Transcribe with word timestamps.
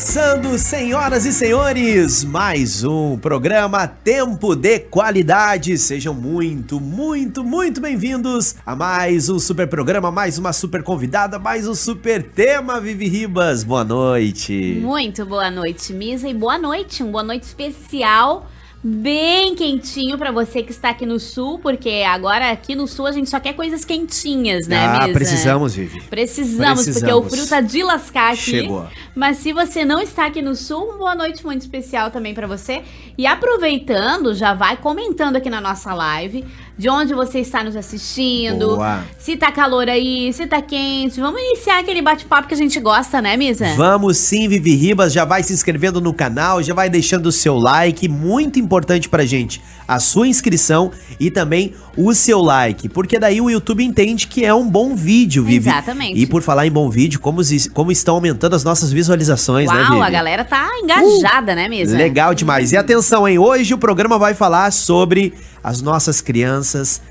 Começando, 0.00 0.56
senhoras 0.56 1.26
e 1.26 1.32
senhores, 1.32 2.24
mais 2.24 2.82
um 2.84 3.18
programa 3.18 3.86
Tempo 3.86 4.56
de 4.56 4.78
Qualidade. 4.78 5.76
Sejam 5.76 6.14
muito, 6.14 6.80
muito, 6.80 7.44
muito 7.44 7.82
bem-vindos 7.82 8.56
a 8.64 8.74
mais 8.74 9.28
um 9.28 9.38
super 9.38 9.68
programa, 9.68 10.10
mais 10.10 10.38
uma 10.38 10.54
super 10.54 10.82
convidada, 10.82 11.38
mais 11.38 11.68
um 11.68 11.74
super 11.74 12.22
tema, 12.22 12.80
Vivi 12.80 13.08
Ribas. 13.08 13.62
Boa 13.62 13.84
noite. 13.84 14.80
Muito 14.80 15.26
boa 15.26 15.50
noite, 15.50 15.92
Misa, 15.92 16.26
e 16.26 16.32
boa 16.32 16.56
noite, 16.56 17.02
um 17.02 17.12
boa 17.12 17.22
noite 17.22 17.42
especial 17.42 18.48
bem 18.82 19.54
quentinho 19.54 20.16
para 20.16 20.32
você 20.32 20.62
que 20.62 20.70
está 20.70 20.90
aqui 20.90 21.04
no 21.04 21.20
sul, 21.20 21.58
porque 21.58 22.02
agora 22.06 22.50
aqui 22.50 22.74
no 22.74 22.86
sul 22.86 23.06
a 23.06 23.12
gente 23.12 23.28
só 23.28 23.38
quer 23.38 23.52
coisas 23.52 23.84
quentinhas, 23.84 24.66
né, 24.66 24.86
Ah, 24.86 25.08
precisamos, 25.12 25.74
Vivi. 25.74 26.00
Precisamos, 26.02 26.84
porque 26.86 27.12
o 27.12 27.20
Precisamos. 27.22 27.30
frio 27.30 27.46
tá 27.46 27.60
de 27.60 27.82
lascar 27.82 28.32
aqui. 28.32 28.40
Chegou. 28.40 28.86
Mas 29.14 29.36
se 29.38 29.52
você 29.52 29.84
não 29.84 30.00
está 30.00 30.26
aqui 30.26 30.40
no 30.40 30.56
sul, 30.56 30.84
uma 30.84 30.96
boa 30.96 31.14
noite 31.14 31.44
muito 31.44 31.60
especial 31.60 32.10
também 32.10 32.32
para 32.32 32.46
você. 32.46 32.82
E 33.18 33.26
aproveitando, 33.26 34.34
já 34.34 34.54
vai 34.54 34.76
comentando 34.76 35.36
aqui 35.36 35.50
na 35.50 35.60
nossa 35.60 35.92
live 35.92 36.44
de 36.80 36.88
onde 36.88 37.12
você 37.12 37.40
está 37.40 37.62
nos 37.62 37.76
assistindo. 37.76 38.68
Boa. 38.68 39.04
Se 39.18 39.36
tá 39.36 39.52
calor 39.52 39.86
aí, 39.86 40.32
se 40.32 40.46
tá 40.46 40.62
quente. 40.62 41.20
Vamos 41.20 41.38
iniciar 41.38 41.78
aquele 41.78 42.00
bate-papo 42.00 42.48
que 42.48 42.54
a 42.54 42.56
gente 42.56 42.80
gosta, 42.80 43.20
né, 43.20 43.36
Misa? 43.36 43.74
Vamos 43.76 44.16
sim, 44.16 44.48
Vivi 44.48 44.76
Ribas, 44.76 45.12
já 45.12 45.26
vai 45.26 45.42
se 45.42 45.52
inscrevendo 45.52 46.00
no 46.00 46.14
canal, 46.14 46.62
já 46.62 46.72
vai 46.72 46.88
deixando 46.88 47.26
o 47.26 47.32
seu 47.32 47.58
like, 47.58 48.08
muito 48.08 48.58
importante 48.58 49.10
pra 49.10 49.26
gente, 49.26 49.60
a 49.90 49.98
sua 49.98 50.28
inscrição 50.28 50.92
e 51.18 51.32
também 51.32 51.74
o 51.96 52.14
seu 52.14 52.40
like, 52.40 52.88
porque 52.88 53.18
daí 53.18 53.40
o 53.40 53.50
YouTube 53.50 53.82
entende 53.82 54.28
que 54.28 54.44
é 54.44 54.54
um 54.54 54.68
bom 54.68 54.94
vídeo, 54.94 55.42
Vivi. 55.42 55.68
Exatamente. 55.68 56.16
E 56.16 56.26
por 56.28 56.42
falar 56.42 56.64
em 56.64 56.70
bom 56.70 56.88
vídeo, 56.88 57.18
como, 57.18 57.40
como 57.74 57.90
estão 57.90 58.14
aumentando 58.14 58.54
as 58.54 58.62
nossas 58.62 58.92
visualizações, 58.92 59.68
né, 59.68 59.74
Uau, 59.74 59.94
Vivi? 59.94 60.02
a 60.02 60.10
galera 60.10 60.44
tá 60.44 60.70
engajada, 60.80 61.56
né, 61.56 61.68
Misa? 61.68 61.96
Legal 61.96 62.32
demais. 62.34 62.70
E 62.70 62.76
atenção, 62.76 63.26
hein? 63.26 63.40
Hoje 63.40 63.74
o 63.74 63.78
programa 63.78 64.16
vai 64.16 64.32
falar 64.32 64.70
sobre 64.70 65.34
as 65.62 65.82
nossas 65.82 66.20
crianças, 66.20 67.02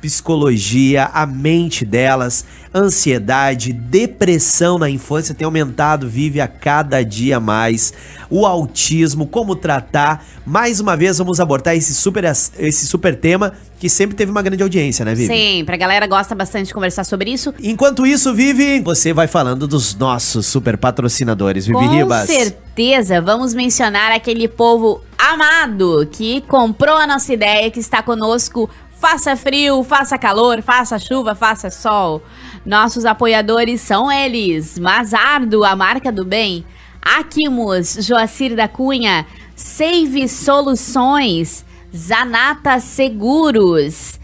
psicologia, 0.00 1.10
a 1.12 1.26
mente 1.26 1.84
delas, 1.84 2.44
ansiedade, 2.74 3.72
depressão 3.72 4.78
na 4.78 4.88
infância 4.88 5.34
tem 5.34 5.44
aumentado, 5.44 6.08
vive 6.08 6.40
a 6.40 6.48
cada 6.48 7.02
dia 7.04 7.40
mais. 7.40 7.92
O 8.30 8.46
autismo, 8.46 9.26
como 9.26 9.56
tratar. 9.56 10.24
Mais 10.46 10.80
uma 10.80 10.96
vez 10.96 11.18
vamos 11.18 11.40
abordar 11.40 11.76
esse 11.76 11.94
super, 11.94 12.24
esse 12.24 12.86
super 12.86 13.16
tema 13.16 13.52
que 13.78 13.88
sempre 13.88 14.16
teve 14.16 14.30
uma 14.30 14.42
grande 14.42 14.62
audiência, 14.62 15.04
né, 15.04 15.14
Vivi? 15.14 15.28
Sempre, 15.28 15.74
a 15.74 15.78
galera 15.78 16.06
gosta 16.06 16.34
bastante 16.34 16.66
de 16.66 16.74
conversar 16.74 17.04
sobre 17.04 17.30
isso. 17.30 17.54
Enquanto 17.62 18.06
isso, 18.06 18.34
Vivi, 18.34 18.80
você 18.80 19.12
vai 19.12 19.26
falando 19.26 19.66
dos 19.66 19.94
nossos 19.94 20.46
super 20.46 20.76
patrocinadores, 20.76 21.66
Vivi 21.66 21.78
Com 21.78 21.88
Ribas. 21.88 22.26
certeza, 22.26 23.20
vamos 23.20 23.54
mencionar 23.54 24.12
aquele 24.12 24.48
povo 24.48 25.00
amado 25.16 26.08
que 26.10 26.40
comprou 26.42 26.96
a 26.96 27.06
nossa 27.06 27.32
ideia, 27.32 27.70
que 27.70 27.80
está 27.80 28.02
conosco. 28.02 28.68
Faça 29.00 29.36
frio, 29.36 29.84
faça 29.84 30.18
calor, 30.18 30.60
faça 30.60 30.98
chuva, 30.98 31.34
faça 31.34 31.70
sol. 31.70 32.20
Nossos 32.66 33.04
apoiadores 33.04 33.80
são 33.80 34.10
eles: 34.10 34.76
Mazardo, 34.76 35.64
a 35.64 35.76
marca 35.76 36.10
do 36.10 36.24
bem. 36.24 36.64
Aquimos, 37.00 37.94
Joacir 38.04 38.56
da 38.56 38.66
Cunha. 38.66 39.24
Save 39.54 40.28
Soluções. 40.28 41.64
Zanata 41.94 42.80
Seguros. 42.80 44.18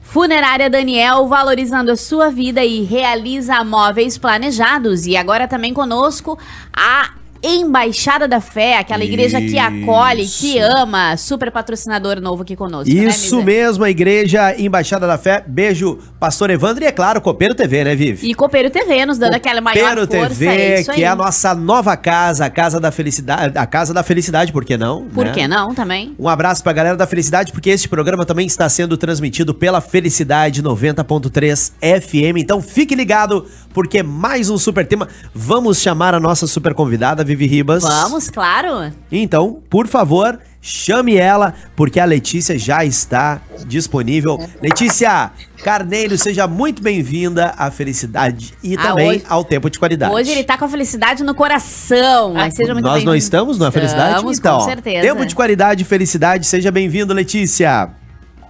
Funerária 0.00 0.70
Daniel, 0.70 1.28
valorizando 1.28 1.90
a 1.90 1.96
sua 1.96 2.30
vida 2.30 2.64
e 2.64 2.84
realiza 2.84 3.62
móveis 3.62 4.16
planejados. 4.16 5.06
E 5.06 5.14
agora 5.14 5.46
também 5.46 5.74
conosco 5.74 6.38
a 6.72 7.10
Embaixada 7.46 8.26
da 8.26 8.40
Fé, 8.40 8.76
aquela 8.76 9.04
igreja 9.04 9.40
que 9.40 9.56
acolhe, 9.56 10.26
que 10.26 10.58
Isso. 10.58 10.78
ama. 10.78 11.16
Super 11.16 11.52
patrocinador 11.52 12.20
novo 12.20 12.42
aqui 12.42 12.56
conosco. 12.56 12.92
né, 12.92 13.04
Isso 13.04 13.36
Misa? 13.36 13.46
mesmo, 13.46 13.84
a 13.84 13.90
Igreja 13.90 14.58
Embaixada 14.58 15.06
da 15.06 15.16
Fé. 15.16 15.44
Beijo, 15.46 15.98
Pastor 16.18 16.50
Evandro. 16.50 16.82
E 16.82 16.88
é 16.88 16.92
claro, 16.92 17.20
Copeiro 17.20 17.54
TV, 17.54 17.84
né, 17.84 17.94
Vivi? 17.94 18.28
E 18.28 18.34
Copeiro 18.34 18.68
TV, 18.68 19.06
nos 19.06 19.16
dando 19.16 19.34
aquela 19.34 19.60
maior 19.60 19.96
Copeiro 19.96 20.26
força. 20.26 20.40
TV, 20.40 20.46
é 20.56 20.80
isso 20.80 20.92
que 20.92 21.04
é 21.04 21.06
a 21.06 21.14
nossa 21.14 21.54
nova 21.54 21.96
casa, 21.96 22.46
a 22.46 22.50
Casa 22.50 22.80
da 22.80 22.90
Felicidade. 22.90 23.56
A 23.56 23.64
Casa 23.66 23.94
da 23.94 24.02
Felicidade, 24.02 24.52
por 24.52 24.64
que 24.64 24.76
não? 24.76 25.06
Por 25.06 25.26
né? 25.26 25.32
que 25.32 25.46
não 25.46 25.72
também? 25.72 26.16
Um 26.18 26.28
abraço 26.28 26.64
pra 26.64 26.72
galera 26.72 26.96
da 26.96 27.06
Felicidade, 27.06 27.52
porque 27.52 27.70
este 27.70 27.88
programa 27.88 28.26
também 28.26 28.46
está 28.46 28.68
sendo 28.68 28.96
transmitido 28.96 29.54
pela 29.54 29.80
Felicidade 29.80 30.62
90.3 30.62 31.72
FM. 31.80 32.38
Então 32.38 32.60
fique 32.60 32.94
ligado, 32.96 33.46
porque 33.72 34.02
mais 34.02 34.50
um 34.50 34.58
super 34.58 34.84
tema. 34.84 35.06
Vamos 35.32 35.80
chamar 35.80 36.12
a 36.12 36.18
nossa 36.18 36.46
super 36.48 36.74
convidada, 36.74 37.22
Vivi 37.22 37.35
Ribas. 37.44 37.82
Vamos, 37.82 38.30
claro. 38.30 38.92
Então, 39.12 39.60
por 39.68 39.86
favor, 39.86 40.38
chame 40.62 41.16
ela, 41.16 41.52
porque 41.76 42.00
a 42.00 42.04
Letícia 42.04 42.58
já 42.58 42.84
está 42.84 43.40
disponível. 43.66 44.38
Letícia 44.62 45.30
Carneiro, 45.62 46.16
seja 46.16 46.46
muito 46.46 46.82
bem-vinda 46.82 47.52
à 47.58 47.70
felicidade 47.70 48.54
e 48.62 48.76
Ah, 48.76 48.82
também 48.82 49.08
hoje- 49.10 49.24
ao 49.28 49.44
tempo 49.44 49.68
de 49.68 49.78
qualidade. 49.78 50.14
Hoje 50.14 50.30
ele 50.30 50.44
tá 50.44 50.56
com 50.56 50.64
a 50.64 50.68
felicidade 50.68 51.22
no 51.24 51.34
coração. 51.34 52.34
Mas 52.34 52.54
seja 52.54 52.72
muito 52.72 52.84
Nós 52.86 53.02
não 53.04 53.14
estamos 53.14 53.58
na 53.58 53.70
felicidade? 53.72 54.14
Estamos, 54.16 54.38
então, 54.38 54.58
com 54.58 54.64
certeza. 54.64 55.00
tempo 55.02 55.26
de 55.26 55.34
qualidade 55.34 55.82
e 55.82 55.84
felicidade, 55.84 56.46
seja 56.46 56.70
bem-vindo, 56.70 57.12
Letícia. 57.12 57.90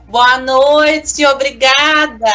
Boa 0.09 0.39
noite, 0.39 1.27
obrigada. 1.27 2.31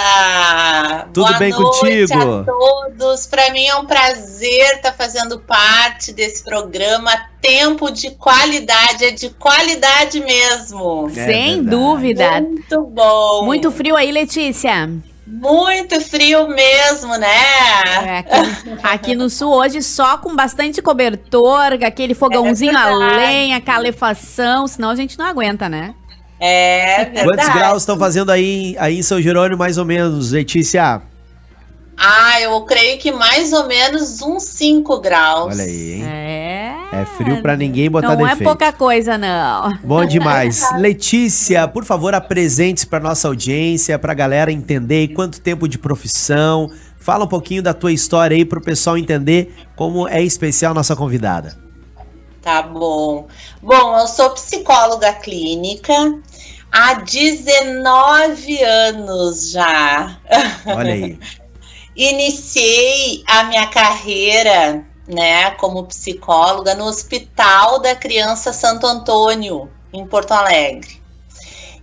Tudo 1.13 1.25
Boa 1.25 1.39
bem 1.39 1.51
noite 1.51 1.79
contigo? 1.79 2.13
a 2.13 2.43
todos. 2.43 3.25
Para 3.27 3.49
mim 3.51 3.65
é 3.65 3.75
um 3.75 3.85
prazer 3.85 4.75
estar 4.75 4.91
fazendo 4.93 5.39
parte 5.39 6.11
desse 6.11 6.43
programa. 6.43 7.11
Tempo 7.41 7.89
de 7.89 8.11
qualidade, 8.11 9.05
é 9.05 9.11
de 9.11 9.29
qualidade 9.31 10.19
mesmo. 10.19 11.07
É 11.09 11.13
Sem 11.25 11.55
verdade. 11.63 11.69
dúvida. 11.69 12.41
Muito 12.41 12.81
bom. 12.81 13.45
Muito 13.45 13.71
frio 13.71 13.95
aí, 13.95 14.11
Letícia. 14.11 14.89
Muito 15.25 16.01
frio 16.01 16.49
mesmo, 16.49 17.15
né? 17.15 17.27
É, 18.05 18.17
aqui, 18.17 18.31
aqui 18.83 19.15
no 19.15 19.29
sul 19.29 19.53
hoje 19.53 19.81
só 19.81 20.17
com 20.17 20.35
bastante 20.35 20.81
cobertor, 20.81 21.73
aquele 21.85 22.13
fogãozinho 22.13 22.77
a 22.77 22.89
verdade. 22.89 23.15
lenha, 23.15 23.61
calefação, 23.61 24.67
senão 24.67 24.89
a 24.89 24.95
gente 24.95 25.17
não 25.17 25.25
aguenta, 25.25 25.69
né? 25.69 25.95
É 26.43 27.05
verdade. 27.05 27.23
Quantos 27.27 27.49
graus 27.53 27.81
estão 27.83 27.97
fazendo 27.99 28.31
aí, 28.31 28.75
aí 28.79 28.97
em 28.97 29.03
São 29.03 29.21
Jerônimo, 29.21 29.57
mais 29.59 29.77
ou 29.77 29.85
menos, 29.85 30.31
Letícia? 30.31 31.01
Ah, 32.03 32.41
eu 32.41 32.59
creio 32.61 32.97
que 32.97 33.11
mais 33.11 33.53
ou 33.53 33.67
menos 33.67 34.23
uns 34.23 34.43
5 34.43 34.99
graus. 35.01 35.53
Olha 35.53 35.63
aí, 35.63 35.93
hein? 35.93 36.03
É. 36.03 36.75
É 36.93 37.05
frio 37.05 37.41
pra 37.43 37.55
ninguém 37.55 37.89
botar 37.91 38.15
Não 38.15 38.25
é 38.25 38.31
defeito. 38.31 38.43
pouca 38.49 38.73
coisa, 38.73 39.17
não. 39.19 39.77
Bom 39.83 40.03
demais. 40.07 40.67
Letícia, 40.77 41.67
por 41.67 41.85
favor, 41.85 42.15
apresente 42.15 42.87
para 42.87 42.99
nossa 42.99 43.27
audiência, 43.27 43.97
pra 43.99 44.13
galera 44.15 44.51
entender 44.51 45.09
quanto 45.09 45.39
tempo 45.39 45.67
de 45.67 45.77
profissão. 45.77 46.69
Fala 46.97 47.25
um 47.25 47.27
pouquinho 47.27 47.61
da 47.61 47.73
tua 47.73 47.91
história 47.91 48.35
aí 48.35 48.43
pro 48.43 48.59
pessoal 48.61 48.97
entender 48.97 49.53
como 49.75 50.07
é 50.07 50.21
especial 50.23 50.73
nossa 50.73 50.95
convidada. 50.95 51.55
Tá 52.41 52.61
bom. 52.63 53.27
Bom, 53.61 53.99
eu 53.99 54.07
sou 54.07 54.31
psicóloga 54.31 55.13
clínica 55.13 55.93
há 56.71 56.95
19 56.95 58.63
anos 58.63 59.51
já. 59.51 60.17
Olha 60.65 60.93
aí. 60.93 61.19
Iniciei 61.95 63.23
a 63.27 63.43
minha 63.43 63.67
carreira, 63.67 64.83
né, 65.07 65.51
como 65.51 65.83
psicóloga 65.83 66.73
no 66.73 66.85
Hospital 66.85 67.79
da 67.79 67.93
Criança 67.93 68.53
Santo 68.53 68.87
Antônio, 68.87 69.69
em 69.91 70.07
Porto 70.07 70.31
Alegre. 70.31 71.01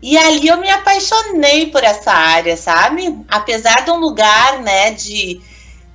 E 0.00 0.16
ali 0.16 0.48
eu 0.48 0.58
me 0.58 0.70
apaixonei 0.70 1.66
por 1.66 1.84
essa 1.84 2.10
área, 2.10 2.56
sabe? 2.56 3.18
Apesar 3.28 3.84
de 3.84 3.90
um 3.90 3.96
lugar, 3.98 4.60
né, 4.60 4.92
de, 4.92 5.40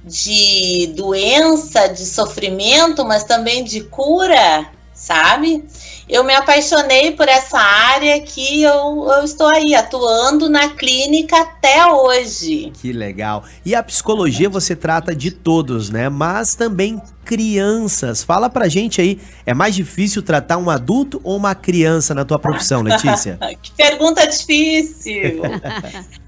de 0.03 0.93
doença, 0.95 1.87
de 1.87 2.05
sofrimento, 2.05 3.05
mas 3.05 3.23
também 3.23 3.63
de 3.63 3.81
cura, 3.81 4.67
sabe? 4.93 5.63
Eu 6.09 6.23
me 6.23 6.33
apaixonei 6.33 7.11
por 7.11 7.29
essa 7.29 7.57
área 7.57 8.19
que 8.19 8.61
eu, 8.61 9.07
eu 9.09 9.23
estou 9.23 9.47
aí 9.47 9.73
atuando 9.73 10.49
na 10.49 10.69
clínica 10.69 11.39
até 11.39 11.87
hoje. 11.87 12.71
Que 12.81 12.91
legal. 12.91 13.45
E 13.65 13.73
a 13.73 13.81
psicologia 13.81 14.49
você 14.49 14.75
trata 14.75 15.15
de 15.15 15.31
todos, 15.31 15.89
né? 15.89 16.09
Mas 16.09 16.55
também 16.55 17.01
crianças. 17.23 18.21
Fala 18.21 18.49
pra 18.49 18.67
gente 18.67 18.99
aí, 18.99 19.19
é 19.45 19.53
mais 19.53 19.73
difícil 19.73 20.21
tratar 20.21 20.57
um 20.57 20.69
adulto 20.69 21.21
ou 21.23 21.37
uma 21.37 21.55
criança 21.55 22.13
na 22.13 22.25
tua 22.25 22.37
profissão, 22.37 22.81
Letícia? 22.81 23.39
Que 23.61 23.71
pergunta 23.71 24.25
difícil. 24.27 25.41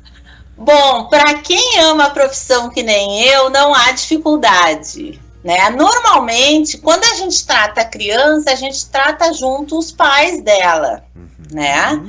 Bom, 0.57 1.05
para 1.05 1.35
quem 1.39 1.79
ama 1.81 2.05
a 2.05 2.09
profissão 2.09 2.69
que 2.69 2.81
nem 2.81 3.23
eu, 3.27 3.49
não 3.49 3.73
há 3.73 3.91
dificuldade. 3.91 5.19
Né? 5.43 5.69
Normalmente, 5.69 6.77
quando 6.77 7.03
a 7.03 7.15
gente 7.15 7.45
trata 7.45 7.81
a 7.81 7.85
criança, 7.85 8.51
a 8.51 8.55
gente 8.55 8.85
trata 8.87 9.31
junto 9.33 9.77
os 9.77 9.91
pais 9.91 10.41
dela, 10.41 11.03
né? 11.51 12.01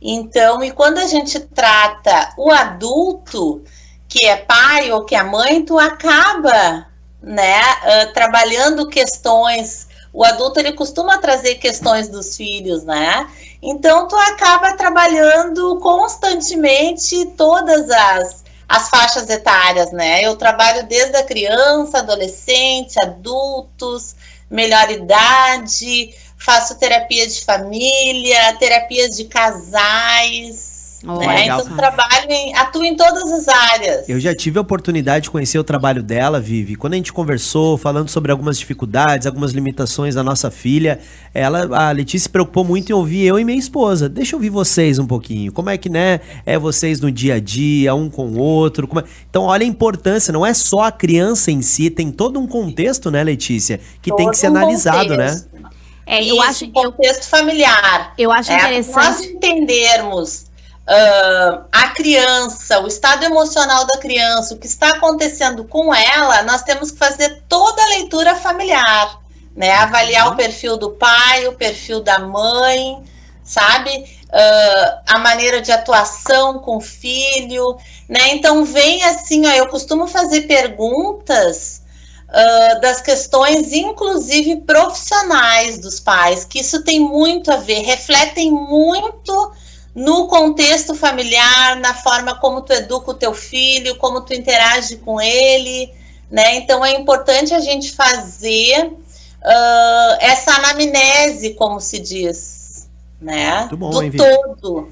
Então, 0.00 0.62
e 0.62 0.70
quando 0.72 0.98
a 0.98 1.06
gente 1.06 1.40
trata 1.40 2.34
o 2.36 2.50
adulto, 2.50 3.62
que 4.08 4.26
é 4.26 4.36
pai 4.36 4.92
ou 4.92 5.04
que 5.04 5.14
é 5.14 5.22
mãe, 5.22 5.64
tu 5.64 5.78
acaba, 5.78 6.86
né, 7.22 7.60
ah, 7.60 8.10
trabalhando 8.12 8.88
questões 8.88 9.88
o 10.12 10.24
adulto 10.24 10.60
ele 10.60 10.72
costuma 10.72 11.16
trazer 11.18 11.54
questões 11.54 12.08
dos 12.08 12.36
filhos, 12.36 12.84
né? 12.84 13.26
Então 13.62 14.08
tu 14.08 14.16
acaba 14.16 14.76
trabalhando 14.76 15.78
constantemente 15.78 17.26
todas 17.36 17.88
as, 17.90 18.44
as 18.68 18.88
faixas 18.88 19.30
etárias, 19.30 19.92
né? 19.92 20.24
Eu 20.24 20.34
trabalho 20.34 20.84
desde 20.86 21.16
a 21.16 21.22
criança, 21.22 21.98
adolescente, 21.98 23.00
adultos, 23.00 24.16
melhor 24.50 24.90
idade, 24.90 26.12
faço 26.36 26.76
terapia 26.78 27.26
de 27.26 27.44
família, 27.44 28.56
terapias 28.58 29.16
de 29.16 29.26
casais, 29.26 30.71
Oh, 31.06 31.18
né? 31.18 31.46
Então, 31.46 31.76
trabalho 31.76 32.30
em, 32.30 32.54
atua 32.54 32.86
em 32.86 32.96
todas 32.96 33.30
as 33.32 33.48
áreas. 33.48 34.08
Eu 34.08 34.20
já 34.20 34.34
tive 34.34 34.58
a 34.58 34.62
oportunidade 34.62 35.24
de 35.24 35.30
conhecer 35.30 35.58
o 35.58 35.64
trabalho 35.64 36.02
dela, 36.02 36.40
Vivi. 36.40 36.76
Quando 36.76 36.92
a 36.94 36.96
gente 36.96 37.12
conversou, 37.12 37.76
falando 37.76 38.08
sobre 38.08 38.30
algumas 38.30 38.58
dificuldades, 38.58 39.26
algumas 39.26 39.52
limitações 39.52 40.14
da 40.14 40.22
nossa 40.22 40.50
filha, 40.50 41.00
ela, 41.34 41.88
a 41.88 41.90
Letícia 41.90 42.24
se 42.26 42.28
preocupou 42.28 42.64
muito 42.64 42.90
em 42.90 42.92
ouvir 42.92 43.26
eu 43.26 43.38
e 43.38 43.44
minha 43.44 43.58
esposa. 43.58 44.08
Deixa 44.08 44.34
eu 44.34 44.38
ouvir 44.38 44.50
vocês 44.50 44.98
um 44.98 45.06
pouquinho. 45.06 45.52
Como 45.52 45.70
é 45.70 45.76
que, 45.76 45.88
né, 45.88 46.20
é 46.46 46.56
vocês 46.58 47.00
no 47.00 47.10
dia 47.10 47.34
a 47.34 47.40
dia, 47.40 47.94
um 47.94 48.08
com 48.08 48.26
o 48.26 48.38
outro. 48.38 48.88
É... 48.98 49.04
Então, 49.28 49.44
olha 49.44 49.64
a 49.64 49.68
importância, 49.68 50.32
não 50.32 50.46
é 50.46 50.54
só 50.54 50.82
a 50.82 50.92
criança 50.92 51.50
em 51.50 51.62
si, 51.62 51.90
tem 51.90 52.12
todo 52.12 52.38
um 52.38 52.46
contexto, 52.46 53.10
né, 53.10 53.24
Letícia, 53.24 53.80
que 54.00 54.10
todo 54.10 54.18
tem 54.18 54.30
que 54.30 54.36
ser 54.36 54.48
um 54.50 54.56
analisado, 54.56 55.16
né? 55.16 55.28
contexto. 55.28 55.52
né? 55.52 55.62
É, 56.04 56.20
eu 56.20 56.34
Isso, 56.34 56.42
acho 56.42 56.68
contexto 56.70 57.22
eu, 57.22 57.28
familiar. 57.28 58.12
Eu 58.18 58.32
acho 58.32 58.50
é, 58.50 58.56
interessante. 58.56 58.96
Nós 58.96 59.20
entendermos 59.22 60.51
uh, 60.88 61.64
a 61.70 61.88
criança, 61.88 62.80
o 62.80 62.86
estado 62.86 63.24
emocional 63.24 63.86
da 63.86 63.98
criança, 63.98 64.54
o 64.54 64.58
que 64.58 64.66
está 64.66 64.90
acontecendo 64.90 65.64
com 65.64 65.94
ela, 65.94 66.42
nós 66.42 66.62
temos 66.62 66.90
que 66.90 66.98
fazer 66.98 67.42
toda 67.48 67.82
a 67.82 67.88
leitura 67.88 68.34
familiar, 68.36 69.20
né? 69.54 69.72
Avaliar 69.72 70.26
uhum. 70.26 70.32
o 70.32 70.36
perfil 70.36 70.76
do 70.76 70.90
pai, 70.90 71.46
o 71.46 71.52
perfil 71.52 72.00
da 72.00 72.18
mãe, 72.18 73.02
sabe? 73.44 74.22
Uh, 74.28 75.02
a 75.06 75.18
maneira 75.18 75.60
de 75.60 75.70
atuação 75.70 76.58
com 76.58 76.78
o 76.78 76.80
filho, 76.80 77.76
né? 78.08 78.34
Então 78.34 78.64
vem 78.64 79.04
assim, 79.04 79.46
ó, 79.46 79.50
eu 79.50 79.68
costumo 79.68 80.06
fazer 80.06 80.42
perguntas 80.42 81.80
Uh, 82.32 82.80
das 82.80 83.02
questões, 83.02 83.74
inclusive 83.74 84.62
profissionais 84.62 85.76
dos 85.76 86.00
pais, 86.00 86.46
que 86.46 86.60
isso 86.60 86.82
tem 86.82 86.98
muito 86.98 87.52
a 87.52 87.56
ver, 87.56 87.82
refletem 87.82 88.50
muito 88.50 89.52
no 89.94 90.26
contexto 90.26 90.94
familiar, 90.94 91.76
na 91.76 91.94
forma 91.94 92.34
como 92.36 92.62
tu 92.62 92.72
educa 92.72 93.10
o 93.10 93.14
teu 93.14 93.34
filho, 93.34 93.96
como 93.96 94.22
tu 94.22 94.32
interage 94.32 94.96
com 94.96 95.20
ele, 95.20 95.92
né? 96.30 96.56
Então 96.56 96.84
é 96.84 96.92
importante 96.92 97.52
a 97.52 97.60
gente 97.60 97.92
fazer 97.92 98.86
uh, 98.86 100.16
essa 100.18 100.52
anamnese, 100.52 101.54
como 101.54 101.78
se 101.78 101.98
diz, 101.98 102.88
né? 103.20 103.68
Bom, 103.72 103.90
Do 103.90 104.02
hein, 104.02 104.12
todo. 104.12 104.90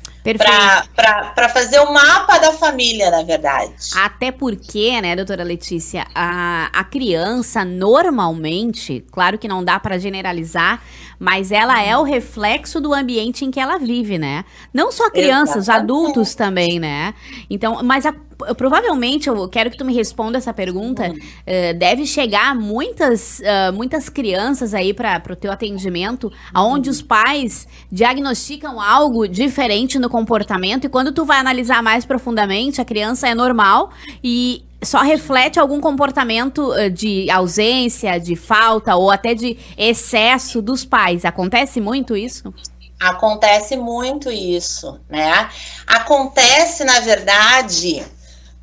Para 0.95 1.49
fazer 1.49 1.81
o 1.81 1.93
mapa 1.93 2.39
da 2.39 2.53
família, 2.53 3.11
na 3.11 3.23
verdade. 3.23 3.75
Até 3.97 4.31
porque, 4.31 5.01
né, 5.01 5.17
doutora 5.17 5.43
Letícia, 5.43 6.07
a, 6.15 6.69
a 6.73 6.85
criança 6.85 7.65
normalmente, 7.65 9.05
claro 9.11 9.39
que 9.39 9.49
não 9.49 9.65
dá 9.65 9.81
para 9.81 9.99
generalizar, 9.99 10.83
mas 11.21 11.53
ela 11.53 11.83
é 11.83 11.95
o 11.99 12.03
reflexo 12.03 12.81
do 12.81 12.95
ambiente 12.95 13.45
em 13.45 13.51
que 13.51 13.61
ela 13.61 13.77
vive, 13.79 14.17
né? 14.17 14.43
Não 14.73 14.91
só 14.91 15.11
crianças, 15.11 15.65
Exatamente. 15.65 15.85
adultos 15.85 16.35
também, 16.35 16.81
né? 16.81 17.13
Então, 17.51 17.83
mas 17.85 18.07
a, 18.07 18.15
provavelmente, 18.57 19.29
eu 19.29 19.49
quero 19.49 19.71
que 19.71 19.77
tu 19.77 19.85
me 19.85 19.95
responda 19.95 20.39
essa 20.39 20.53
pergunta, 20.53 21.11
uh, 21.11 21.79
deve 21.79 22.07
chegar 22.07 22.55
muitas, 22.55 23.41
uh, 23.41 23.73
muitas 23.73 24.09
crianças 24.09 24.75
aí 24.75 24.93
para 24.93 25.23
o 25.31 25.37
teu 25.37 25.53
atendimento, 25.53 26.33
aonde 26.53 26.91
os 26.91 27.03
pais 27.03 27.67
diagnosticam 27.91 28.81
algo 28.81 29.27
diferente 29.27 29.99
no 29.99 30.09
comportamento 30.09 30.85
e 30.85 30.89
quando 30.89 31.13
tu 31.13 31.25
vai 31.25 31.39
analisar 31.39 31.83
mais 31.83 32.05
profundamente, 32.05 32.81
a 32.81 32.85
criança 32.85 33.29
é 33.29 33.35
normal 33.35 33.91
e 34.23 34.65
só 34.83 35.01
reflete 35.01 35.61
algum 35.61 35.81
comportamento 35.81 36.73
uh, 36.73 36.91
de 36.91 37.31
ausência, 37.31 38.19
de 38.19 38.35
falta 38.37 38.97
ou 38.97 39.11
até 39.11 39.35
de 39.35 39.59
excesso 39.77 40.63
dos 40.63 40.85
pais. 40.85 41.25
Acontece 41.25 41.81
muito 41.81 42.17
isso? 42.17 42.53
Acontece 43.01 43.79
muito 43.79 44.31
isso, 44.31 45.01
né? 45.09 45.49
Acontece, 45.87 46.85
na 46.85 47.01
verdade, 47.01 48.05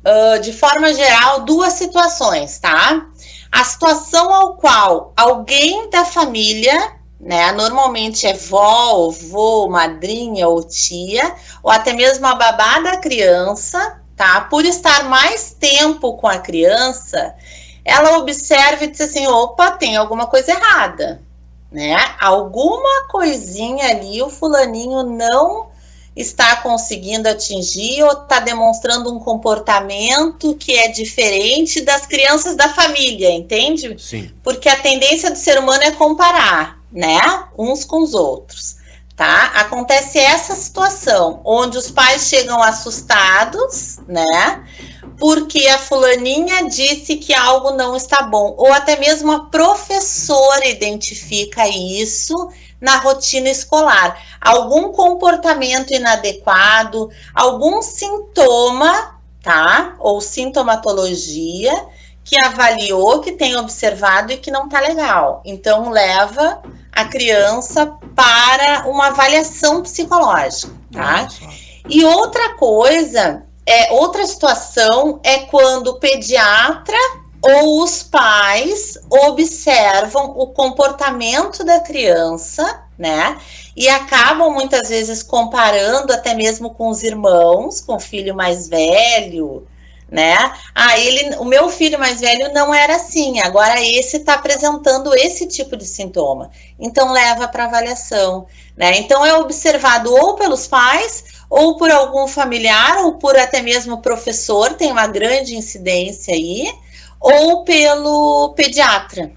uh, 0.04 0.40
de 0.40 0.52
forma 0.52 0.92
geral, 0.92 1.40
duas 1.40 1.74
situações, 1.74 2.58
tá? 2.58 3.06
A 3.50 3.64
situação 3.64 4.32
ao 4.32 4.54
qual 4.54 5.12
alguém 5.16 5.88
da 5.90 6.04
família, 6.04 6.92
né, 7.18 7.50
normalmente 7.52 8.26
é 8.26 8.34
vó, 8.34 9.08
avô, 9.08 9.68
madrinha 9.68 10.48
ou 10.48 10.62
tia, 10.62 11.34
ou 11.62 11.70
até 11.70 11.92
mesmo 11.92 12.26
a 12.26 12.34
babá 12.34 12.80
da 12.80 12.96
criança, 12.98 14.00
tá? 14.16 14.42
Por 14.42 14.64
estar 14.64 15.04
mais 15.04 15.56
tempo 15.58 16.16
com 16.16 16.28
a 16.28 16.38
criança, 16.38 17.34
ela 17.84 18.18
observa 18.18 18.84
e 18.84 18.88
diz 18.88 19.00
assim: 19.00 19.26
opa, 19.26 19.70
tem 19.70 19.96
alguma 19.96 20.26
coisa 20.26 20.52
errada, 20.52 21.22
né? 21.72 21.96
Alguma 22.20 23.08
coisinha 23.08 23.88
ali 23.88 24.22
o 24.22 24.28
fulaninho 24.28 25.02
não 25.04 25.67
está 26.20 26.56
conseguindo 26.56 27.28
atingir 27.28 28.02
ou 28.02 28.12
está 28.12 28.40
demonstrando 28.40 29.14
um 29.14 29.20
comportamento 29.20 30.54
que 30.56 30.74
é 30.74 30.88
diferente 30.88 31.80
das 31.82 32.06
crianças 32.06 32.56
da 32.56 32.68
família, 32.68 33.30
entende? 33.30 33.96
Sim. 33.98 34.30
Porque 34.42 34.68
a 34.68 34.76
tendência 34.76 35.30
do 35.30 35.38
ser 35.38 35.58
humano 35.58 35.82
é 35.84 35.92
comparar, 35.92 36.78
né? 36.92 37.20
Uns 37.56 37.84
com 37.84 38.02
os 38.02 38.14
outros 38.14 38.78
tá? 39.18 39.46
Acontece 39.56 40.16
essa 40.16 40.54
situação, 40.54 41.40
onde 41.44 41.76
os 41.76 41.90
pais 41.90 42.28
chegam 42.28 42.62
assustados, 42.62 43.98
né? 44.06 44.64
Porque 45.18 45.66
a 45.66 45.76
fulaninha 45.76 46.68
disse 46.68 47.16
que 47.16 47.34
algo 47.34 47.72
não 47.72 47.96
está 47.96 48.22
bom, 48.22 48.54
ou 48.56 48.72
até 48.72 48.96
mesmo 48.96 49.32
a 49.32 49.46
professora 49.46 50.68
identifica 50.68 51.66
isso 51.68 52.48
na 52.80 52.96
rotina 52.96 53.48
escolar. 53.48 54.20
Algum 54.40 54.92
comportamento 54.92 55.92
inadequado, 55.92 57.10
algum 57.34 57.82
sintoma, 57.82 59.20
tá? 59.42 59.94
Ou 59.98 60.20
sintomatologia 60.20 61.72
que 62.24 62.38
avaliou, 62.38 63.20
que 63.20 63.32
tem 63.32 63.56
observado 63.56 64.32
e 64.32 64.36
que 64.36 64.50
não 64.50 64.68
tá 64.68 64.80
legal. 64.80 65.42
Então 65.44 65.90
leva 65.90 66.62
a 66.92 67.04
criança 67.04 67.86
para 68.14 68.88
uma 68.88 69.06
avaliação 69.06 69.82
psicológica, 69.82 70.72
tá? 70.92 71.26
E 71.88 72.04
outra 72.04 72.54
coisa, 72.54 73.44
é 73.64 73.92
outra 73.92 74.26
situação 74.26 75.20
é 75.22 75.40
quando 75.40 75.88
o 75.88 75.98
pediatra 75.98 76.98
ou 77.48 77.82
os 77.82 78.02
pais 78.02 78.98
observam 79.08 80.34
o 80.36 80.48
comportamento 80.48 81.64
da 81.64 81.80
criança, 81.80 82.82
né? 82.98 83.38
E 83.74 83.88
acabam 83.88 84.50
muitas 84.52 84.88
vezes 84.88 85.22
comparando 85.22 86.12
até 86.12 86.34
mesmo 86.34 86.70
com 86.70 86.88
os 86.88 87.02
irmãos, 87.02 87.80
com 87.80 87.96
o 87.96 88.00
filho 88.00 88.34
mais 88.34 88.68
velho, 88.68 89.66
né? 90.10 90.36
Ah, 90.74 90.98
ele, 90.98 91.36
o 91.36 91.44
meu 91.44 91.68
filho 91.70 91.98
mais 91.98 92.20
velho 92.20 92.52
não 92.52 92.74
era 92.74 92.96
assim, 92.96 93.40
agora 93.40 93.80
esse 93.80 94.18
está 94.18 94.34
apresentando 94.34 95.14
esse 95.14 95.46
tipo 95.46 95.76
de 95.76 95.86
sintoma. 95.86 96.50
Então 96.78 97.12
leva 97.12 97.48
para 97.48 97.64
avaliação, 97.64 98.46
né? 98.76 98.98
Então 98.98 99.24
é 99.24 99.34
observado 99.34 100.12
ou 100.12 100.34
pelos 100.34 100.66
pais, 100.66 101.24
ou 101.48 101.76
por 101.76 101.90
algum 101.90 102.26
familiar, 102.26 102.98
ou 103.04 103.14
por 103.14 103.38
até 103.38 103.62
mesmo 103.62 104.02
professor, 104.02 104.74
tem 104.74 104.92
uma 104.92 105.06
grande 105.06 105.56
incidência 105.56 106.34
aí, 106.34 106.70
ou 107.20 107.64
pelo 107.64 108.54
pediatra. 108.54 109.32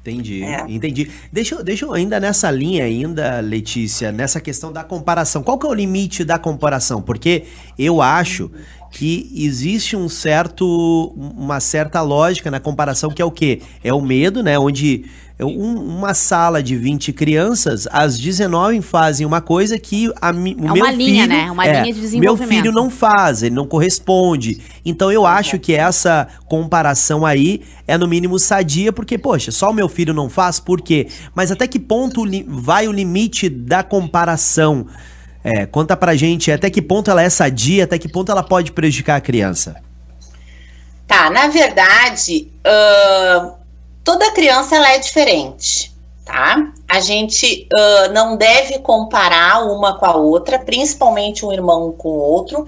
Entendi, 0.00 0.42
é. 0.42 0.64
entendi. 0.66 1.10
Deixa, 1.30 1.62
deixa 1.62 1.84
eu 1.84 1.92
ainda 1.92 2.18
nessa 2.18 2.50
linha 2.50 2.84
ainda, 2.84 3.38
Letícia, 3.40 4.10
nessa 4.10 4.40
questão 4.40 4.72
da 4.72 4.82
comparação. 4.82 5.42
Qual 5.42 5.58
que 5.58 5.66
é 5.66 5.68
o 5.68 5.74
limite 5.74 6.24
da 6.24 6.38
comparação? 6.38 7.02
Porque 7.02 7.44
eu 7.78 8.00
acho 8.00 8.50
que 8.90 9.30
existe 9.34 9.96
um 9.96 10.08
certo, 10.08 11.14
uma 11.16 11.60
certa 11.60 12.02
lógica 12.02 12.50
na 12.50 12.58
comparação 12.58 13.10
que 13.10 13.22
é 13.22 13.24
o 13.24 13.30
quê? 13.30 13.60
É 13.84 13.94
o 13.94 14.00
medo, 14.00 14.42
né? 14.42 14.58
Onde 14.58 15.04
um, 15.44 15.74
uma 15.98 16.14
sala 16.14 16.62
de 16.62 16.76
20 16.76 17.12
crianças, 17.12 17.88
as 17.90 18.18
19 18.18 18.82
fazem 18.82 19.26
uma 19.26 19.40
coisa 19.40 19.78
que 19.78 20.12
a, 20.20 20.30
o 20.30 20.32
é 20.32 20.32
meu 20.32 20.74
uma 20.74 20.90
linha, 20.90 21.24
filho, 21.24 21.28
né? 21.28 21.50
Uma 21.50 21.66
é, 21.66 21.82
linha 21.82 21.94
de 21.94 22.00
desenvolvimento. 22.00 22.48
Meu 22.50 22.58
filho 22.58 22.72
não 22.72 22.90
faz, 22.90 23.42
ele 23.42 23.54
não 23.54 23.66
corresponde. 23.66 24.60
Então 24.84 25.10
eu 25.10 25.26
acho 25.26 25.58
que 25.58 25.74
essa 25.74 26.26
comparação 26.46 27.24
aí 27.24 27.62
é 27.86 27.96
no 27.96 28.06
mínimo 28.06 28.38
sadia, 28.38 28.92
porque, 28.92 29.16
poxa, 29.16 29.50
só 29.50 29.70
o 29.70 29.74
meu 29.74 29.88
filho 29.88 30.12
não 30.12 30.28
faz, 30.28 30.60
por 30.60 30.80
quê? 30.80 31.06
Mas 31.34 31.50
até 31.50 31.66
que 31.66 31.78
ponto 31.78 32.22
vai 32.46 32.88
o 32.88 32.92
limite 32.92 33.48
da 33.48 33.82
comparação? 33.82 34.86
É, 35.42 35.64
conta 35.66 35.96
pra 35.96 36.14
gente 36.14 36.52
até 36.52 36.68
que 36.68 36.82
ponto 36.82 37.10
ela 37.10 37.22
é 37.22 37.30
sadia, 37.30 37.84
até 37.84 37.98
que 37.98 38.08
ponto 38.08 38.30
ela 38.30 38.42
pode 38.42 38.72
prejudicar 38.72 39.16
a 39.16 39.20
criança. 39.20 39.76
Tá, 41.06 41.28
na 41.30 41.48
verdade, 41.48 42.52
uh, 42.64 43.52
toda 44.04 44.30
criança 44.32 44.76
ela 44.76 44.92
é 44.92 44.98
diferente, 44.98 45.92
tá? 46.24 46.72
A 46.88 47.00
gente 47.00 47.66
uh, 47.72 48.12
não 48.12 48.36
deve 48.36 48.78
comparar 48.78 49.64
uma 49.64 49.98
com 49.98 50.06
a 50.06 50.14
outra, 50.14 50.58
principalmente 50.58 51.44
um 51.44 51.52
irmão 51.52 51.90
com 51.90 52.10
o 52.10 52.18
outro, 52.18 52.66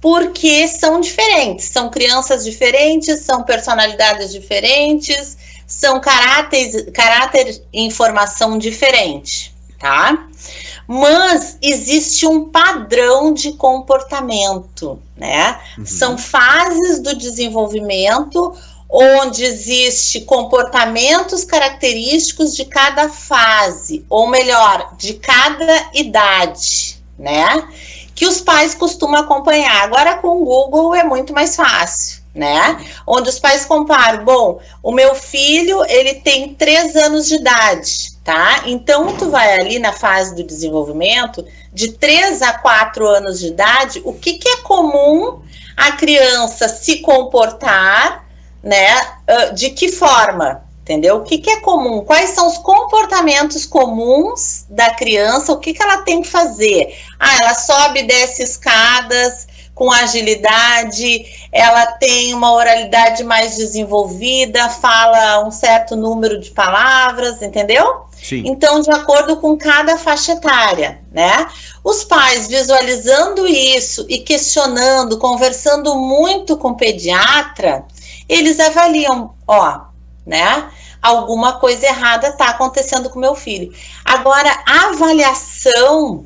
porque 0.00 0.66
são 0.68 1.00
diferentes, 1.00 1.66
são 1.66 1.90
crianças 1.90 2.44
diferentes, 2.44 3.20
são 3.20 3.42
personalidades 3.42 4.32
diferentes, 4.32 5.36
são 5.66 6.00
caráteres, 6.00 6.86
caráter 6.92 7.62
e 7.72 7.82
informação 7.82 8.58
diferente, 8.58 9.54
tá? 9.78 10.28
Mas 10.94 11.56
existe 11.62 12.26
um 12.26 12.50
padrão 12.50 13.32
de 13.32 13.52
comportamento, 13.52 15.00
né? 15.16 15.58
Uhum. 15.78 15.86
São 15.86 16.18
fases 16.18 17.00
do 17.00 17.16
desenvolvimento 17.16 18.54
onde 18.90 19.42
existe 19.42 20.20
comportamentos 20.20 21.44
característicos 21.44 22.54
de 22.54 22.66
cada 22.66 23.08
fase, 23.08 24.04
ou 24.06 24.26
melhor, 24.26 24.94
de 24.98 25.14
cada 25.14 25.88
idade, 25.94 27.02
né? 27.18 27.66
Que 28.14 28.26
os 28.26 28.42
pais 28.42 28.74
costumam 28.74 29.18
acompanhar. 29.18 29.84
Agora 29.84 30.18
com 30.18 30.42
o 30.42 30.44
Google 30.44 30.94
é 30.94 31.04
muito 31.04 31.32
mais 31.32 31.56
fácil, 31.56 32.21
né? 32.34 32.78
Onde 33.06 33.28
os 33.28 33.38
pais 33.38 33.64
comparam, 33.64 34.24
bom, 34.24 34.60
o 34.82 34.90
meu 34.90 35.14
filho 35.14 35.84
ele 35.86 36.14
tem 36.14 36.54
três 36.54 36.96
anos 36.96 37.28
de 37.28 37.34
idade, 37.36 38.12
tá? 38.24 38.62
Então 38.66 39.16
tu 39.16 39.30
vai 39.30 39.60
ali 39.60 39.78
na 39.78 39.92
fase 39.92 40.34
do 40.34 40.42
desenvolvimento 40.42 41.44
de 41.72 41.92
três 41.92 42.42
a 42.42 42.54
quatro 42.54 43.06
anos 43.06 43.38
de 43.40 43.48
idade, 43.48 44.00
o 44.04 44.12
que, 44.12 44.34
que 44.34 44.48
é 44.48 44.56
comum 44.58 45.42
a 45.76 45.92
criança 45.92 46.68
se 46.68 47.00
comportar 47.00 48.22
né? 48.62 49.00
Uh, 49.28 49.54
de 49.54 49.70
que 49.70 49.90
forma? 49.90 50.62
Entendeu? 50.82 51.16
O 51.16 51.22
que, 51.22 51.38
que 51.38 51.50
é 51.50 51.60
comum? 51.60 52.00
Quais 52.04 52.30
são 52.30 52.48
os 52.48 52.58
comportamentos 52.58 53.64
comuns 53.64 54.66
da 54.68 54.90
criança? 54.90 55.52
O 55.52 55.58
que, 55.58 55.72
que 55.72 55.82
ela 55.82 55.98
tem 55.98 56.22
que 56.22 56.28
fazer? 56.28 56.98
Ah, 57.20 57.36
ela 57.40 57.54
sobe 57.54 58.00
e 58.00 58.06
desce 58.06 58.42
escadas 58.42 59.46
com 59.74 59.90
agilidade, 59.90 61.24
ela 61.50 61.86
tem 61.86 62.34
uma 62.34 62.52
oralidade 62.52 63.24
mais 63.24 63.56
desenvolvida, 63.56 64.68
fala 64.68 65.46
um 65.46 65.50
certo 65.50 65.96
número 65.96 66.38
de 66.38 66.50
palavras, 66.50 67.40
entendeu? 67.40 68.06
Sim. 68.22 68.44
Então, 68.46 68.80
de 68.80 68.90
acordo 68.90 69.38
com 69.38 69.56
cada 69.56 69.96
faixa 69.96 70.32
etária, 70.32 71.00
né? 71.10 71.46
Os 71.82 72.04
pais 72.04 72.46
visualizando 72.46 73.46
isso 73.48 74.06
e 74.08 74.18
questionando, 74.18 75.18
conversando 75.18 75.96
muito 75.96 76.56
com 76.56 76.68
o 76.68 76.76
pediatra, 76.76 77.84
eles 78.28 78.60
avaliam, 78.60 79.34
ó, 79.48 79.80
né? 80.24 80.70
Alguma 81.00 81.54
coisa 81.54 81.86
errada 81.86 82.28
está 82.28 82.50
acontecendo 82.50 83.10
com 83.10 83.18
meu 83.18 83.34
filho. 83.34 83.72
Agora, 84.04 84.62
a 84.66 84.90
avaliação 84.90 86.24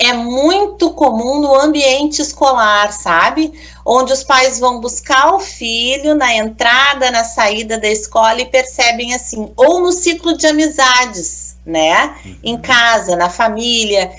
é 0.00 0.14
muito 0.14 0.90
comum 0.92 1.40
no 1.40 1.54
ambiente 1.54 2.22
escolar, 2.22 2.90
sabe? 2.90 3.52
Onde 3.84 4.14
os 4.14 4.24
pais 4.24 4.58
vão 4.58 4.80
buscar 4.80 5.34
o 5.34 5.38
filho 5.38 6.14
na 6.14 6.34
entrada, 6.34 7.10
na 7.10 7.22
saída 7.22 7.78
da 7.78 7.88
escola 7.88 8.40
e 8.40 8.46
percebem 8.46 9.14
assim, 9.14 9.52
ou 9.54 9.80
no 9.80 9.92
ciclo 9.92 10.34
de 10.34 10.46
amizades, 10.46 11.56
né? 11.66 12.16
Em 12.42 12.54
uhum. 12.54 12.62
casa, 12.62 13.14
na 13.14 13.28
família 13.28 14.10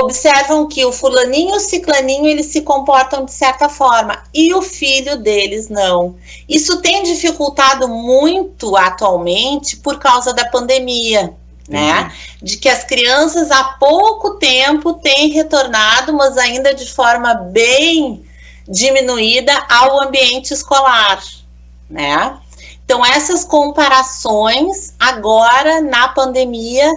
observam 0.00 0.66
que 0.66 0.82
o 0.86 0.90
fulaninho 0.90 1.52
e 1.52 1.56
o 1.58 1.60
ciclaninho 1.60 2.26
eles 2.26 2.46
se 2.46 2.62
comportam 2.62 3.26
de 3.26 3.32
certa 3.32 3.68
forma 3.68 4.22
e 4.32 4.54
o 4.54 4.62
filho 4.62 5.18
deles 5.18 5.68
não. 5.68 6.16
Isso 6.48 6.80
tem 6.80 7.02
dificultado 7.02 7.86
muito 7.86 8.74
atualmente 8.74 9.76
por 9.76 9.98
causa 9.98 10.32
da 10.32 10.46
pandemia, 10.46 11.34
né? 11.68 12.12
De 12.42 12.56
que 12.56 12.68
as 12.68 12.84
crianças 12.84 13.50
há 13.50 13.64
pouco 13.64 14.38
tempo 14.38 14.94
têm 14.94 15.30
retornado, 15.30 16.12
mas 16.12 16.36
ainda 16.36 16.74
de 16.74 16.90
forma 16.92 17.34
bem 17.34 18.24
diminuída 18.68 19.52
ao 19.68 20.02
ambiente 20.02 20.52
escolar, 20.52 21.22
né? 21.88 22.36
Então 22.84 23.04
essas 23.04 23.44
comparações 23.44 24.94
agora 24.98 25.80
na 25.80 26.08
pandemia 26.08 26.90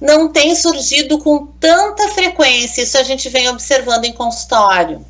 não 0.00 0.28
tem 0.28 0.54
surgido 0.54 1.18
com 1.18 1.46
tanta 1.58 2.08
frequência. 2.08 2.82
Isso 2.82 2.98
a 2.98 3.02
gente 3.02 3.28
vem 3.28 3.48
observando 3.48 4.04
em 4.04 4.12
consultório. 4.12 5.04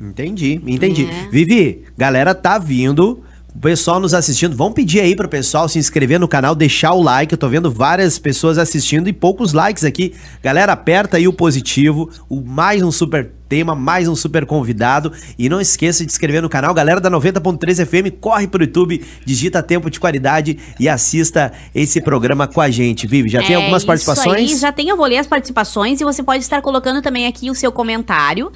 Entendi, 0.00 0.60
entendi. 0.66 1.08
É. 1.08 1.28
Vivi, 1.30 1.84
galera 1.96 2.34
tá 2.34 2.58
vindo. 2.58 3.24
O 3.54 3.58
pessoal 3.58 4.00
nos 4.00 4.14
assistindo, 4.14 4.56
vamos 4.56 4.72
pedir 4.72 5.00
aí 5.00 5.14
pro 5.14 5.28
pessoal 5.28 5.68
se 5.68 5.78
inscrever 5.78 6.18
no 6.18 6.26
canal, 6.26 6.54
deixar 6.54 6.94
o 6.94 7.02
like. 7.02 7.34
Eu 7.34 7.38
tô 7.38 7.48
vendo 7.48 7.70
várias 7.70 8.18
pessoas 8.18 8.56
assistindo 8.56 9.08
e 9.08 9.12
poucos 9.12 9.52
likes 9.52 9.84
aqui. 9.84 10.14
Galera, 10.42 10.72
aperta 10.72 11.18
aí 11.18 11.28
o 11.28 11.32
positivo, 11.34 12.08
o 12.30 12.40
mais 12.40 12.82
um 12.82 12.90
super 12.90 13.30
tema, 13.52 13.74
mais 13.74 14.08
um 14.08 14.16
super 14.16 14.46
convidado. 14.46 15.12
E 15.38 15.46
não 15.46 15.60
esqueça 15.60 16.06
de 16.06 16.10
se 16.10 16.16
inscrever 16.16 16.40
no 16.40 16.48
canal. 16.48 16.72
Galera 16.72 16.98
da 16.98 17.10
90.3 17.10 17.84
FM, 17.84 18.16
corre 18.18 18.46
pro 18.46 18.64
YouTube, 18.64 19.04
digita 19.26 19.62
Tempo 19.62 19.90
de 19.90 20.00
Qualidade 20.00 20.58
e 20.80 20.88
assista 20.88 21.52
esse 21.74 22.00
programa 22.00 22.46
com 22.46 22.62
a 22.62 22.70
gente. 22.70 23.06
Vive, 23.06 23.28
já 23.28 23.42
é, 23.42 23.46
tem 23.46 23.56
algumas 23.56 23.84
participações? 23.84 24.52
Aí, 24.52 24.56
já 24.56 24.72
tem, 24.72 24.88
eu 24.88 24.96
vou 24.96 25.04
ler 25.04 25.18
as 25.18 25.26
participações 25.26 26.00
e 26.00 26.04
você 26.04 26.22
pode 26.22 26.42
estar 26.42 26.62
colocando 26.62 27.02
também 27.02 27.26
aqui 27.26 27.50
o 27.50 27.54
seu 27.54 27.70
comentário, 27.70 28.50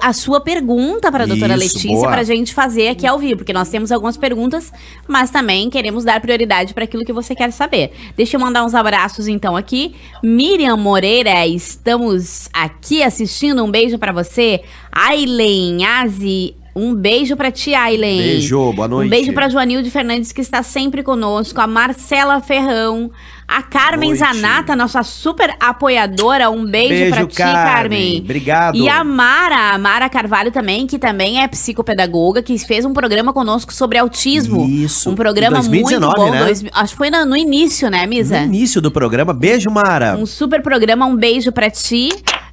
a 0.00 0.12
sua 0.12 0.40
pergunta 0.40 1.12
para 1.12 1.22
a 1.22 1.26
doutora 1.28 1.54
Letícia, 1.54 1.90
boa. 1.90 2.10
pra 2.10 2.24
gente 2.24 2.52
fazer 2.52 2.88
aqui 2.88 3.06
ao 3.06 3.20
vivo, 3.20 3.36
porque 3.36 3.52
nós 3.52 3.68
temos 3.68 3.92
algumas 3.92 4.16
perguntas, 4.16 4.72
mas 5.06 5.30
também 5.30 5.70
queremos 5.70 6.02
dar 6.02 6.20
prioridade 6.20 6.74
para 6.74 6.82
aquilo 6.82 7.04
que 7.04 7.12
você 7.12 7.32
quer 7.32 7.52
saber. 7.52 7.92
Deixa 8.16 8.36
eu 8.36 8.40
mandar 8.40 8.64
uns 8.64 8.74
abraços 8.74 9.28
então 9.28 9.56
aqui. 9.56 9.94
Miriam 10.20 10.76
Moreira, 10.76 11.46
estamos 11.46 12.48
aqui 12.52 13.04
assistindo. 13.04 13.62
Um 13.62 13.70
beijo 13.70 13.98
para 13.98 14.10
você 14.10 14.31
você. 14.32 14.62
Aileen, 14.90 15.84
Azi, 15.84 16.54
um 16.74 16.94
beijo 16.94 17.36
para 17.36 17.50
ti, 17.50 17.74
Aileen. 17.74 18.18
Beijo, 18.18 18.72
boa 18.72 18.88
noite. 18.88 19.06
Um 19.06 19.10
beijo 19.10 19.32
para 19.34 19.48
Joanilde 19.48 19.90
Fernandes, 19.90 20.32
que 20.32 20.40
está 20.40 20.62
sempre 20.62 21.02
conosco. 21.02 21.60
A 21.60 21.66
Marcela 21.66 22.40
Ferrão. 22.40 23.10
A 23.46 23.62
Carmen. 23.62 24.14
Zanata, 24.14 24.74
nossa 24.74 25.02
super 25.02 25.54
apoiadora. 25.60 26.48
Um 26.48 26.64
beijo, 26.64 26.88
beijo 26.88 27.10
para 27.10 27.26
ti, 27.26 27.36
Carmen. 27.36 27.74
Carmen. 27.74 28.20
Obrigado. 28.20 28.76
E 28.78 28.88
a 28.88 29.04
Mara, 29.04 29.74
a 29.74 29.78
Mara 29.78 30.08
Carvalho 30.08 30.50
também, 30.50 30.86
que 30.86 30.98
também 30.98 31.42
é 31.42 31.48
psicopedagoga, 31.48 32.42
que 32.42 32.56
fez 32.58 32.86
um 32.86 32.94
programa 32.94 33.34
conosco 33.34 33.74
sobre 33.74 33.98
autismo. 33.98 34.66
Isso. 34.66 35.10
Um 35.10 35.14
programa 35.14 35.56
2019, 35.56 36.00
muito 36.00 36.16
bom. 36.16 36.30
Né? 36.30 36.44
Dois, 36.44 36.64
acho 36.72 36.92
que 36.94 36.96
foi 36.96 37.10
no, 37.10 37.26
no, 37.26 37.36
início, 37.36 37.90
né, 37.90 38.06
Misa? 38.06 38.40
No 38.40 38.46
início 38.46 38.80
do 38.80 38.90
programa. 38.90 39.34
Beijo, 39.34 39.70
Mara. 39.70 40.16
Um 40.16 40.24
super 40.24 40.62
programa. 40.62 41.04
Um 41.04 41.16
beijo 41.16 41.52
para 41.52 41.68
ti. 41.68 42.08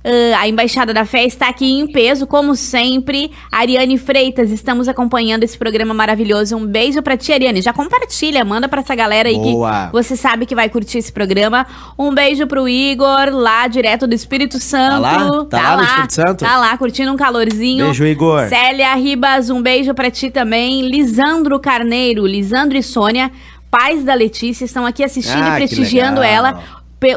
Uh, 0.10 0.36
a 0.40 0.48
Embaixada 0.48 0.92
da 0.92 1.06
Fé 1.06 1.24
está 1.24 1.50
aqui 1.50 1.80
em 1.80 1.86
peso, 1.86 2.26
como 2.26 2.56
sempre. 2.56 3.30
Ariane 3.52 3.96
Freitas, 3.96 4.50
estamos 4.50 4.88
acompanhando 4.88 5.44
esse 5.44 5.56
programa 5.56 5.94
maravilhoso. 5.94 6.58
Um 6.58 6.66
beijo 6.66 7.00
pra 7.04 7.16
ti, 7.16 7.32
Ariane. 7.32 7.62
Já 7.62 7.72
compartilha, 7.72 8.44
manda 8.44 8.68
pra 8.68 8.82
essa 8.82 8.96
galera 8.96 9.30
aí 9.30 9.36
Boa. 9.36 9.86
que 9.86 9.92
você 9.94 10.16
sabe 10.16 10.48
que 10.48 10.56
vai 10.56 10.68
curtir 10.68 10.98
esse 10.98 11.12
programa. 11.12 11.64
Um 11.96 12.12
beijo 12.12 12.48
pro 12.48 12.68
Igor, 12.68 13.30
lá 13.32 13.68
direto 13.68 14.08
do 14.08 14.16
Espírito 14.16 14.60
Santo. 14.60 15.04
Tá 15.04 15.20
lá? 15.20 15.46
Tá, 15.46 15.46
tá 15.46 15.76
lá, 15.76 15.78
no 15.78 15.84
Espírito 15.84 16.14
Santo? 16.16 16.38
Tá 16.44 16.58
lá, 16.58 16.76
curtindo 16.76 17.12
um 17.14 17.18
calorzinho. 17.18 17.86
Beijo, 17.86 18.04
Igor. 18.04 18.50
Célia 18.50 18.96
Ribas, 18.96 19.52
um 19.52 19.62
beijo 19.62 19.94
pra 19.94 20.10
ti 20.10 20.32
também. 20.32 20.90
Lisandro 20.90 21.60
Carneiro, 21.60 22.26
Lisandro 22.26 22.76
e 22.80 22.82
Sônia 22.82 23.32
pais 23.70 24.04
da 24.04 24.14
Letícia 24.16 24.66
estão 24.66 24.86
aqui 24.86 25.04
assistindo 25.04 25.44
ah, 25.44 25.54
e 25.54 25.58
prestigiando 25.58 26.24
ela 26.24 26.64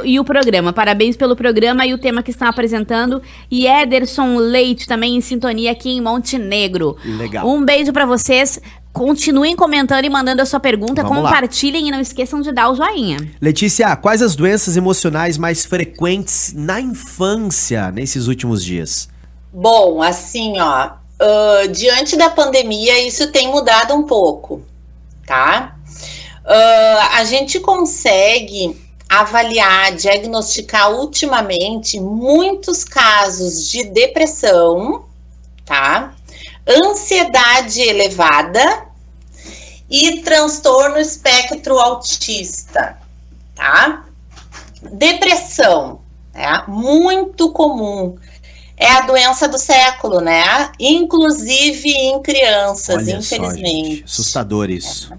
e 0.04 0.20
o 0.20 0.24
programa. 0.24 0.72
Parabéns 0.72 1.16
pelo 1.16 1.34
programa 1.34 1.84
e 1.84 1.92
o 1.92 1.98
tema 1.98 2.22
que 2.22 2.30
estão 2.30 2.48
apresentando. 2.48 3.20
E 3.50 3.66
Ederson 3.66 4.36
Leite 4.36 4.86
também 4.86 5.16
em 5.16 5.20
sintonia 5.20 5.72
aqui 5.72 5.90
em 5.90 6.00
Montenegro. 6.00 6.96
Legal. 7.04 7.48
Um 7.48 7.64
beijo 7.64 7.92
para 7.92 8.06
vocês. 8.06 8.60
Continuem 8.92 9.56
comentando 9.56 10.04
e 10.04 10.10
mandando 10.10 10.42
a 10.42 10.44
sua 10.44 10.60
pergunta, 10.60 11.02
Vamos 11.02 11.22
compartilhem 11.22 11.84
lá. 11.84 11.88
e 11.88 11.90
não 11.92 12.00
esqueçam 12.00 12.42
de 12.42 12.52
dar 12.52 12.68
o 12.68 12.74
joinha. 12.74 13.16
Letícia, 13.40 13.96
quais 13.96 14.20
as 14.20 14.36
doenças 14.36 14.76
emocionais 14.76 15.38
mais 15.38 15.64
frequentes 15.64 16.52
na 16.54 16.78
infância 16.78 17.90
nesses 17.90 18.26
últimos 18.26 18.62
dias? 18.62 19.08
Bom, 19.50 20.02
assim, 20.02 20.60
ó, 20.60 20.90
uh, 20.90 21.68
diante 21.72 22.16
da 22.18 22.28
pandemia, 22.28 23.06
isso 23.06 23.32
tem 23.32 23.48
mudado 23.48 23.94
um 23.94 24.02
pouco, 24.02 24.60
tá? 25.26 25.74
Uh, 26.44 27.16
a 27.16 27.24
gente 27.24 27.60
consegue 27.60 28.76
avaliar, 29.20 29.94
diagnosticar 29.94 30.90
ultimamente 30.90 32.00
muitos 32.00 32.82
casos 32.82 33.68
de 33.68 33.84
depressão, 33.84 35.04
tá? 35.66 36.14
Ansiedade 36.66 37.82
elevada 37.82 38.86
e 39.90 40.22
transtorno 40.22 40.98
espectro 40.98 41.78
autista, 41.78 42.96
tá? 43.54 44.06
Depressão, 44.80 46.00
é 46.32 46.66
muito 46.66 47.52
comum. 47.52 48.16
É 48.78 48.90
a 48.92 49.02
doença 49.02 49.46
do 49.46 49.58
século, 49.58 50.22
né? 50.22 50.72
Inclusive 50.80 51.90
em 51.90 52.22
crianças, 52.22 52.96
Olha 52.96 53.16
infelizmente. 53.16 53.98
Só, 53.98 54.04
Assustador 54.06 54.70
isso. 54.70 55.12
É. 55.12 55.18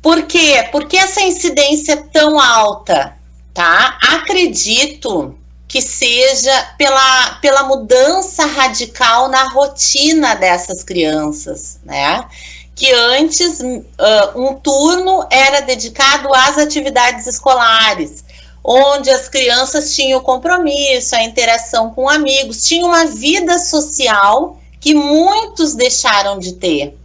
Por 0.00 0.22
quê? 0.22 0.66
Por 0.72 0.86
que 0.86 0.96
essa 0.96 1.20
incidência 1.20 1.92
é 1.92 1.96
tão 1.96 2.40
alta? 2.40 3.17
Tá? 3.58 3.98
Acredito 4.00 5.36
que 5.66 5.82
seja 5.82 6.74
pela, 6.78 7.40
pela 7.40 7.64
mudança 7.64 8.46
radical 8.46 9.28
na 9.28 9.48
rotina 9.48 10.36
dessas 10.36 10.84
crianças, 10.84 11.80
né? 11.84 12.24
Que 12.72 12.88
antes 12.92 13.58
uh, 13.58 14.40
um 14.40 14.54
turno 14.54 15.26
era 15.28 15.58
dedicado 15.58 16.32
às 16.32 16.56
atividades 16.56 17.26
escolares, 17.26 18.22
onde 18.62 19.10
as 19.10 19.28
crianças 19.28 19.92
tinham 19.92 20.20
compromisso, 20.20 21.16
a 21.16 21.24
interação 21.24 21.90
com 21.90 22.08
amigos, 22.08 22.62
tinham 22.62 22.90
uma 22.90 23.06
vida 23.06 23.58
social 23.58 24.56
que 24.78 24.94
muitos 24.94 25.74
deixaram 25.74 26.38
de 26.38 26.52
ter, 26.52 26.96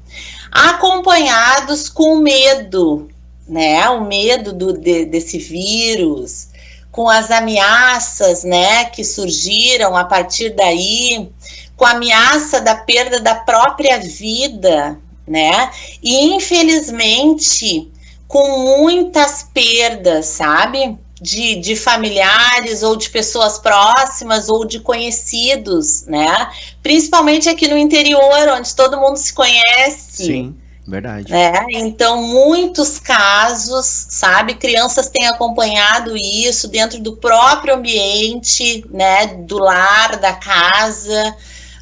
acompanhados 0.51 1.89
com 1.89 2.17
medo, 2.17 3.10
né? 3.53 3.88
O 3.89 4.03
medo 4.03 4.51
do, 4.51 4.74
de, 4.74 5.05
desse 5.05 5.38
vírus, 5.38 6.48
com 6.91 7.07
as 7.07 7.29
ameaças, 7.29 8.43
né, 8.43 8.86
que 8.86 9.03
surgiram 9.03 9.95
a 9.95 10.03
partir 10.03 10.50
daí, 10.55 11.29
com 11.77 11.86
a 11.86 11.91
ameaça 11.91 12.60
da 12.60 12.75
perda 12.75 13.19
da 13.19 13.36
própria 13.36 14.00
vida, 14.00 15.00
né? 15.27 15.69
E 16.01 16.33
infelizmente 16.33 17.91
com 18.27 18.79
muitas 18.79 19.48
perdas, 19.53 20.25
sabe? 20.25 20.98
De, 21.22 21.55
de 21.55 21.75
familiares 21.75 22.81
ou 22.81 22.95
de 22.95 23.10
pessoas 23.10 23.60
próximas 23.60 24.50
ou 24.50 24.65
de 24.65 24.79
conhecidos, 24.79 26.05
né? 26.07 26.50
Principalmente 26.81 27.48
aqui 27.48 27.67
no 27.67 27.77
interior, 27.77 28.50
onde 28.57 28.75
todo 28.75 29.00
mundo 29.00 29.17
se 29.17 29.31
conhece. 29.31 30.25
Sim. 30.25 30.55
Verdade. 30.86 31.34
É, 31.34 31.66
então, 31.72 32.22
muitos 32.22 33.00
casos, 33.00 33.86
sabe, 34.10 34.56
crianças 34.56 35.08
têm 35.08 35.28
acompanhado 35.28 36.16
isso 36.18 36.68
dentro 36.68 37.00
do 37.00 37.16
próprio 37.16 37.75
ambiente, 37.75 38.86
né, 38.92 39.28
do 39.28 39.58
lar, 39.60 40.18
da 40.18 40.34
casa, 40.34 41.36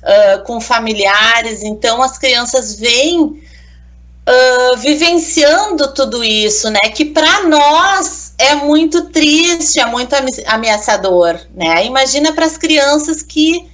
uh, 0.03 0.43
com 0.43 0.61
familiares. 0.61 1.63
Então, 1.63 2.01
as 2.03 2.17
crianças 2.19 2.75
vêm 2.75 3.21
uh, 3.23 4.77
vivenciando 4.77 5.93
tudo 5.95 6.23
isso, 6.23 6.69
né, 6.69 6.81
que 6.93 7.05
para 7.05 7.47
nós 7.47 8.33
é 8.37 8.53
muito 8.53 9.09
triste, 9.09 9.79
é 9.79 9.85
muito 9.85 10.15
ameaçador, 10.47 11.39
né? 11.55 11.85
Imagina 11.85 12.33
para 12.33 12.45
as 12.45 12.57
crianças 12.57 13.21
que 13.21 13.70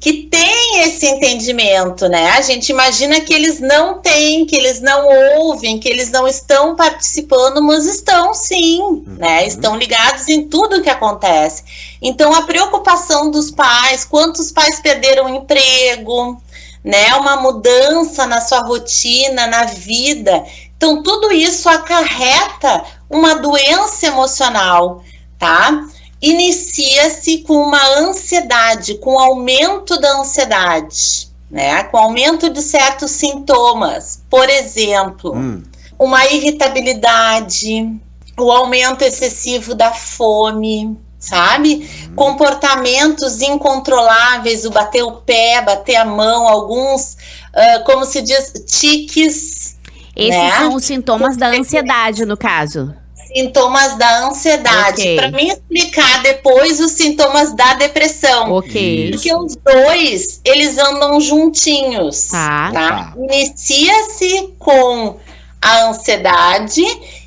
que 0.00 0.22
tem 0.24 0.80
esse 0.80 1.06
entendimento, 1.06 2.08
né? 2.08 2.30
A 2.30 2.40
gente 2.40 2.70
imagina 2.70 3.20
que 3.20 3.34
eles 3.34 3.60
não 3.60 4.00
têm, 4.00 4.46
que 4.46 4.56
eles 4.56 4.80
não 4.80 5.06
ouvem, 5.36 5.78
que 5.78 5.86
eles 5.86 6.10
não 6.10 6.26
estão 6.26 6.74
participando, 6.74 7.62
mas 7.62 7.84
estão 7.84 8.32
sim, 8.32 8.80
uhum. 8.80 9.04
né? 9.18 9.46
Estão 9.46 9.76
ligados 9.76 10.26
em 10.28 10.48
tudo 10.48 10.80
que 10.80 10.88
acontece. 10.88 11.62
Então 12.00 12.32
a 12.32 12.42
preocupação 12.42 13.30
dos 13.30 13.50
pais, 13.50 14.02
quantos 14.02 14.50
pais 14.50 14.80
perderam 14.80 15.26
o 15.26 15.36
emprego, 15.36 16.40
né? 16.82 17.14
Uma 17.16 17.36
mudança 17.36 18.26
na 18.26 18.40
sua 18.40 18.60
rotina, 18.60 19.46
na 19.48 19.64
vida. 19.64 20.42
Então 20.78 21.02
tudo 21.02 21.30
isso 21.30 21.68
acarreta 21.68 22.84
uma 23.10 23.34
doença 23.34 24.06
emocional, 24.06 25.04
tá? 25.38 25.84
Inicia-se 26.20 27.38
com 27.38 27.54
uma 27.54 27.82
ansiedade, 27.98 28.94
com 28.96 29.18
aumento 29.18 29.98
da 29.98 30.18
ansiedade, 30.18 31.28
né? 31.50 31.82
Com 31.84 31.96
aumento 31.96 32.50
de 32.50 32.60
certos 32.60 33.12
sintomas. 33.12 34.22
Por 34.28 34.48
exemplo, 34.48 35.34
hum. 35.34 35.62
uma 35.98 36.26
irritabilidade, 36.26 37.90
o 38.38 38.52
aumento 38.52 39.02
excessivo 39.02 39.74
da 39.74 39.92
fome, 39.92 40.98
sabe? 41.18 41.88
Hum. 42.10 42.14
Comportamentos 42.14 43.40
incontroláveis, 43.40 44.66
o 44.66 44.70
bater 44.70 45.02
o 45.02 45.12
pé, 45.12 45.62
bater 45.62 45.96
a 45.96 46.04
mão, 46.04 46.46
alguns, 46.46 47.14
uh, 47.54 47.84
como 47.86 48.04
se 48.04 48.20
diz, 48.20 48.52
tiques. 48.66 49.78
Esses 50.14 50.42
né? 50.42 50.58
são 50.58 50.74
os 50.74 50.84
sintomas 50.84 51.36
da 51.36 51.48
ansiedade, 51.48 52.26
no 52.26 52.36
caso 52.36 52.94
sintomas 53.32 53.96
da 53.96 54.26
ansiedade. 54.26 55.00
Okay. 55.00 55.16
Para 55.16 55.30
mim 55.30 55.48
explicar 55.48 56.22
depois 56.22 56.80
os 56.80 56.92
sintomas 56.92 57.54
da 57.54 57.74
depressão. 57.74 58.52
Ok. 58.52 59.10
Porque 59.12 59.34
os 59.34 59.56
dois, 59.56 60.40
eles 60.44 60.78
andam 60.78 61.20
juntinhos. 61.20 62.28
Tá. 62.28 62.70
tá? 62.72 63.14
Inicia-se 63.16 64.54
com 64.58 65.16
a 65.62 65.88
ansiedade 65.88 66.82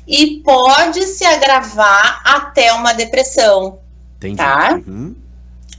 e 0.06 0.42
pode 0.44 1.06
se 1.06 1.24
agravar 1.24 2.20
até 2.24 2.72
uma 2.72 2.92
depressão. 2.92 3.78
Entendi. 4.16 4.36
Tá? 4.36 4.80
Uhum. 4.86 5.14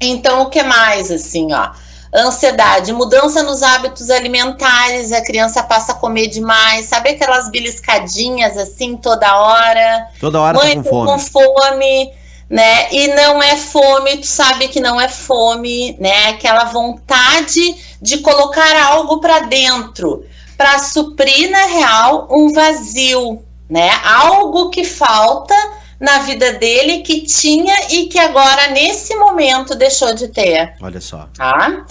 Então, 0.01 0.41
o 0.41 0.49
que 0.49 0.61
mais, 0.63 1.11
assim, 1.11 1.53
ó? 1.53 1.71
Ansiedade, 2.15 2.93
mudança 2.93 3.43
nos 3.43 3.61
hábitos 3.61 4.09
alimentares, 4.09 5.11
a 5.11 5.21
criança 5.21 5.61
passa 5.61 5.91
a 5.91 5.95
comer 5.95 6.27
demais, 6.27 6.85
sabe 6.85 7.09
aquelas 7.09 7.49
beliscadinhas 7.49 8.57
assim 8.57 8.95
toda 8.95 9.37
hora? 9.37 10.07
Toda 10.19 10.41
hora 10.41 10.57
Mãe, 10.57 10.77
tá 10.77 10.83
com 10.83 10.89
fome. 10.89 11.11
com 11.11 11.19
fome, 11.19 12.11
né? 12.49 12.91
E 12.91 13.07
não 13.09 13.43
é 13.43 13.57
fome, 13.57 14.17
tu 14.17 14.27
sabe 14.27 14.69
que 14.69 14.79
não 14.79 14.99
é 14.99 15.09
fome, 15.09 15.97
né? 15.99 16.29
Aquela 16.29 16.65
vontade 16.65 17.75
de 18.01 18.19
colocar 18.19 18.85
algo 18.87 19.19
para 19.19 19.41
dentro, 19.41 20.25
para 20.57 20.79
suprir 20.79 21.49
na 21.51 21.65
real 21.65 22.27
um 22.31 22.53
vazio, 22.53 23.43
né? 23.69 23.91
Algo 24.03 24.69
que 24.69 24.83
falta 24.83 25.55
na 25.99 26.19
vida 26.19 26.53
dele 26.53 27.01
que 27.01 27.21
tinha 27.21 27.75
e 27.89 28.07
que 28.07 28.19
agora, 28.19 28.69
nesse 28.69 29.15
momento, 29.15 29.75
deixou 29.75 30.13
de 30.13 30.27
ter. 30.27 30.75
Olha 30.81 30.99
só. 30.99 31.27
Tá? 31.35 31.85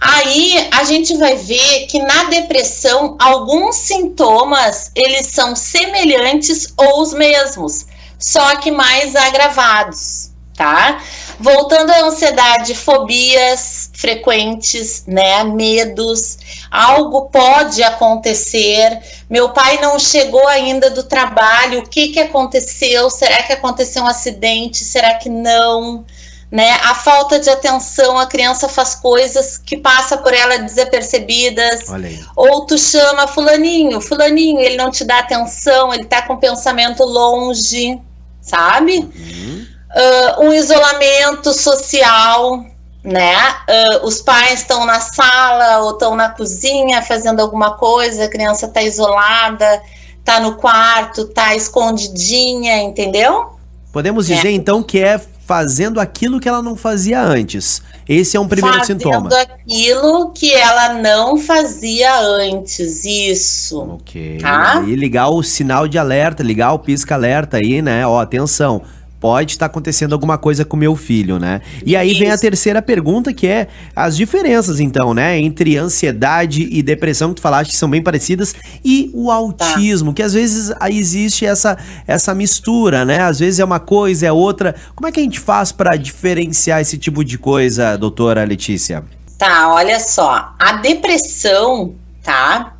Aí 0.00 0.68
a 0.72 0.84
gente 0.84 1.16
vai 1.16 1.36
ver 1.36 1.86
que 1.86 1.98
na 1.98 2.24
depressão, 2.24 3.16
alguns 3.20 3.76
sintomas 3.76 4.90
eles 4.94 5.26
são 5.26 5.54
semelhantes 5.54 6.72
ou 6.76 7.02
os 7.02 7.12
mesmos, 7.12 7.86
só 8.18 8.56
que 8.56 8.70
mais 8.70 9.14
agravados. 9.14 10.29
Tá? 10.60 11.02
Voltando 11.38 11.88
à 11.90 12.00
ansiedade, 12.02 12.74
fobias 12.74 13.90
frequentes, 13.94 15.04
né? 15.06 15.42
Medos, 15.42 16.36
algo 16.70 17.30
pode 17.30 17.82
acontecer. 17.82 19.00
Meu 19.30 19.48
pai 19.54 19.80
não 19.80 19.98
chegou 19.98 20.46
ainda 20.46 20.90
do 20.90 21.02
trabalho. 21.02 21.78
O 21.78 21.88
que 21.88 22.08
que 22.08 22.20
aconteceu? 22.20 23.08
Será 23.08 23.42
que 23.42 23.54
aconteceu 23.54 24.02
um 24.02 24.06
acidente? 24.06 24.84
Será 24.84 25.14
que 25.14 25.30
não? 25.30 26.04
Né? 26.52 26.72
A 26.82 26.94
falta 26.94 27.38
de 27.38 27.48
atenção, 27.48 28.18
a 28.18 28.26
criança 28.26 28.68
faz 28.68 28.94
coisas 28.94 29.56
que 29.56 29.78
passa 29.78 30.18
por 30.18 30.34
ela 30.34 30.58
desapercebidas. 30.58 31.88
Ou 32.36 32.66
tu 32.66 32.76
chama 32.76 33.26
fulaninho, 33.26 33.98
fulaninho, 34.02 34.60
ele 34.60 34.76
não 34.76 34.90
te 34.90 35.04
dá 35.04 35.20
atenção, 35.20 35.94
ele 35.94 36.04
tá 36.04 36.20
com 36.20 36.34
o 36.34 36.38
pensamento 36.38 37.02
longe, 37.02 37.98
sabe? 38.42 38.98
Uhum. 38.98 39.69
Uh, 39.94 40.44
um 40.44 40.52
isolamento 40.52 41.52
social, 41.52 42.64
né? 43.02 43.36
Uh, 43.68 44.06
os 44.06 44.20
pais 44.22 44.60
estão 44.60 44.86
na 44.86 45.00
sala 45.00 45.78
ou 45.80 45.92
estão 45.92 46.14
na 46.14 46.28
cozinha 46.28 47.02
fazendo 47.02 47.40
alguma 47.40 47.72
coisa, 47.72 48.24
a 48.24 48.28
criança 48.28 48.66
está 48.66 48.82
isolada, 48.82 49.82
está 50.18 50.38
no 50.38 50.54
quarto, 50.54 51.22
está 51.22 51.56
escondidinha, 51.56 52.82
entendeu? 52.82 53.58
Podemos 53.92 54.26
dizer 54.26 54.48
é. 54.48 54.52
então 54.52 54.82
que 54.82 55.00
é 55.00 55.20
fazendo 55.50 55.98
aquilo 55.98 56.38
que 56.38 56.48
ela 56.48 56.62
não 56.62 56.76
fazia 56.76 57.20
antes. 57.20 57.82
Esse 58.08 58.36
é 58.36 58.40
um 58.40 58.46
primeiro 58.46 58.78
fazendo 58.78 58.98
sintoma. 58.98 59.28
Fazendo 59.28 59.50
aquilo 59.50 60.30
que 60.30 60.54
ela 60.54 60.94
não 60.94 61.36
fazia 61.36 62.16
antes, 62.20 63.04
isso. 63.04 63.80
Ok. 63.80 64.38
Tá? 64.40 64.84
E 64.86 64.94
ligar 64.94 65.28
o 65.28 65.42
sinal 65.42 65.88
de 65.88 65.98
alerta, 65.98 66.44
ligar 66.44 66.72
o 66.72 66.78
pisca-alerta 66.78 67.56
aí, 67.56 67.82
né? 67.82 68.06
Ó, 68.06 68.20
atenção 68.20 68.82
pode 69.20 69.52
estar 69.52 69.66
acontecendo 69.66 70.14
alguma 70.14 70.38
coisa 70.38 70.64
com 70.64 70.76
meu 70.76 70.96
filho, 70.96 71.38
né? 71.38 71.60
E 71.84 71.94
aí 71.94 72.14
vem 72.14 72.30
a 72.30 72.38
terceira 72.38 72.80
pergunta, 72.80 73.34
que 73.34 73.46
é 73.46 73.68
as 73.94 74.16
diferenças, 74.16 74.80
então, 74.80 75.12
né? 75.12 75.38
Entre 75.38 75.76
ansiedade 75.76 76.66
e 76.70 76.82
depressão, 76.82 77.28
que 77.28 77.34
tu 77.36 77.42
falaste 77.42 77.72
que 77.72 77.76
são 77.76 77.90
bem 77.90 78.02
parecidas, 78.02 78.54
e 78.82 79.10
o 79.12 79.30
autismo, 79.30 80.10
tá. 80.10 80.16
que 80.16 80.22
às 80.22 80.32
vezes 80.32 80.72
existe 80.90 81.44
essa, 81.44 81.76
essa 82.06 82.34
mistura, 82.34 83.04
né? 83.04 83.20
Às 83.20 83.38
vezes 83.38 83.60
é 83.60 83.64
uma 83.64 83.78
coisa, 83.78 84.26
é 84.26 84.32
outra. 84.32 84.74
Como 84.96 85.06
é 85.06 85.12
que 85.12 85.20
a 85.20 85.22
gente 85.22 85.38
faz 85.38 85.70
para 85.70 85.96
diferenciar 85.96 86.80
esse 86.80 86.96
tipo 86.96 87.22
de 87.22 87.36
coisa, 87.36 87.96
doutora 87.96 88.42
Letícia? 88.44 89.04
Tá, 89.36 89.72
olha 89.74 90.00
só. 90.00 90.54
A 90.58 90.72
depressão, 90.74 91.94
tá? 92.22 92.74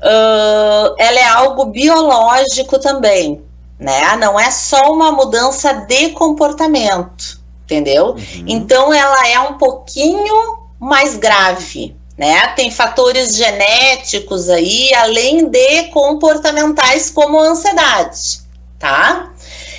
Uh, 0.00 0.94
ela 0.98 1.18
é 1.18 1.26
algo 1.26 1.66
biológico 1.66 2.78
também 2.78 3.47
né? 3.78 4.16
Não 4.16 4.38
é 4.38 4.50
só 4.50 4.92
uma 4.92 5.12
mudança 5.12 5.72
de 5.72 6.10
comportamento, 6.10 7.40
entendeu? 7.64 8.08
Uhum. 8.08 8.44
Então 8.46 8.92
ela 8.92 9.28
é 9.28 9.38
um 9.38 9.54
pouquinho 9.54 10.58
mais 10.80 11.16
grave, 11.16 11.96
né? 12.16 12.48
Tem 12.48 12.70
fatores 12.70 13.36
genéticos 13.36 14.48
aí, 14.48 14.92
além 14.94 15.48
de 15.48 15.84
comportamentais 15.84 17.10
como 17.10 17.40
ansiedade, 17.40 18.40
tá? 18.78 19.30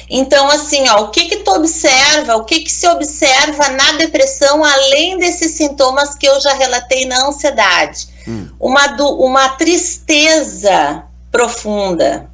Então, 0.09 0.49
assim, 0.49 0.89
ó, 0.89 1.03
o 1.03 1.09
que 1.09 1.25
que 1.25 1.38
tu 1.38 1.51
observa, 1.51 2.35
o 2.35 2.43
que 2.43 2.62
que 2.62 2.71
se 2.71 2.88
observa 2.88 3.69
na 3.69 3.91
depressão, 3.91 4.63
além 4.63 5.19
desses 5.19 5.51
sintomas 5.51 6.15
que 6.15 6.27
eu 6.27 6.39
já 6.41 6.53
relatei 6.53 7.05
na 7.05 7.27
ansiedade? 7.27 8.07
Hum. 8.27 8.49
Uma, 8.59 8.88
do, 8.88 9.07
uma 9.19 9.49
tristeza 9.49 11.03
profunda, 11.31 12.27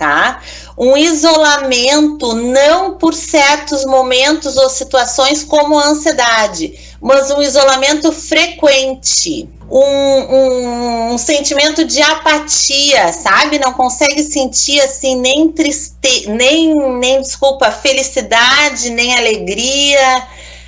tá? 0.00 0.40
Um 0.78 0.96
isolamento, 0.96 2.32
não 2.32 2.96
por 2.96 3.12
certos 3.12 3.84
momentos 3.84 4.56
ou 4.56 4.70
situações 4.70 5.44
como 5.44 5.78
a 5.78 5.88
ansiedade, 5.88 6.72
mas 7.02 7.30
um 7.30 7.42
isolamento 7.42 8.10
frequente. 8.10 9.46
Um, 9.70 9.78
um, 9.78 11.12
um, 11.12 11.18
sentimento 11.18 11.84
de 11.84 12.00
apatia, 12.02 13.12
sabe? 13.12 13.58
Não 13.58 13.74
consegue 13.74 14.22
sentir 14.22 14.80
assim 14.80 15.14
nem 15.14 15.52
tristeza, 15.52 16.32
nem, 16.32 16.74
nem 16.98 17.20
desculpa, 17.20 17.70
felicidade, 17.70 18.90
nem 18.90 19.16
alegria, 19.16 20.26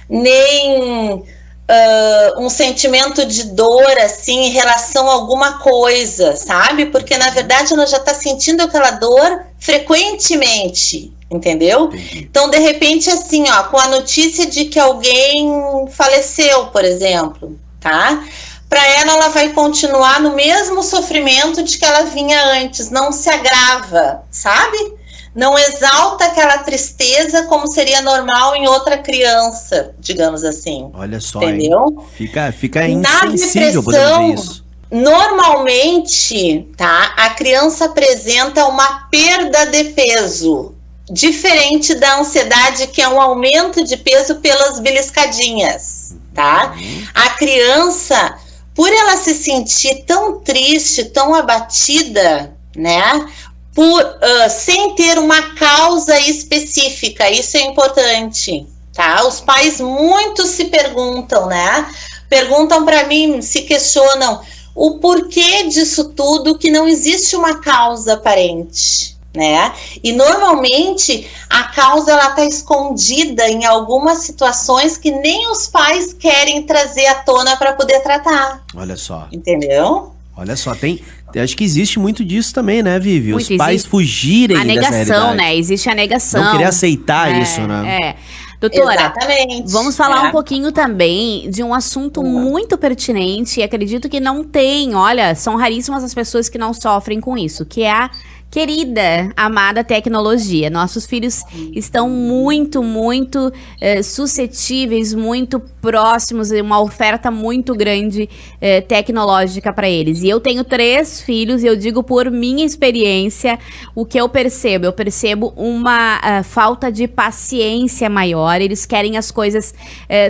nem 0.09 1.25
uh, 1.69 2.41
um 2.41 2.49
sentimento 2.49 3.25
de 3.25 3.45
dor 3.45 3.99
assim 3.99 4.47
em 4.47 4.51
relação 4.51 5.09
a 5.09 5.15
alguma 5.15 5.59
coisa, 5.59 6.37
sabe? 6.37 6.87
Porque 6.87 7.17
na 7.17 7.31
verdade 7.31 7.73
ela 7.73 7.87
já 7.87 7.99
está 7.99 8.15
sentindo 8.15 8.63
aquela 8.63 8.93
dor 8.93 9.47
frequentemente, 9.59 11.13
entendeu? 11.31 11.91
Então, 12.15 12.51
de 12.51 12.59
repente, 12.59 13.09
assim, 13.09 13.45
ó, 13.49 13.65
com 13.65 13.79
a 13.79 13.89
notícia 13.89 14.47
de 14.47 14.67
que 14.67 14.79
alguém 14.79 15.87
faleceu, 15.91 16.67
por 16.67 16.85
exemplo, 16.85 17.59
tá? 17.81 18.25
Para 18.69 18.87
ela, 18.87 19.13
ela 19.13 19.29
vai 19.29 19.51
continuar 19.51 20.21
no 20.21 20.35
mesmo 20.35 20.83
sofrimento 20.83 21.63
de 21.63 21.79
que 21.79 21.85
ela 21.85 22.05
vinha 22.05 22.63
antes, 22.63 22.91
não 22.91 23.13
se 23.13 23.29
agrava, 23.29 24.23
sabe? 24.31 24.95
Não 25.35 25.59
exalta 25.59 26.27
aquela 26.27 26.59
tristeza 26.59 27.45
como 27.45 27.67
seria 27.67 28.03
normal 28.03 28.55
em 28.55 28.69
outra 28.69 28.99
criança, 28.99 29.95
digamos 29.99 30.45
assim. 30.45 30.91
Olha 30.93 31.21
só, 31.21 31.43
entendeu? 31.43 31.87
Hein? 31.89 32.07
Fica, 32.15 32.53
fica 32.53 32.87
insensível, 32.87 33.83
depressão, 33.83 34.35
isso. 34.35 34.65
Normalmente, 34.91 36.69
tá? 36.77 37.15
A 37.17 37.31
criança 37.31 37.87
apresenta 37.87 38.67
uma 38.67 39.09
perda 39.11 39.65
de 39.67 39.85
peso, 39.85 40.75
diferente 41.11 41.95
da 41.95 42.19
ansiedade, 42.19 42.89
que 42.89 43.01
é 43.01 43.09
um 43.09 43.19
aumento 43.19 43.83
de 43.85 43.97
peso 43.97 44.37
pelas 44.37 44.81
beliscadinhas, 44.81 46.15
tá? 46.35 46.75
Uhum. 46.77 47.05
A 47.15 47.31
criança, 47.31 48.37
por 48.75 48.93
ela 48.93 49.17
se 49.17 49.35
sentir 49.35 50.05
tão 50.05 50.41
triste, 50.41 51.07
tão 51.07 51.35
abatida, 51.35 52.55
né? 52.77 53.27
Por, 53.75 54.03
uh, 54.03 54.51
sem 54.51 54.95
ter 54.95 55.19
uma 55.19 55.55
causa 55.55 56.19
específica. 56.21 57.31
Isso 57.31 57.57
é 57.57 57.63
importante, 57.63 58.67
tá? 58.93 59.27
Os 59.27 59.41
pais 59.41 59.81
muito 59.81 60.47
se 60.47 60.67
perguntam, 60.67 61.47
né? 61.47 61.91
Perguntam 62.29 62.85
para 62.85 63.07
mim, 63.07 63.41
se 63.43 63.63
questionam 63.63 64.41
o 64.75 64.99
porquê 64.99 65.65
disso 65.65 66.11
tudo 66.11 66.59
que 66.59 66.71
não 66.71 66.89
existe 66.89 67.37
uma 67.37 67.61
causa 67.61 68.15
aparente. 68.15 69.13
Né? 69.35 69.73
E 70.05 70.13
normalmente 70.13 71.27
a 71.49 71.65
causa 71.65 72.13
ela 72.13 72.29
está 72.29 72.45
escondida 72.45 73.49
em 73.49 73.65
algumas 73.65 74.19
situações 74.19 74.99
que 74.99 75.11
nem 75.11 75.51
os 75.51 75.67
pais 75.67 76.13
querem 76.13 76.65
trazer 76.65 77.07
à 77.07 77.15
tona 77.15 77.57
para 77.57 77.73
poder 77.73 78.01
tratar. 78.01 78.63
Olha 78.77 78.95
só. 78.95 79.29
Entendeu? 79.33 80.13
Olha 80.37 80.55
só, 80.55 80.75
tem, 80.75 81.03
Acho 81.41 81.57
que 81.57 81.65
existe 81.65 81.99
muito 81.99 82.25
disso 82.25 82.53
também, 82.55 82.83
né, 82.83 82.99
Vivi? 82.99 83.33
Os 83.35 83.49
pais 83.51 83.85
fugirem 83.85 84.57
a 84.57 84.65
negação, 84.65 85.35
né? 85.35 85.57
Existe 85.57 85.89
a 85.89 85.95
negação. 85.95 86.43
Não 86.43 86.53
querer 86.53 86.65
aceitar 86.65 87.31
é, 87.31 87.43
isso, 87.43 87.61
né? 87.63 87.99
É. 88.01 88.17
Doutora, 88.61 88.95
Exatamente. 88.95 89.73
vamos 89.73 89.97
falar 89.97 90.27
é. 90.27 90.29
um 90.29 90.31
pouquinho 90.31 90.71
também 90.71 91.51
de 91.51 91.65
um 91.65 91.75
assunto 91.75 92.23
muito 92.23 92.79
pertinente 92.79 93.59
e 93.59 93.63
acredito 93.65 94.09
que 94.09 94.21
não 94.21 94.45
tem, 94.45 94.95
olha, 94.95 95.35
são 95.35 95.57
raríssimas 95.57 96.05
as 96.05 96.15
pessoas 96.15 96.49
que 96.49 96.57
não 96.57 96.73
sofrem 96.73 97.21
com 97.21 97.37
isso, 97.37 97.67
que 97.67 97.83
é 97.83 97.91
a 97.91 98.09
Querida, 98.53 99.33
amada 99.35 99.83
tecnologia, 99.83 100.69
nossos 100.69 101.07
filhos 101.07 101.43
estão 101.75 102.11
muito, 102.11 102.83
muito 102.83 103.51
eh, 103.81 104.03
suscetíveis, 104.03 105.15
muito 105.15 105.59
próximos, 105.81 106.51
uma 106.51 106.79
oferta 106.79 107.31
muito 107.31 107.75
grande 107.75 108.29
eh, 108.61 108.83
tecnológica 108.83 109.73
para 109.73 109.89
eles. 109.89 110.23
E 110.23 110.29
eu 110.29 110.39
tenho 110.39 110.65
três 110.65 111.23
filhos 111.23 111.63
e 111.63 111.67
eu 111.67 111.75
digo 111.75 112.03
por 112.03 112.31
minha 112.31 112.63
experiência 112.63 113.59
o 113.95 114.05
que 114.05 114.21
eu 114.21 114.29
percebo. 114.29 114.85
Eu 114.85 114.93
percebo 114.93 115.55
uma 115.57 116.19
uh, 116.19 116.45
falta 116.45 116.93
de 116.93 117.09
paciência 117.09 118.11
maior, 118.11 118.61
eles 118.61 118.85
querem 118.85 119.17
as 119.17 119.31
coisas 119.31 119.75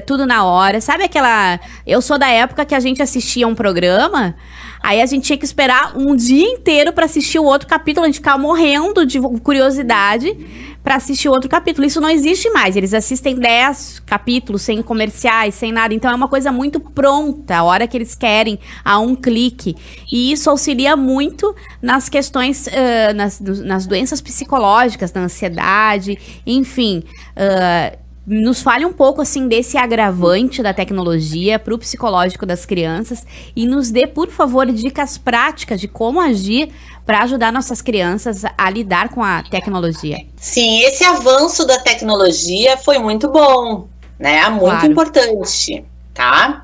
tudo 0.06 0.26
na 0.26 0.44
hora. 0.44 0.80
Sabe 0.80 1.02
aquela. 1.02 1.58
Eu 1.84 2.00
sou 2.00 2.16
da 2.16 2.28
época 2.28 2.64
que 2.64 2.74
a 2.74 2.78
gente 2.78 3.02
assistia 3.02 3.48
um 3.48 3.54
programa. 3.54 4.36
Aí 4.82 5.00
a 5.00 5.06
gente 5.06 5.24
tinha 5.24 5.38
que 5.38 5.44
esperar 5.44 5.96
um 5.96 6.16
dia 6.16 6.44
inteiro 6.44 6.92
para 6.92 7.04
assistir 7.04 7.38
o 7.38 7.44
outro 7.44 7.68
capítulo, 7.68 8.04
gente 8.12 8.16
ficava 8.16 8.38
morrendo 8.38 9.04
de 9.06 9.18
curiosidade 9.42 10.36
para 10.84 10.96
assistir 10.96 11.28
outro 11.28 11.48
capítulo. 11.48 11.86
Isso 11.86 12.00
não 12.00 12.08
existe 12.08 12.50
mais. 12.50 12.76
Eles 12.76 12.92
assistem 12.92 13.34
10 13.34 14.00
capítulos 14.00 14.62
sem 14.62 14.82
comerciais, 14.82 15.54
sem 15.54 15.72
nada. 15.72 15.94
Então 15.94 16.10
é 16.10 16.14
uma 16.14 16.28
coisa 16.28 16.52
muito 16.52 16.78
pronta, 16.78 17.56
a 17.56 17.64
hora 17.64 17.86
que 17.86 17.96
eles 17.96 18.14
querem, 18.14 18.58
a 18.84 18.98
um 18.98 19.14
clique. 19.14 19.74
E 20.10 20.32
isso 20.32 20.50
auxilia 20.50 20.96
muito 20.96 21.54
nas 21.80 22.08
questões, 22.08 22.66
uh, 22.66 23.14
nas, 23.14 23.40
nas 23.40 23.86
doenças 23.86 24.20
psicológicas, 24.20 25.12
na 25.12 25.22
ansiedade, 25.22 26.18
enfim. 26.46 27.02
Uh, 27.36 28.02
nos 28.26 28.62
fale 28.62 28.84
um 28.84 28.92
pouco 28.92 29.20
assim 29.20 29.48
desse 29.48 29.76
agravante 29.76 30.62
da 30.62 30.72
tecnologia 30.72 31.58
para 31.58 31.74
o 31.74 31.78
psicológico 31.78 32.46
das 32.46 32.64
crianças 32.64 33.26
e 33.54 33.66
nos 33.66 33.90
dê, 33.90 34.06
por 34.06 34.28
favor, 34.30 34.70
dicas 34.70 35.18
práticas 35.18 35.80
de 35.80 35.88
como 35.88 36.20
agir 36.20 36.68
para 37.04 37.22
ajudar 37.22 37.52
nossas 37.52 37.82
crianças 37.82 38.42
a 38.56 38.70
lidar 38.70 39.08
com 39.08 39.22
a 39.22 39.42
tecnologia. 39.42 40.18
Sim, 40.36 40.80
esse 40.82 41.04
avanço 41.04 41.66
da 41.66 41.78
tecnologia 41.78 42.76
foi 42.76 42.98
muito 42.98 43.28
bom, 43.28 43.88
né? 44.18 44.48
Muito 44.48 44.64
claro. 44.64 44.86
importante, 44.86 45.84
tá? 46.14 46.62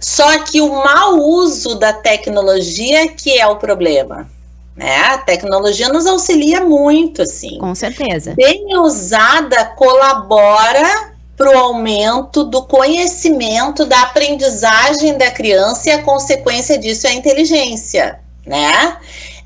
Só 0.00 0.40
que 0.40 0.60
o 0.60 0.68
mau 0.68 1.18
uso 1.18 1.76
da 1.76 1.92
tecnologia 1.92 3.08
que 3.08 3.38
é 3.38 3.46
o 3.46 3.56
problema 3.56 4.28
né? 4.76 4.98
A 5.06 5.18
tecnologia 5.18 5.88
nos 5.88 6.06
auxilia 6.06 6.60
muito, 6.60 7.22
assim. 7.22 7.58
Com 7.58 7.74
certeza. 7.74 8.34
Bem 8.34 8.78
usada, 8.78 9.64
colabora 9.64 11.16
para 11.34 11.50
o 11.50 11.58
aumento 11.58 12.44
do 12.44 12.62
conhecimento, 12.62 13.86
da 13.86 14.02
aprendizagem 14.02 15.16
da 15.16 15.30
criança 15.30 15.88
e 15.88 15.92
a 15.92 16.02
consequência 16.02 16.78
disso 16.78 17.06
é 17.06 17.10
a 17.10 17.14
inteligência, 17.14 18.20
né? 18.46 18.96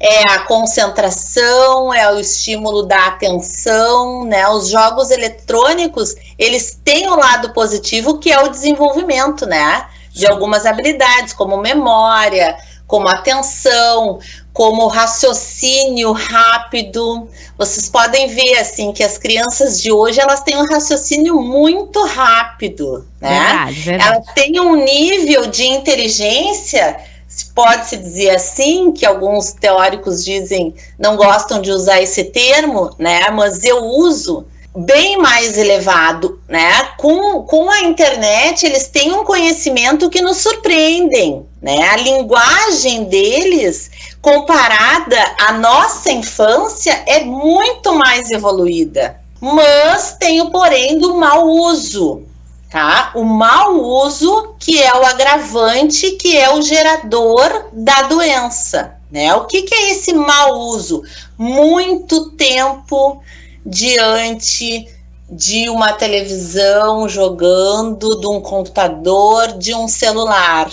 É 0.02 0.32
a 0.32 0.38
concentração, 0.46 1.92
é 1.92 2.10
o 2.10 2.18
estímulo 2.18 2.84
da 2.84 3.08
atenção, 3.08 4.24
né? 4.24 4.48
Os 4.48 4.70
jogos 4.70 5.10
eletrônicos, 5.10 6.14
eles 6.38 6.80
têm 6.82 7.06
o 7.06 7.12
um 7.12 7.16
lado 7.16 7.52
positivo 7.52 8.18
que 8.18 8.32
é 8.32 8.42
o 8.42 8.48
desenvolvimento, 8.48 9.44
né? 9.44 9.86
De 10.10 10.26
algumas 10.26 10.64
habilidades, 10.64 11.34
como 11.34 11.58
memória, 11.58 12.56
como 12.86 13.08
atenção, 13.08 14.18
como 14.52 14.88
raciocínio 14.88 16.12
rápido. 16.12 17.28
Vocês 17.56 17.88
podem 17.88 18.26
ver 18.26 18.58
assim 18.58 18.92
que 18.92 19.04
as 19.04 19.16
crianças 19.16 19.80
de 19.80 19.92
hoje 19.92 20.20
elas 20.20 20.42
têm 20.42 20.56
um 20.56 20.66
raciocínio 20.66 21.40
muito 21.40 22.04
rápido, 22.06 23.06
né? 23.20 23.28
Verdade, 23.28 23.80
verdade. 23.80 24.10
Elas 24.10 24.26
têm 24.34 24.60
um 24.60 24.76
nível 24.76 25.46
de 25.46 25.66
inteligência, 25.66 26.98
pode-se 27.44 27.96
dizer 27.96 28.30
assim, 28.30 28.92
que 28.92 29.06
alguns 29.06 29.52
teóricos 29.52 30.24
dizem 30.24 30.74
não 30.98 31.16
gostam 31.16 31.60
de 31.60 31.70
usar 31.70 32.00
esse 32.00 32.24
termo, 32.24 32.94
né? 32.98 33.30
Mas 33.30 33.64
eu 33.64 33.84
uso 33.84 34.46
bem 34.76 35.16
mais 35.16 35.58
elevado, 35.58 36.40
né? 36.48 36.90
Com, 36.96 37.42
com 37.42 37.70
a 37.70 37.80
internet, 37.80 38.64
eles 38.64 38.86
têm 38.88 39.12
um 39.12 39.24
conhecimento 39.24 40.08
que 40.08 40.22
nos 40.22 40.38
surpreendem, 40.38 41.44
né? 41.60 41.88
A 41.88 41.96
linguagem 41.96 43.04
deles, 43.04 43.90
comparada 44.22 45.18
à 45.40 45.52
nossa 45.52 46.10
infância, 46.12 47.02
é 47.06 47.24
muito 47.24 47.94
mais 47.94 48.30
evoluída. 48.30 49.20
Mas 49.40 50.16
tem 50.20 50.40
o 50.40 50.50
porém 50.50 50.98
do 50.98 51.16
mau 51.16 51.48
uso, 51.48 52.22
tá? 52.70 53.12
O 53.14 53.24
mau 53.24 53.78
uso 53.80 54.54
que 54.58 54.80
é 54.80 54.94
o 54.94 55.04
agravante, 55.04 56.12
que 56.12 56.36
é 56.36 56.54
o 56.54 56.62
gerador 56.62 57.66
da 57.72 58.02
doença, 58.02 58.96
né? 59.10 59.34
O 59.34 59.46
que, 59.46 59.62
que 59.62 59.74
é 59.74 59.90
esse 59.90 60.12
mau 60.14 60.58
uso? 60.58 61.02
Muito 61.36 62.30
tempo 62.32 63.20
diante 63.66 64.86
de 65.28 65.68
uma 65.68 65.92
televisão, 65.92 67.08
jogando, 67.08 68.20
de 68.20 68.26
um 68.26 68.40
computador, 68.40 69.58
de 69.58 69.74
um 69.74 69.86
celular. 69.86 70.70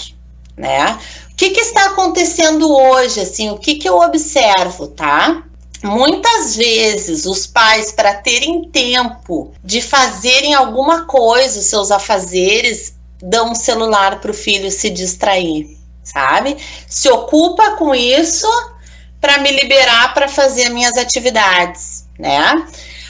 né? 0.55 0.97
O 1.31 1.35
que, 1.35 1.51
que 1.51 1.59
está 1.59 1.87
acontecendo 1.87 2.71
hoje, 2.75 3.19
assim, 3.21 3.49
o 3.51 3.57
que, 3.59 3.75
que 3.75 3.87
eu 3.87 3.99
observo, 3.99 4.87
tá? 4.87 5.43
Muitas 5.83 6.55
vezes 6.55 7.25
os 7.25 7.45
pais, 7.45 7.91
para 7.91 8.15
terem 8.15 8.69
tempo 8.69 9.53
de 9.63 9.81
fazerem 9.81 10.53
alguma 10.53 11.05
coisa, 11.05 11.59
os 11.59 11.65
seus 11.65 11.91
afazeres, 11.91 12.95
dão 13.21 13.51
um 13.51 13.55
celular 13.55 14.19
para 14.19 14.31
o 14.31 14.33
filho 14.33 14.71
se 14.71 14.89
distrair, 14.89 15.77
sabe? 16.03 16.57
Se 16.87 17.09
ocupa 17.09 17.71
com 17.71 17.93
isso 17.93 18.47
para 19.21 19.39
me 19.39 19.51
liberar 19.51 20.13
para 20.13 20.27
fazer 20.27 20.69
minhas 20.69 20.97
atividades, 20.97 22.07
né? 22.17 22.67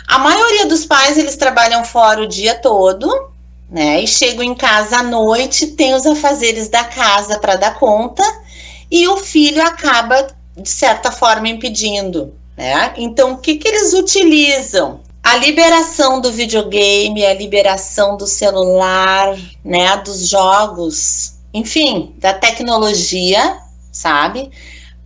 A 0.07 0.17
maioria 0.19 0.65
dos 0.65 0.85
pais 0.85 1.17
eles 1.17 1.35
trabalham 1.35 1.83
fora 1.83 2.21
o 2.21 2.27
dia 2.27 2.55
todo, 2.55 3.31
né? 3.69 4.01
E 4.01 4.07
chegam 4.07 4.43
em 4.43 4.55
casa 4.55 4.99
à 4.99 5.03
noite, 5.03 5.67
tem 5.67 5.93
os 5.93 6.05
afazeres 6.05 6.69
da 6.69 6.83
casa 6.83 7.39
para 7.39 7.55
dar 7.55 7.75
conta 7.75 8.23
e 8.89 9.07
o 9.07 9.17
filho 9.17 9.61
acaba 9.61 10.27
de 10.55 10.69
certa 10.69 11.11
forma 11.11 11.49
impedindo, 11.49 12.33
né? 12.57 12.93
Então 12.97 13.33
o 13.33 13.37
que 13.37 13.55
que 13.55 13.67
eles 13.67 13.93
utilizam? 13.93 15.01
A 15.23 15.37
liberação 15.37 16.19
do 16.19 16.31
videogame, 16.31 17.25
a 17.25 17.33
liberação 17.33 18.17
do 18.17 18.25
celular, 18.25 19.37
né, 19.63 19.97
dos 19.97 20.27
jogos, 20.27 21.33
enfim, 21.53 22.15
da 22.17 22.33
tecnologia, 22.33 23.57
sabe? 23.91 24.49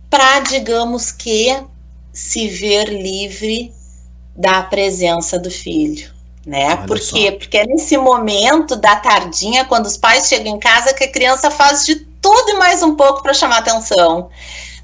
Para 0.08 0.40
digamos 0.40 1.10
que 1.12 1.56
se 2.12 2.48
ver 2.48 2.88
livre 2.88 3.72
da 4.36 4.62
presença 4.62 5.38
do 5.38 5.50
filho, 5.50 6.10
né? 6.46 6.66
Olha 6.66 6.86
Por 6.86 6.98
só. 6.98 7.16
quê? 7.16 7.32
Porque 7.32 7.58
é 7.58 7.66
nesse 7.66 7.96
momento 7.96 8.76
da 8.76 8.96
tardinha, 8.96 9.64
quando 9.64 9.86
os 9.86 9.96
pais 9.96 10.28
chegam 10.28 10.54
em 10.54 10.58
casa, 10.58 10.94
que 10.94 11.04
a 11.04 11.12
criança 11.12 11.50
faz 11.50 11.84
de 11.84 11.96
tudo 11.96 12.50
e 12.50 12.54
mais 12.54 12.82
um 12.82 12.94
pouco 12.94 13.22
para 13.22 13.34
chamar 13.34 13.58
atenção, 13.58 14.30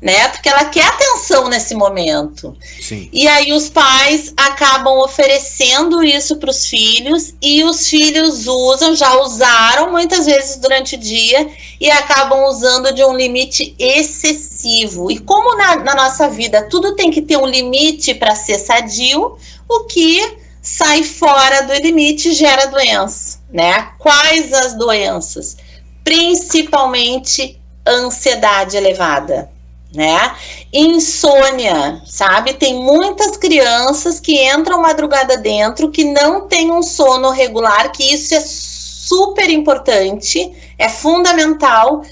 né? 0.00 0.28
Porque 0.28 0.48
ela 0.48 0.64
quer 0.66 0.86
atenção 0.86 1.48
nesse 1.48 1.74
momento. 1.74 2.56
Sim. 2.80 3.08
E 3.12 3.26
aí 3.26 3.52
os 3.52 3.68
pais 3.68 4.32
acabam 4.36 4.98
oferecendo 4.98 6.02
isso 6.02 6.36
para 6.36 6.50
os 6.50 6.66
filhos 6.66 7.34
e 7.42 7.64
os 7.64 7.88
filhos 7.88 8.46
usam, 8.46 8.94
já 8.94 9.20
usaram 9.20 9.90
muitas 9.90 10.26
vezes 10.26 10.56
durante 10.56 10.94
o 10.94 10.98
dia 10.98 11.50
e 11.80 11.90
acabam 11.90 12.44
usando 12.44 12.92
de 12.92 13.04
um 13.04 13.16
limite 13.16 13.74
excessivo. 13.78 15.10
E 15.10 15.18
como 15.18 15.56
na, 15.56 15.76
na 15.76 15.94
nossa 15.94 16.28
vida 16.28 16.68
tudo 16.68 16.94
tem 16.94 17.10
que 17.10 17.22
ter 17.22 17.36
um 17.36 17.46
limite 17.46 18.14
para 18.14 18.34
ser 18.34 18.58
sadio, 18.58 19.36
o 19.68 19.84
que 19.84 20.38
sai 20.62 21.02
fora 21.02 21.62
do 21.62 21.72
limite 21.74 22.32
gera 22.34 22.66
doença, 22.66 23.38
né? 23.50 23.90
Quais 23.98 24.52
as 24.52 24.74
doenças? 24.74 25.56
Principalmente 26.04 27.60
ansiedade 27.86 28.76
elevada 28.76 29.50
né? 29.94 30.32
Insônia, 30.72 32.02
sabe? 32.06 32.54
Tem 32.54 32.74
muitas 32.74 33.36
crianças 33.36 34.20
que 34.20 34.44
entram 34.52 34.82
madrugada 34.82 35.36
dentro 35.36 35.90
que 35.90 36.04
não 36.04 36.42
têm 36.46 36.70
um 36.70 36.82
sono 36.82 37.30
regular, 37.30 37.90
que 37.92 38.02
isso 38.14 38.34
é 38.34 38.40
super 38.40 39.48
importante, 39.48 40.52
é 40.78 40.88
fundamental, 40.88 42.02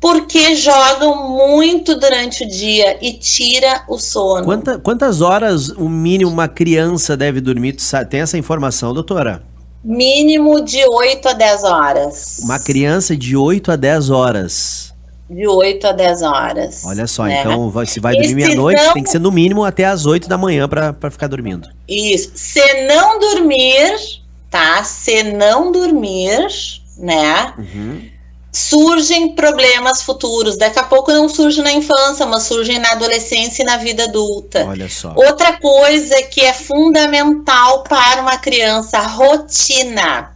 porque 0.00 0.54
jogam 0.54 1.28
muito 1.30 1.98
durante 1.98 2.44
o 2.44 2.48
dia 2.48 2.98
e 3.02 3.14
tira 3.14 3.82
o 3.88 3.98
sono. 3.98 4.44
Quanta- 4.44 4.78
quantas 4.78 5.20
horas 5.20 5.70
o 5.70 5.88
mínimo 5.88 6.30
uma 6.30 6.46
criança 6.46 7.16
deve 7.16 7.40
dormir? 7.40 7.76
Tem 8.08 8.20
essa 8.20 8.38
informação, 8.38 8.92
doutora? 8.94 9.42
Mínimo 9.82 10.62
de 10.62 10.82
8 10.86 11.28
a 11.28 11.32
10 11.32 11.64
horas. 11.64 12.38
Uma 12.42 12.58
criança 12.58 13.16
de 13.16 13.36
8 13.36 13.72
a 13.72 13.76
10 13.76 14.08
horas. 14.08 14.93
De 15.28 15.46
8 15.48 15.86
a 15.86 15.92
10 15.92 16.22
horas. 16.22 16.82
Olha 16.84 17.06
só, 17.06 17.24
né? 17.24 17.40
então 17.40 17.72
se 17.86 17.98
vai 17.98 18.14
dormir 18.14 18.44
se 18.44 18.52
à-noite, 18.52 18.82
não- 18.82 18.92
tem 18.92 19.02
que 19.02 19.10
ser 19.10 19.18
no 19.18 19.32
mínimo 19.32 19.64
até 19.64 19.84
as 19.86 20.04
8 20.04 20.28
da 20.28 20.36
manhã 20.36 20.68
pra 20.68 21.10
ficar 21.10 21.28
dormindo. 21.28 21.68
Isso. 21.88 22.30
Se 22.34 22.60
não 22.86 23.18
dormir, 23.18 23.96
tá? 24.50 24.84
Se 24.84 25.22
não 25.22 25.72
dormir, 25.72 26.46
né? 26.98 27.54
Uhum. 27.58 28.14
surgem 28.52 29.34
problemas 29.34 30.02
futuros. 30.02 30.56
Daqui 30.56 30.78
a 30.78 30.84
pouco 30.84 31.10
não 31.10 31.28
surge 31.28 31.60
na 31.60 31.72
infância, 31.72 32.24
mas 32.24 32.44
surgem 32.44 32.78
na 32.78 32.92
adolescência 32.92 33.62
e 33.62 33.66
na 33.66 33.78
vida 33.78 34.04
adulta. 34.04 34.64
Olha 34.68 34.88
só. 34.88 35.12
Outra 35.16 35.54
coisa 35.58 36.22
que 36.22 36.40
é 36.40 36.52
fundamental 36.52 37.82
para 37.82 38.22
uma 38.22 38.38
criança, 38.38 39.00
rotina. 39.00 40.33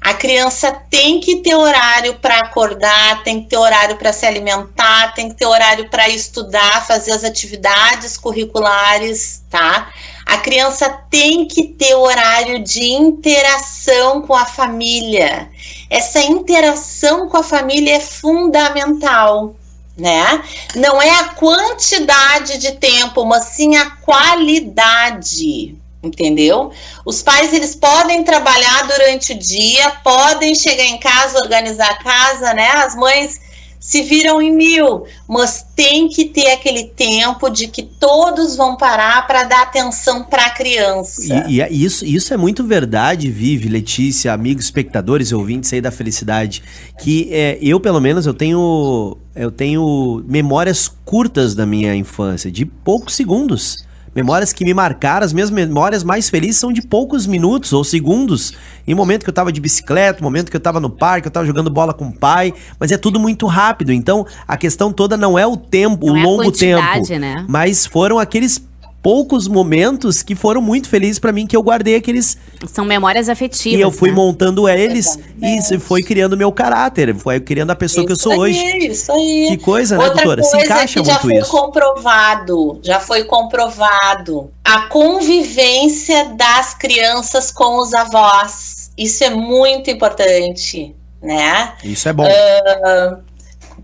A 0.00 0.14
criança 0.14 0.72
tem 0.88 1.20
que 1.20 1.36
ter 1.36 1.54
horário 1.54 2.14
para 2.14 2.38
acordar, 2.38 3.22
tem 3.24 3.42
que 3.42 3.48
ter 3.48 3.56
horário 3.56 3.96
para 3.96 4.12
se 4.12 4.24
alimentar, 4.24 5.12
tem 5.14 5.28
que 5.28 5.34
ter 5.34 5.46
horário 5.46 5.88
para 5.90 6.08
estudar, 6.08 6.86
fazer 6.86 7.12
as 7.12 7.24
atividades 7.24 8.16
curriculares, 8.16 9.42
tá? 9.50 9.92
A 10.24 10.36
criança 10.38 10.88
tem 11.10 11.46
que 11.46 11.64
ter 11.68 11.94
horário 11.94 12.62
de 12.62 12.84
interação 12.84 14.22
com 14.22 14.34
a 14.34 14.44
família. 14.44 15.50
Essa 15.90 16.20
interação 16.20 17.28
com 17.28 17.38
a 17.38 17.42
família 17.42 17.96
é 17.96 18.00
fundamental, 18.00 19.56
né? 19.96 20.42
Não 20.76 21.02
é 21.02 21.10
a 21.10 21.30
quantidade 21.30 22.58
de 22.58 22.72
tempo, 22.72 23.24
mas 23.24 23.46
sim 23.46 23.76
a 23.76 23.90
qualidade, 23.90 25.76
entendeu? 26.02 26.70
Os 27.04 27.22
pais 27.22 27.52
eles 27.52 27.74
podem 27.74 28.22
trabalhar 28.24 28.86
durante 28.86 29.32
o 29.32 29.38
dia, 29.38 29.90
podem 30.02 30.54
chegar 30.54 30.84
em 30.84 30.98
casa, 30.98 31.38
organizar 31.38 31.90
a 31.90 32.02
casa, 32.02 32.54
né? 32.54 32.68
As 32.68 32.94
mães 32.94 33.48
se 33.80 34.02
viram 34.02 34.42
em 34.42 34.52
mil, 34.54 35.04
mas 35.28 35.64
tem 35.76 36.08
que 36.08 36.26
ter 36.26 36.50
aquele 36.50 36.84
tempo 36.84 37.48
de 37.48 37.68
que 37.68 37.82
todos 37.82 38.56
vão 38.56 38.76
parar 38.76 39.26
para 39.26 39.44
dar 39.44 39.62
atenção 39.62 40.24
para 40.24 40.46
a 40.46 40.50
criança. 40.50 41.46
E, 41.46 41.54
e 41.54 41.60
é- 41.60 41.72
isso, 41.72 42.04
isso 42.04 42.34
é 42.34 42.36
muito 42.36 42.64
verdade, 42.64 43.30
Vive, 43.30 43.68
Letícia, 43.68 44.32
amigos, 44.32 44.64
espectadores 44.64 45.32
ouvintes 45.32 45.72
aí 45.72 45.80
da 45.80 45.90
felicidade. 45.90 46.62
Que 47.00 47.28
é, 47.32 47.58
eu, 47.62 47.78
pelo 47.78 48.00
menos, 48.00 48.26
eu 48.26 48.34
tenho. 48.34 49.16
Eu 49.34 49.52
tenho 49.52 50.24
memórias 50.26 50.88
curtas 51.04 51.54
da 51.54 51.64
minha 51.64 51.94
infância, 51.94 52.50
de 52.50 52.66
poucos 52.66 53.14
segundos. 53.14 53.86
Memórias 54.18 54.52
que 54.52 54.64
me 54.64 54.74
marcaram, 54.74 55.24
as 55.24 55.32
minhas 55.32 55.48
memórias 55.48 56.02
mais 56.02 56.28
felizes 56.28 56.58
são 56.58 56.72
de 56.72 56.82
poucos 56.82 57.24
minutos 57.24 57.72
ou 57.72 57.84
segundos. 57.84 58.52
Em 58.84 58.92
momento 58.92 59.22
que 59.22 59.30
eu 59.30 59.34
tava 59.34 59.52
de 59.52 59.60
bicicleta, 59.60 60.20
momento 60.24 60.50
que 60.50 60.56
eu 60.56 60.60
tava 60.60 60.80
no 60.80 60.90
parque, 60.90 61.28
eu 61.28 61.30
tava 61.30 61.46
jogando 61.46 61.70
bola 61.70 61.94
com 61.94 62.08
o 62.08 62.12
pai, 62.12 62.52
mas 62.80 62.90
é 62.90 62.96
tudo 62.96 63.20
muito 63.20 63.46
rápido. 63.46 63.92
Então, 63.92 64.26
a 64.46 64.56
questão 64.56 64.92
toda 64.92 65.16
não 65.16 65.38
é 65.38 65.46
o 65.46 65.56
tempo, 65.56 66.06
Não 66.06 66.14
o 66.14 66.16
é 66.16 66.20
a 66.20 66.24
longo 66.24 66.50
tempo. 66.50 66.82
né? 67.16 67.44
Mas 67.48 67.86
foram 67.86 68.18
aqueles 68.18 68.58
poucos 69.02 69.46
momentos 69.48 70.22
que 70.22 70.34
foram 70.34 70.60
muito 70.60 70.88
felizes 70.88 71.18
pra 71.18 71.32
mim, 71.32 71.46
que 71.46 71.56
eu 71.56 71.62
guardei 71.62 71.94
aqueles. 71.96 72.36
São 72.66 72.84
memórias 72.84 73.28
afetivas. 73.28 73.78
e 73.78 73.80
eu 73.80 73.90
fui 73.90 74.10
né? 74.10 74.16
montando 74.16 74.68
eles 74.68 75.06
Exatamente. 75.06 75.36
e 75.42 75.58
isso 75.58 75.80
foi 75.80 76.02
criando 76.02 76.36
meu 76.36 76.50
caráter, 76.52 77.14
foi 77.14 77.40
criando 77.40 77.70
a 77.70 77.76
pessoa 77.76 78.04
que 78.04 78.12
eu 78.12 78.16
sou 78.16 78.32
Isso 78.32 78.40
hoje. 78.42 78.58
aí, 78.58 78.86
Isso 78.88 79.12
aí. 79.12 79.46
Que 79.48 79.56
coisa, 79.58 79.96
né, 79.96 80.04
Outra 80.04 80.16
doutora? 80.16 80.42
Se 80.42 80.50
coisa 80.50 80.66
encaixa 80.66 81.00
que 81.00 81.06
já 81.06 81.12
muito 81.12 81.22
foi 81.22 81.34
isso. 81.36 81.50
comprovado, 81.50 82.80
já 82.82 83.00
foi 83.00 83.24
comprovado, 83.24 84.50
a 84.64 84.82
convivência 84.82 86.24
das 86.36 86.74
crianças 86.74 87.50
com 87.50 87.80
os 87.80 87.94
avós. 87.94 88.90
Isso 88.96 89.22
é 89.22 89.30
muito 89.30 89.90
importante, 89.90 90.94
né? 91.22 91.74
Isso 91.84 92.08
é 92.08 92.12
bom. 92.12 92.26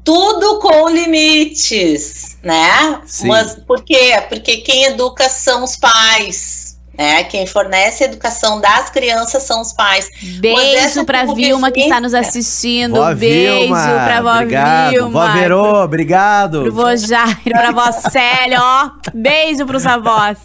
Tudo 0.05 0.59
com 0.59 0.89
limites, 0.91 2.37
né? 2.43 3.01
Sim. 3.07 3.29
Mas 3.29 3.55
por 3.67 3.83
quê? 3.83 4.23
Porque 4.29 4.59
quem 4.59 4.85
educa 4.85 5.29
são 5.31 5.65
os 5.65 5.77
pais, 5.77 6.79
né? 6.97 7.25
Quem 7.25 7.47
fornece 7.47 8.05
a 8.05 8.07
educação 8.07 8.61
das 8.61 8.91
crianças 8.91 9.43
são 9.45 9.63
os 9.63 9.73
pais. 9.73 10.11
Beijo 10.41 11.05
pra 11.07 11.25
Vilma 11.25 11.71
que 11.71 11.81
está 11.81 12.01
nos 12.01 12.13
assistindo. 12.13 12.97
Vó 12.97 13.15
Beijo 13.15 13.73
pra 13.73 14.21
vó 14.21 14.35
obrigado. 14.35 14.91
Vilma. 14.91 15.27
Vó 15.27 15.33
Verô, 15.33 15.83
obrigado. 15.83 16.63
Pro 16.63 16.73
vô 16.73 16.97
Jairo, 16.97 17.41
pra 17.51 17.73
vó 17.73 17.91
Célia, 17.91 18.61
ó. 18.61 18.91
Beijo 19.15 19.65
pros 19.65 19.87
avós. 19.87 20.37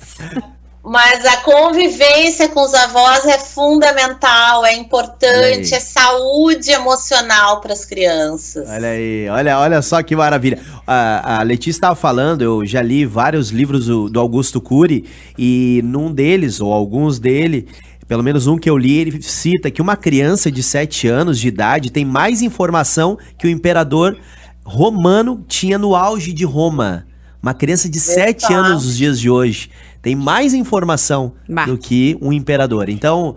Mas 0.89 1.23
a 1.23 1.37
convivência 1.37 2.49
com 2.49 2.61
os 2.63 2.73
avós 2.73 3.23
é 3.23 3.37
fundamental, 3.37 4.65
é 4.65 4.75
importante, 4.75 5.75
é 5.75 5.79
saúde 5.79 6.71
emocional 6.71 7.61
para 7.61 7.73
as 7.73 7.85
crianças. 7.85 8.67
Olha 8.67 8.87
aí, 8.87 9.29
olha, 9.29 9.59
olha 9.59 9.81
só 9.83 10.01
que 10.01 10.15
maravilha. 10.15 10.57
A, 10.87 11.41
a 11.41 11.43
Letícia 11.43 11.77
estava 11.77 11.95
falando, 11.95 12.41
eu 12.41 12.65
já 12.65 12.81
li 12.81 13.05
vários 13.05 13.51
livros 13.51 13.85
do, 13.85 14.09
do 14.09 14.19
Augusto 14.19 14.59
Cury, 14.59 15.05
e 15.37 15.79
num 15.85 16.11
deles, 16.11 16.59
ou 16.59 16.73
alguns 16.73 17.19
dele, 17.19 17.67
pelo 18.07 18.23
menos 18.23 18.47
um 18.47 18.57
que 18.57 18.67
eu 18.67 18.75
li, 18.75 18.97
ele 18.97 19.21
cita 19.21 19.69
que 19.69 19.83
uma 19.83 19.95
criança 19.95 20.51
de 20.51 20.63
7 20.63 21.07
anos 21.07 21.39
de 21.39 21.49
idade 21.49 21.91
tem 21.91 22.03
mais 22.03 22.41
informação 22.41 23.15
que 23.37 23.45
o 23.45 23.49
imperador 23.51 24.17
romano 24.65 25.45
tinha 25.47 25.77
no 25.77 25.95
auge 25.95 26.33
de 26.33 26.45
Roma. 26.45 27.05
Uma 27.41 27.53
criança 27.53 27.87
de 27.87 27.99
7 27.99 28.37
Exato. 28.37 28.53
anos 28.53 28.85
nos 28.85 28.97
dias 28.97 29.19
de 29.19 29.29
hoje 29.29 29.69
tem 30.01 30.15
mais 30.15 30.53
informação 30.53 31.33
Bah. 31.47 31.65
do 31.65 31.77
que 31.77 32.17
um 32.21 32.31
imperador. 32.33 32.89
Então, 32.89 33.35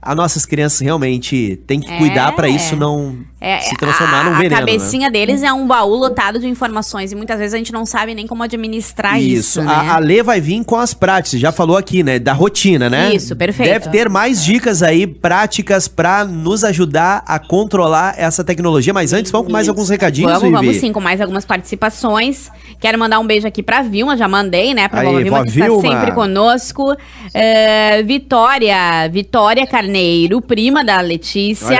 as 0.00 0.14
nossas 0.16 0.44
crianças 0.46 0.80
realmente 0.80 1.60
têm 1.66 1.80
que 1.80 1.90
É. 1.90 1.98
cuidar 1.98 2.32
para 2.32 2.48
isso 2.48 2.76
não 2.76 3.16
é, 3.44 3.60
Se 3.60 3.76
transformar 3.76 4.24
num 4.24 4.32
a, 4.32 4.38
veneno, 4.38 4.56
A 4.56 4.58
cabecinha 4.60 5.10
deles 5.10 5.42
é 5.42 5.52
um 5.52 5.66
baú 5.66 5.94
lotado 5.94 6.38
de 6.38 6.48
informações 6.48 7.12
e 7.12 7.14
muitas 7.14 7.38
vezes 7.38 7.52
a 7.52 7.58
gente 7.58 7.72
não 7.72 7.84
sabe 7.84 8.14
nem 8.14 8.26
como 8.26 8.42
administrar 8.42 9.20
isso, 9.20 9.62
né? 9.62 9.72
A, 9.72 9.96
a 9.96 9.98
Lê 9.98 10.22
vai 10.22 10.40
vir 10.40 10.64
com 10.64 10.76
as 10.76 10.94
práticas, 10.94 11.40
já 11.40 11.52
falou 11.52 11.76
aqui, 11.76 12.02
né? 12.02 12.18
Da 12.18 12.32
rotina, 12.32 12.88
né? 12.88 13.14
Isso, 13.14 13.36
perfeito. 13.36 13.68
Deve 13.68 13.88
ter 13.90 14.08
mais 14.08 14.42
dicas 14.42 14.82
aí, 14.82 15.06
práticas, 15.06 15.88
pra 15.88 16.24
nos 16.24 16.64
ajudar 16.64 17.22
a 17.26 17.38
controlar 17.38 18.14
essa 18.16 18.42
tecnologia. 18.42 18.94
Mas 18.94 19.12
antes, 19.12 19.30
vamos 19.30 19.48
com 19.48 19.52
mais 19.52 19.68
alguns 19.68 19.90
recadinhos, 19.90 20.32
Vamos, 20.32 20.48
Vivi? 20.48 20.54
vamos 20.54 20.76
sim, 20.76 20.92
com 20.92 21.00
mais 21.00 21.20
algumas 21.20 21.44
participações. 21.44 22.50
Quero 22.80 22.98
mandar 22.98 23.18
um 23.18 23.26
beijo 23.26 23.46
aqui 23.46 23.62
pra 23.62 23.82
Vilma, 23.82 24.16
já 24.16 24.28
mandei, 24.28 24.72
né? 24.74 24.88
Pra 24.88 25.00
Aí, 25.00 25.22
Vilma, 25.22 25.42
que 25.42 25.50
está 25.50 25.64
Vilma. 25.64 25.82
sempre 25.82 26.12
conosco. 26.12 26.96
É, 27.32 28.02
Vitória, 28.02 29.08
Vitória 29.10 29.66
Carneiro, 29.66 30.40
prima 30.40 30.84
da 30.84 31.00
Letícia. 31.00 31.78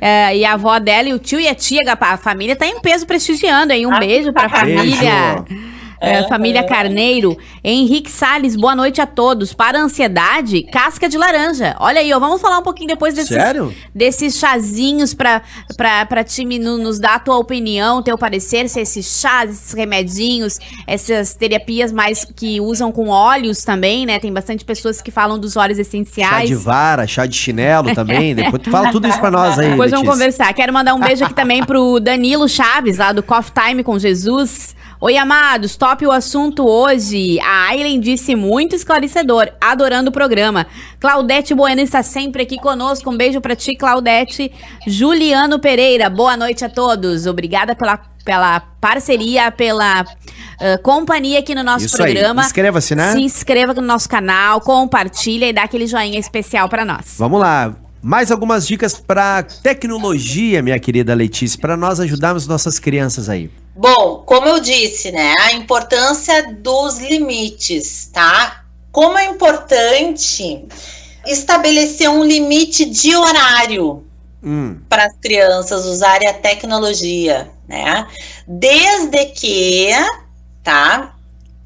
É, 0.00 0.36
e 0.36 0.44
a 0.44 0.52
avó 0.52 0.78
dela 0.78 0.97
e 1.06 1.12
o 1.12 1.18
tio 1.18 1.38
e 1.38 1.46
a 1.46 1.54
tia, 1.54 1.82
a 1.86 2.16
família 2.16 2.56
tá 2.56 2.66
em 2.66 2.80
peso 2.80 3.06
prestigiando 3.06 3.72
aí. 3.72 3.86
Um 3.86 3.94
Ah, 3.94 3.98
beijo 3.98 4.32
pra 4.32 4.48
família. 4.48 5.44
Beijo. 5.46 5.77
É, 6.00 6.22
família 6.28 6.62
Carneiro, 6.62 7.36
Henrique 7.62 8.10
Salles, 8.10 8.54
boa 8.54 8.74
noite 8.76 9.00
a 9.00 9.06
todos. 9.06 9.52
Para 9.52 9.78
a 9.78 9.82
ansiedade, 9.82 10.62
casca 10.62 11.08
de 11.08 11.18
laranja. 11.18 11.74
Olha 11.80 12.00
aí, 12.00 12.12
ó, 12.12 12.18
vamos 12.20 12.40
falar 12.40 12.58
um 12.58 12.62
pouquinho 12.62 12.88
depois 12.88 13.14
desses, 13.14 13.30
Sério? 13.36 13.74
desses 13.94 14.36
chazinhos 14.38 15.12
pra, 15.12 15.42
pra, 15.76 16.06
pra 16.06 16.22
time 16.22 16.58
no- 16.58 16.78
nos 16.78 16.98
dar 17.00 17.16
a 17.16 17.18
tua 17.18 17.36
opinião, 17.38 18.00
teu 18.02 18.16
parecer, 18.16 18.68
se 18.68 18.80
esses 18.80 19.18
chás, 19.20 19.50
esses 19.50 19.72
remedinhos, 19.72 20.58
essas 20.86 21.34
terapias 21.34 21.90
mais 21.90 22.24
que 22.24 22.60
usam 22.60 22.92
com 22.92 23.08
óleos 23.08 23.64
também, 23.64 24.06
né? 24.06 24.18
Tem 24.18 24.32
bastante 24.32 24.64
pessoas 24.64 25.02
que 25.02 25.10
falam 25.10 25.38
dos 25.38 25.56
óleos 25.56 25.78
Chá 25.78 25.82
essenciais. 25.82 26.48
de 26.48 26.54
vara, 26.54 27.06
chá 27.06 27.26
de 27.26 27.34
chinelo 27.36 27.94
também. 27.94 28.34
Depois 28.34 28.62
tu 28.62 28.70
fala 28.70 28.90
tudo 28.92 29.08
isso 29.08 29.18
pra 29.18 29.30
nós 29.30 29.58
aí, 29.58 29.70
Depois 29.70 29.90
vamos 29.90 30.08
conversar. 30.08 30.52
Quero 30.54 30.72
mandar 30.72 30.94
um 30.94 31.00
beijo 31.00 31.24
aqui 31.24 31.34
também 31.34 31.64
pro 31.64 31.98
Danilo 31.98 32.48
Chaves, 32.48 32.98
lá 32.98 33.12
do 33.12 33.22
Coffee 33.22 33.52
Time 33.52 33.82
com 33.82 33.98
Jesus. 33.98 34.76
Oi, 35.00 35.16
amados, 35.16 35.76
top 35.76 36.04
o 36.04 36.10
assunto 36.10 36.66
hoje. 36.66 37.38
A 37.38 37.68
Aileen 37.68 38.00
disse 38.00 38.34
muito 38.34 38.74
esclarecedor, 38.74 39.48
adorando 39.60 40.10
o 40.10 40.12
programa. 40.12 40.66
Claudete 40.98 41.54
Bueno 41.54 41.80
está 41.80 42.02
sempre 42.02 42.42
aqui 42.42 42.56
conosco. 42.56 43.08
Um 43.08 43.16
beijo 43.16 43.40
pra 43.40 43.54
ti, 43.54 43.76
Claudete. 43.76 44.50
Juliano 44.88 45.60
Pereira, 45.60 46.10
boa 46.10 46.36
noite 46.36 46.64
a 46.64 46.68
todos. 46.68 47.26
Obrigada 47.26 47.76
pela, 47.76 47.96
pela 48.24 48.58
parceria, 48.58 49.52
pela 49.52 50.00
ah, 50.00 50.78
companhia 50.82 51.38
aqui 51.38 51.54
no 51.54 51.62
nosso 51.62 51.86
Isso 51.86 51.96
programa. 51.96 52.42
Inscreva-se, 52.42 52.96
né? 52.96 53.12
Se 53.12 53.20
inscreva 53.20 53.72
no 53.72 53.82
nosso 53.82 54.08
canal, 54.08 54.60
compartilha 54.60 55.46
e 55.46 55.52
dá 55.52 55.62
aquele 55.62 55.86
joinha 55.86 56.18
especial 56.18 56.68
pra 56.68 56.84
nós. 56.84 57.14
Vamos 57.18 57.38
lá. 57.38 57.72
Mais 58.02 58.32
algumas 58.32 58.66
dicas 58.66 58.98
pra 58.98 59.44
tecnologia, 59.44 60.60
minha 60.60 60.78
querida 60.80 61.14
Letícia, 61.14 61.60
pra 61.60 61.76
nós 61.76 62.00
ajudarmos 62.00 62.48
nossas 62.48 62.80
crianças 62.80 63.28
aí. 63.28 63.48
Bom, 63.78 64.24
como 64.26 64.48
eu 64.48 64.58
disse, 64.58 65.12
né, 65.12 65.36
a 65.38 65.52
importância 65.52 66.52
dos 66.52 66.98
limites, 66.98 68.10
tá? 68.12 68.64
Como 68.90 69.16
é 69.16 69.26
importante 69.26 70.66
estabelecer 71.24 72.10
um 72.10 72.24
limite 72.24 72.84
de 72.84 73.14
horário 73.14 74.04
Hum, 74.42 74.80
para 74.88 75.04
as 75.04 75.16
crianças 75.18 75.86
usarem 75.86 76.28
a 76.28 76.34
tecnologia, 76.34 77.52
né? 77.68 78.08
Desde 78.48 79.26
que, 79.26 79.90
tá, 80.64 81.14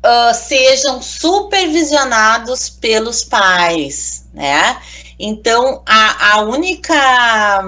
ah, 0.03 0.35
sejam 0.35 1.01
supervisionados 1.01 2.69
pelos 2.69 3.25
pais, 3.25 4.27
né? 4.35 4.79
Então, 5.19 5.83
a, 5.87 6.35
a 6.35 6.43
única 6.43 7.65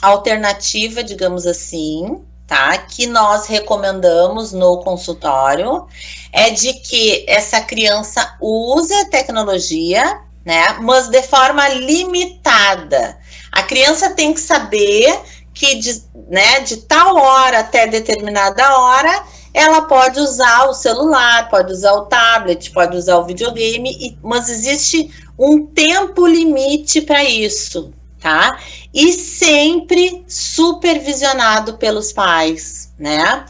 alternativa, 0.00 1.02
digamos 1.02 1.44
assim, 1.44 2.22
tá, 2.48 2.78
que 2.78 3.06
nós 3.06 3.46
recomendamos 3.46 4.52
no 4.52 4.78
consultório 4.82 5.86
é 6.32 6.50
de 6.50 6.72
que 6.72 7.24
essa 7.28 7.60
criança 7.60 8.36
use 8.40 8.92
a 8.94 9.04
tecnologia, 9.04 10.22
né, 10.44 10.78
mas 10.80 11.08
de 11.08 11.22
forma 11.22 11.68
limitada. 11.68 13.18
A 13.52 13.62
criança 13.62 14.10
tem 14.10 14.32
que 14.32 14.40
saber 14.40 15.20
que 15.52 15.74
de, 15.74 16.02
né, 16.28 16.60
de 16.60 16.78
tal 16.78 17.16
hora 17.16 17.58
até 17.60 17.86
determinada 17.86 18.78
hora 18.78 19.24
ela 19.52 19.82
pode 19.82 20.18
usar 20.18 20.68
o 20.68 20.74
celular, 20.74 21.50
pode 21.50 21.72
usar 21.72 21.92
o 21.92 22.06
tablet, 22.06 22.70
pode 22.70 22.96
usar 22.96 23.18
o 23.18 23.26
videogame, 23.26 24.18
mas 24.22 24.48
existe 24.48 25.10
um 25.38 25.66
tempo 25.66 26.26
limite 26.26 27.02
para 27.02 27.24
isso, 27.24 27.92
tá? 28.20 28.58
E 28.92 29.12
sempre 29.12 30.24
supervisionado 30.28 31.74
pelos 31.74 32.12
pais, 32.12 32.92
né? 32.98 33.44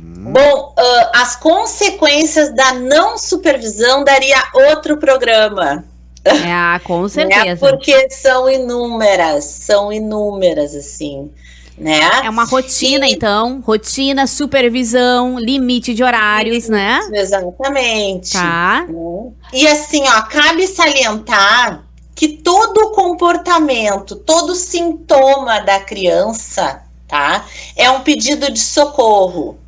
Bom, 0.00 0.74
ah, 0.76 1.10
as 1.16 1.36
consequências 1.36 2.54
da 2.54 2.72
não 2.72 3.16
supervisão 3.18 4.02
daria 4.04 4.42
outro 4.70 4.96
programa. 4.98 5.84
É, 6.24 6.52
ah, 6.52 6.80
com 6.82 7.02
Né? 7.06 7.08
certeza. 7.08 7.56
Porque 7.68 8.10
são 8.10 8.48
inúmeras, 8.50 9.44
são 9.44 9.92
inúmeras, 9.92 10.74
assim, 10.74 11.30
né? 11.78 12.00
É 12.24 12.28
uma 12.30 12.44
rotina, 12.44 13.06
E- 13.06 13.12
então. 13.12 13.60
Rotina, 13.64 14.26
supervisão, 14.26 15.38
limite 15.38 15.94
de 15.94 16.02
horários, 16.02 16.68
né? 16.68 16.98
Exatamente. 17.12 18.32
Tá. 18.32 18.84
né? 18.88 19.30
E 19.52 19.68
assim, 19.68 20.02
ó, 20.08 20.22
cabe 20.22 20.66
salientar 20.66 21.85
que 22.16 22.28
todo 22.28 22.92
comportamento, 22.92 24.16
todo 24.16 24.56
sintoma 24.56 25.60
da 25.60 25.78
criança, 25.78 26.82
tá? 27.06 27.44
É 27.76 27.90
um 27.90 28.00
pedido 28.00 28.50
de 28.50 28.58
socorro, 28.58 29.58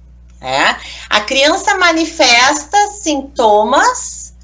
né? 0.40 0.78
A 1.10 1.20
criança 1.20 1.76
manifesta 1.76 2.76
sintomas 3.02 4.34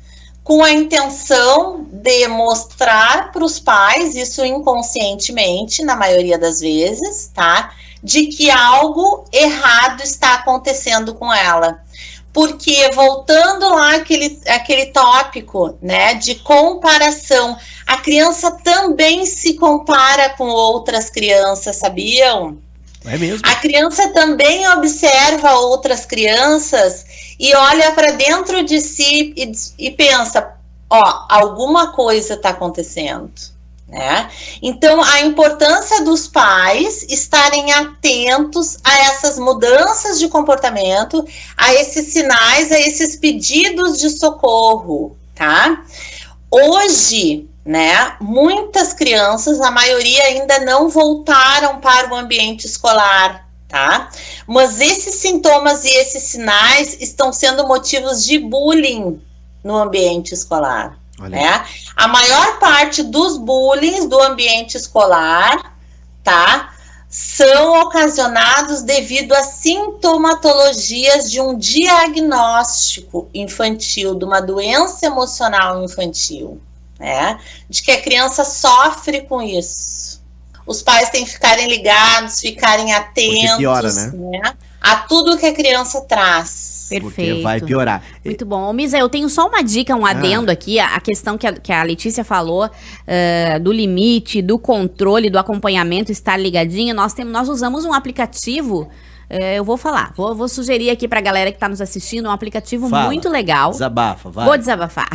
com 0.42 0.62
a 0.62 0.70
intenção 0.70 1.86
de 1.90 2.28
mostrar 2.28 3.32
para 3.32 3.42
os 3.42 3.58
pais, 3.58 4.14
isso 4.14 4.44
inconscientemente, 4.44 5.82
na 5.82 5.96
maioria 5.96 6.38
das 6.38 6.60
vezes, 6.60 7.30
tá? 7.34 7.72
De 8.02 8.26
que 8.26 8.50
algo 8.50 9.24
errado 9.32 10.02
está 10.02 10.34
acontecendo 10.34 11.14
com 11.14 11.32
ela. 11.32 11.82
Porque, 12.34 12.90
voltando 12.90 13.70
lá 13.70 13.94
aquele, 13.94 14.40
aquele 14.48 14.86
tópico, 14.86 15.78
né, 15.80 16.14
de 16.14 16.34
comparação, 16.34 17.56
a 17.86 17.96
criança 17.98 18.50
também 18.50 19.24
se 19.24 19.54
compara 19.54 20.30
com 20.30 20.48
outras 20.48 21.08
crianças, 21.08 21.76
sabiam? 21.76 22.58
é 23.06 23.16
mesmo? 23.16 23.40
A 23.44 23.54
criança 23.54 24.08
também 24.08 24.68
observa 24.68 25.52
outras 25.54 26.04
crianças 26.04 27.06
e 27.38 27.54
olha 27.54 27.92
para 27.92 28.12
dentro 28.12 28.64
de 28.64 28.80
si 28.80 29.32
e, 29.36 29.52
e 29.78 29.90
pensa: 29.92 30.56
ó, 30.90 31.26
alguma 31.28 31.92
coisa 31.92 32.34
está 32.34 32.50
acontecendo. 32.50 33.53
Né? 33.86 34.30
Então, 34.62 35.02
a 35.02 35.20
importância 35.20 36.02
dos 36.02 36.26
pais 36.26 37.04
estarem 37.08 37.70
atentos 37.72 38.78
a 38.82 38.98
essas 39.00 39.38
mudanças 39.38 40.18
de 40.18 40.26
comportamento, 40.28 41.24
a 41.56 41.72
esses 41.74 42.12
sinais, 42.12 42.72
a 42.72 42.80
esses 42.80 43.16
pedidos 43.16 43.98
de 43.98 44.10
socorro, 44.10 45.16
tá? 45.34 45.84
Hoje, 46.50 47.48
né, 47.64 48.16
muitas 48.20 48.94
crianças, 48.94 49.60
a 49.60 49.70
maioria 49.70 50.24
ainda 50.24 50.60
não 50.60 50.88
voltaram 50.88 51.78
para 51.80 52.10
o 52.10 52.16
ambiente 52.16 52.66
escolar, 52.66 53.48
tá? 53.68 54.10
Mas 54.46 54.80
esses 54.80 55.16
sintomas 55.16 55.84
e 55.84 55.88
esses 55.88 56.22
sinais 56.22 56.96
estão 57.00 57.32
sendo 57.32 57.66
motivos 57.66 58.24
de 58.24 58.38
bullying 58.38 59.20
no 59.62 59.76
ambiente 59.76 60.32
escolar. 60.32 60.98
Né? 61.18 61.64
A 61.94 62.08
maior 62.08 62.58
parte 62.58 63.02
dos 63.02 63.36
bullying 63.38 64.08
do 64.08 64.20
ambiente 64.20 64.76
escolar, 64.76 65.76
tá? 66.22 66.72
São 67.08 67.80
ocasionados 67.82 68.82
devido 68.82 69.32
a 69.32 69.42
sintomatologias 69.44 71.30
de 71.30 71.40
um 71.40 71.56
diagnóstico 71.56 73.28
infantil, 73.32 74.16
de 74.16 74.24
uma 74.24 74.40
doença 74.40 75.06
emocional 75.06 75.84
infantil, 75.84 76.60
né? 76.98 77.38
De 77.70 77.82
que 77.82 77.92
a 77.92 78.02
criança 78.02 78.44
sofre 78.44 79.22
com 79.22 79.40
isso. 79.40 80.20
Os 80.66 80.82
pais 80.82 81.10
têm 81.10 81.24
que 81.24 81.30
ficarem 81.30 81.68
ligados, 81.68 82.40
ficarem 82.40 82.92
atentos, 82.92 83.58
piora, 83.58 83.92
né? 83.92 84.12
né? 84.14 84.54
A 84.80 84.96
tudo 84.96 85.38
que 85.38 85.46
a 85.46 85.54
criança 85.54 86.00
traz. 86.00 86.73
Perfeito. 86.88 87.02
Porque 87.02 87.42
vai 87.42 87.60
piorar. 87.60 88.02
Muito 88.24 88.44
bom. 88.44 88.70
Ô, 88.70 88.72
Misa, 88.72 88.98
eu 88.98 89.08
tenho 89.08 89.28
só 89.28 89.48
uma 89.48 89.62
dica, 89.62 89.94
Ah. 89.94 89.96
um 89.96 90.06
adendo 90.06 90.50
aqui, 90.50 90.78
a, 90.78 90.94
a 90.94 91.00
questão 91.00 91.36
que 91.38 91.46
a, 91.46 91.52
que 91.52 91.72
a 91.72 91.82
Letícia 91.82 92.24
falou 92.24 92.68
eh, 93.06 93.58
do 93.58 93.72
limite, 93.72 94.42
do 94.42 94.58
controle, 94.58 95.30
do 95.30 95.38
acompanhamento, 95.38 96.12
estar 96.12 96.36
ligadinho. 96.36 96.94
Nós, 96.94 97.12
temos, 97.14 97.32
nós 97.32 97.48
usamos 97.48 97.84
um 97.84 97.92
aplicativo 97.92 98.88
é, 99.28 99.58
eu 99.58 99.64
vou 99.64 99.76
falar. 99.76 100.12
Vou, 100.16 100.34
vou 100.34 100.48
sugerir 100.48 100.90
aqui 100.90 101.08
pra 101.08 101.20
galera 101.20 101.50
que 101.50 101.58
tá 101.58 101.68
nos 101.68 101.80
assistindo 101.80 102.26
um 102.26 102.30
aplicativo 102.30 102.88
Fala. 102.88 103.06
muito 103.06 103.28
legal. 103.28 103.70
Desabafa, 103.70 104.30
vai. 104.30 104.44
Vou 104.44 104.58
desabafar. 104.58 105.08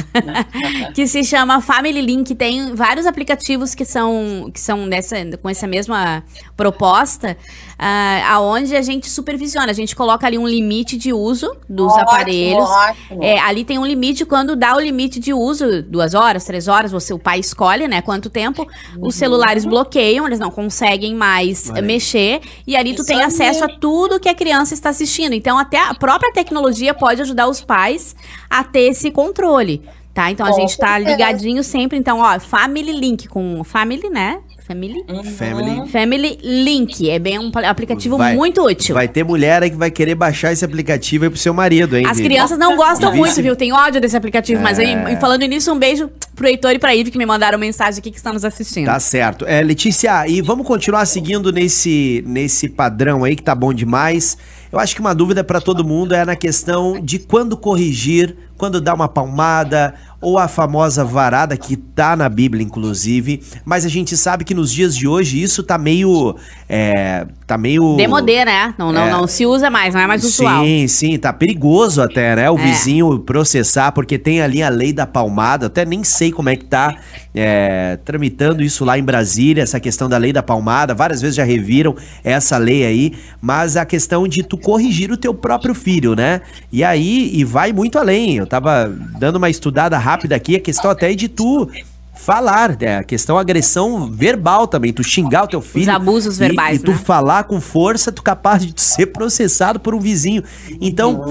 que 0.93 1.07
se 1.07 1.23
chama 1.23 1.61
Family 1.61 2.01
Link. 2.01 2.33
Tem 2.35 2.73
vários 2.75 3.05
aplicativos 3.05 3.75
que 3.75 3.85
são, 3.85 4.49
que 4.53 4.59
são 4.59 4.89
dessa, 4.89 5.15
com 5.41 5.49
essa 5.49 5.67
mesma 5.67 6.23
proposta, 6.57 7.37
ah, 7.81 8.33
aonde 8.33 8.75
a 8.75 8.81
gente 8.81 9.09
supervisiona. 9.09 9.71
A 9.71 9.73
gente 9.73 9.95
coloca 9.95 10.27
ali 10.27 10.37
um 10.37 10.45
limite 10.45 10.97
de 10.97 11.13
uso 11.13 11.55
dos 11.69 11.93
Ótimo, 11.93 12.09
aparelhos. 12.09 12.69
ótimo. 12.69 13.23
É, 13.23 13.39
ali 13.39 13.63
tem 13.63 13.79
um 13.79 13.85
limite 13.85 14.25
quando 14.25 14.53
dá 14.53 14.75
o 14.75 14.79
limite 14.81 15.17
de 15.17 15.33
uso, 15.33 15.81
duas 15.83 16.13
horas, 16.13 16.43
três 16.43 16.67
horas, 16.67 16.91
você, 16.91 17.13
o 17.13 17.19
pai 17.19 17.39
escolhe, 17.39 17.87
né, 17.87 18.01
quanto 18.01 18.29
tempo. 18.29 18.67
Os 18.99 19.15
celulares 19.15 19.63
bloqueiam, 19.63 20.27
eles 20.27 20.39
não 20.39 20.51
conseguem 20.51 21.15
mais 21.15 21.69
Olha 21.69 21.81
mexer. 21.81 22.41
E 22.67 22.75
ali 22.75 22.93
tu 22.93 23.03
Isso 23.03 23.05
tem 23.05 23.19
aí. 23.19 23.23
acesso 23.23 23.63
a 23.63 23.69
tudo 23.69 24.19
que 24.19 24.27
a 24.27 24.35
criança 24.35 24.73
está 24.73 24.89
assistindo. 24.89 25.33
Então, 25.33 25.57
até 25.57 25.79
a 25.79 25.93
própria 25.93 26.33
tecnologia 26.33 26.93
pode 26.93 27.21
ajudar 27.21 27.47
os 27.47 27.61
pais 27.61 28.13
a 28.49 28.61
ter 28.61 28.89
esse 28.89 29.09
controle. 29.09 29.81
Tá? 30.13 30.29
Então 30.31 30.45
a 30.45 30.49
Com 30.49 30.55
gente 30.59 30.77
tá 30.77 30.97
ligadinho 30.97 31.63
sempre. 31.63 31.97
Então, 31.97 32.19
ó, 32.19 32.39
Family 32.41 32.91
Link 32.91 33.27
com 33.29 33.63
Family, 33.63 34.09
né? 34.09 34.39
Family. 34.69 35.03
Uhum. 35.09 35.23
Family. 35.23 35.89
Family 35.89 36.37
Link. 36.43 37.09
É 37.09 37.17
bem 37.17 37.39
um 37.39 37.49
aplicativo 37.65 38.17
Vai- 38.17 38.35
muito 38.35 38.61
útil. 38.63 38.93
Vai 38.93 39.07
ter 39.07 39.23
mulher 39.23 39.63
aí 39.63 39.71
que 39.71 39.75
vai 39.75 39.89
querer 39.89 40.13
baixar 40.13 40.53
esse 40.53 40.63
aplicativo 40.63 41.23
aí 41.23 41.29
pro 41.31 41.39
seu 41.39 41.51
marido, 41.55 41.97
hein? 41.97 42.05
As 42.05 42.17
Vivi? 42.17 42.29
crianças 42.29 42.59
não 42.59 42.75
gostam 42.77 43.09
Vivi- 43.09 43.23
muito, 43.23 43.41
viu? 43.41 43.55
Tem 43.55 43.73
ódio 43.73 43.99
desse 43.99 44.15
aplicativo. 44.15 44.61
Mas 44.61 44.77
É. 44.77 44.83
aí, 44.85 45.13
e 45.15 45.19
falando 45.19 45.41
nisso, 45.47 45.73
um 45.73 45.79
beijo 45.79 46.07
pro 46.35 46.47
Heitor 46.47 46.69
e 46.73 46.77
pra 46.77 46.93
Ive 46.93 47.09
que 47.09 47.17
me 47.17 47.25
mandaram 47.25 47.57
mensagem 47.57 47.97
aqui 47.99 48.11
que 48.11 48.17
estão 48.17 48.31
nos 48.31 48.45
assistindo. 48.45 48.85
Tá 48.85 48.99
certo. 48.99 49.43
É, 49.47 49.59
Letícia, 49.63 50.27
e 50.27 50.39
vamos 50.39 50.67
continuar 50.67 51.07
seguindo 51.07 51.51
nesse, 51.51 52.23
nesse 52.27 52.69
padrão 52.69 53.23
aí 53.23 53.35
que 53.35 53.41
tá 53.41 53.55
bom 53.55 53.73
demais. 53.73 54.37
Eu 54.71 54.77
acho 54.77 54.93
que 54.93 55.01
uma 55.01 55.15
dúvida 55.15 55.43
pra 55.43 55.59
todo 55.59 55.83
mundo 55.83 56.13
é 56.13 56.23
na 56.23 56.35
questão 56.35 56.99
de 57.01 57.17
quando 57.17 57.57
corrigir, 57.57 58.35
quando 58.59 58.79
dar 58.81 58.93
uma 58.93 59.07
palmada, 59.07 59.95
ou 60.21 60.37
a 60.37 60.49
famosa 60.49 61.05
varada 61.05 61.55
que 61.55 61.77
tá 61.77 62.13
na 62.13 62.27
Bíblia, 62.27 62.61
inclusive. 62.61 63.41
Mas 63.63 63.85
a 63.85 63.89
gente 63.89 64.17
sabe 64.17 64.43
que 64.43 64.53
nos 64.53 64.69
dias 64.69 64.93
de 64.93 65.07
hoje 65.07 65.41
isso 65.41 65.63
tá 65.63 65.77
meio. 65.77 66.35
É, 66.67 67.25
tá 67.47 67.57
meio. 67.57 67.95
Demodê, 67.95 68.43
né? 68.43 68.75
Não, 68.77 68.91
não, 68.91 69.07
É. 69.07 69.11
não 69.11 69.25
se 69.27 69.45
usa 69.45 69.69
mais, 69.69 69.93
não 69.95 70.01
é 70.01 70.07
mais 70.07 70.21
usual. 70.25 70.63
Sim, 70.65 70.87
sim, 70.89 71.17
tá 71.17 71.31
perigoso 71.31 72.01
até, 72.01 72.35
né? 72.35 72.51
O 72.51 72.59
É. 72.59 72.61
vizinho 72.61 73.17
processar, 73.19 73.93
porque 73.93 74.17
tem 74.19 74.41
ali 74.41 74.61
a 74.61 74.67
lei 74.67 74.91
da 74.91 75.07
palmada, 75.07 75.67
até 75.67 75.85
nem 75.85 76.03
sei 76.03 76.31
como 76.33 76.49
é 76.49 76.55
que 76.57 76.65
tá 76.65 76.97
é, 77.33 77.97
tramitando 78.03 78.61
isso 78.61 78.83
lá 78.83 78.99
em 78.99 79.03
Brasília, 79.03 79.63
essa 79.63 79.79
questão 79.79 80.09
da 80.09 80.17
lei 80.17 80.33
da 80.33 80.43
palmada, 80.43 80.93
várias 80.93 81.21
vezes 81.21 81.37
já 81.37 81.43
reviram 81.45 81.95
essa 82.23 82.57
lei 82.57 82.85
aí, 82.85 83.13
mas 83.41 83.77
a 83.77 83.85
questão 83.85 84.27
de 84.27 84.43
tu 84.43 84.57
corrigir 84.57 85.11
o 85.11 85.17
teu 85.17 85.33
próprio 85.33 85.73
filho, 85.73 86.13
né? 86.15 86.41
E 86.71 86.83
aí, 86.83 87.31
e 87.33 87.45
vai 87.45 87.71
muito 87.71 87.97
além, 87.97 88.41
tava 88.49 88.91
dando 89.19 89.35
uma 89.37 89.49
estudada 89.49 89.97
rápida 89.97 90.35
aqui, 90.35 90.55
a 90.55 90.59
questão 90.59 90.89
até 90.91 91.13
de 91.13 91.27
tu 91.29 91.69
falar, 92.13 92.75
né? 92.77 92.97
A 92.97 93.03
questão 93.03 93.37
agressão 93.37 94.11
verbal 94.11 94.67
também, 94.67 94.91
tu 94.91 95.01
xingar 95.03 95.43
o 95.45 95.47
teu 95.47 95.61
filho. 95.61 95.89
abusos 95.89 96.35
e- 96.35 96.39
verbais, 96.39 96.81
E, 96.81 96.83
tu 96.83 96.91
né? 96.91 96.97
falar 96.97 97.45
com 97.45 97.61
força, 97.61 98.11
tu 98.11 98.21
capaz 98.21 98.65
de 98.65 98.73
ser 98.81 99.05
processado 99.07 99.79
por 99.79 99.95
um 99.95 99.99
vizinho. 100.01 100.43
Então, 100.81 101.23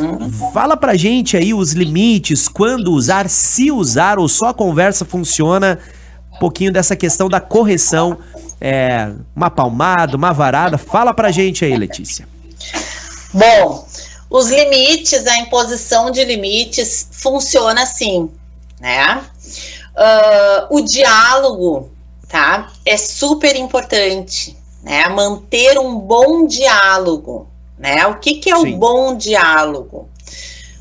fala 0.54 0.76
pra 0.78 0.94
gente 0.96 1.36
aí 1.36 1.52
os 1.52 1.72
limites, 1.72 2.48
quando 2.48 2.90
usar, 2.92 3.28
se 3.28 3.70
usar, 3.70 4.18
ou 4.18 4.28
só 4.28 4.48
a 4.48 4.54
conversa 4.54 5.04
funciona. 5.04 5.78
Um 6.34 6.38
pouquinho 6.38 6.72
dessa 6.72 6.94
questão 6.96 7.28
da 7.28 7.40
correção, 7.40 8.16
é, 8.60 9.10
uma 9.36 9.50
palmada, 9.50 10.16
uma 10.16 10.32
varada. 10.32 10.78
Fala 10.78 11.12
pra 11.12 11.30
gente 11.30 11.64
aí, 11.64 11.76
Letícia. 11.76 12.26
Bom, 13.34 13.86
os 14.30 14.50
limites, 14.50 15.26
a 15.26 15.38
imposição 15.38 16.10
de 16.10 16.24
limites 16.24 17.08
funciona 17.10 17.82
assim, 17.82 18.30
né? 18.80 19.24
Ah, 19.96 20.68
o 20.70 20.80
diálogo, 20.80 21.90
tá? 22.28 22.70
É 22.84 22.96
super 22.96 23.56
importante, 23.56 24.56
né? 24.82 25.08
Manter 25.08 25.78
um 25.78 25.98
bom 25.98 26.46
diálogo, 26.46 27.48
né? 27.78 28.06
O 28.06 28.20
que, 28.20 28.34
que 28.34 28.50
é 28.50 28.56
Sim. 28.56 28.74
o 28.74 28.76
bom 28.76 29.16
diálogo? 29.16 30.08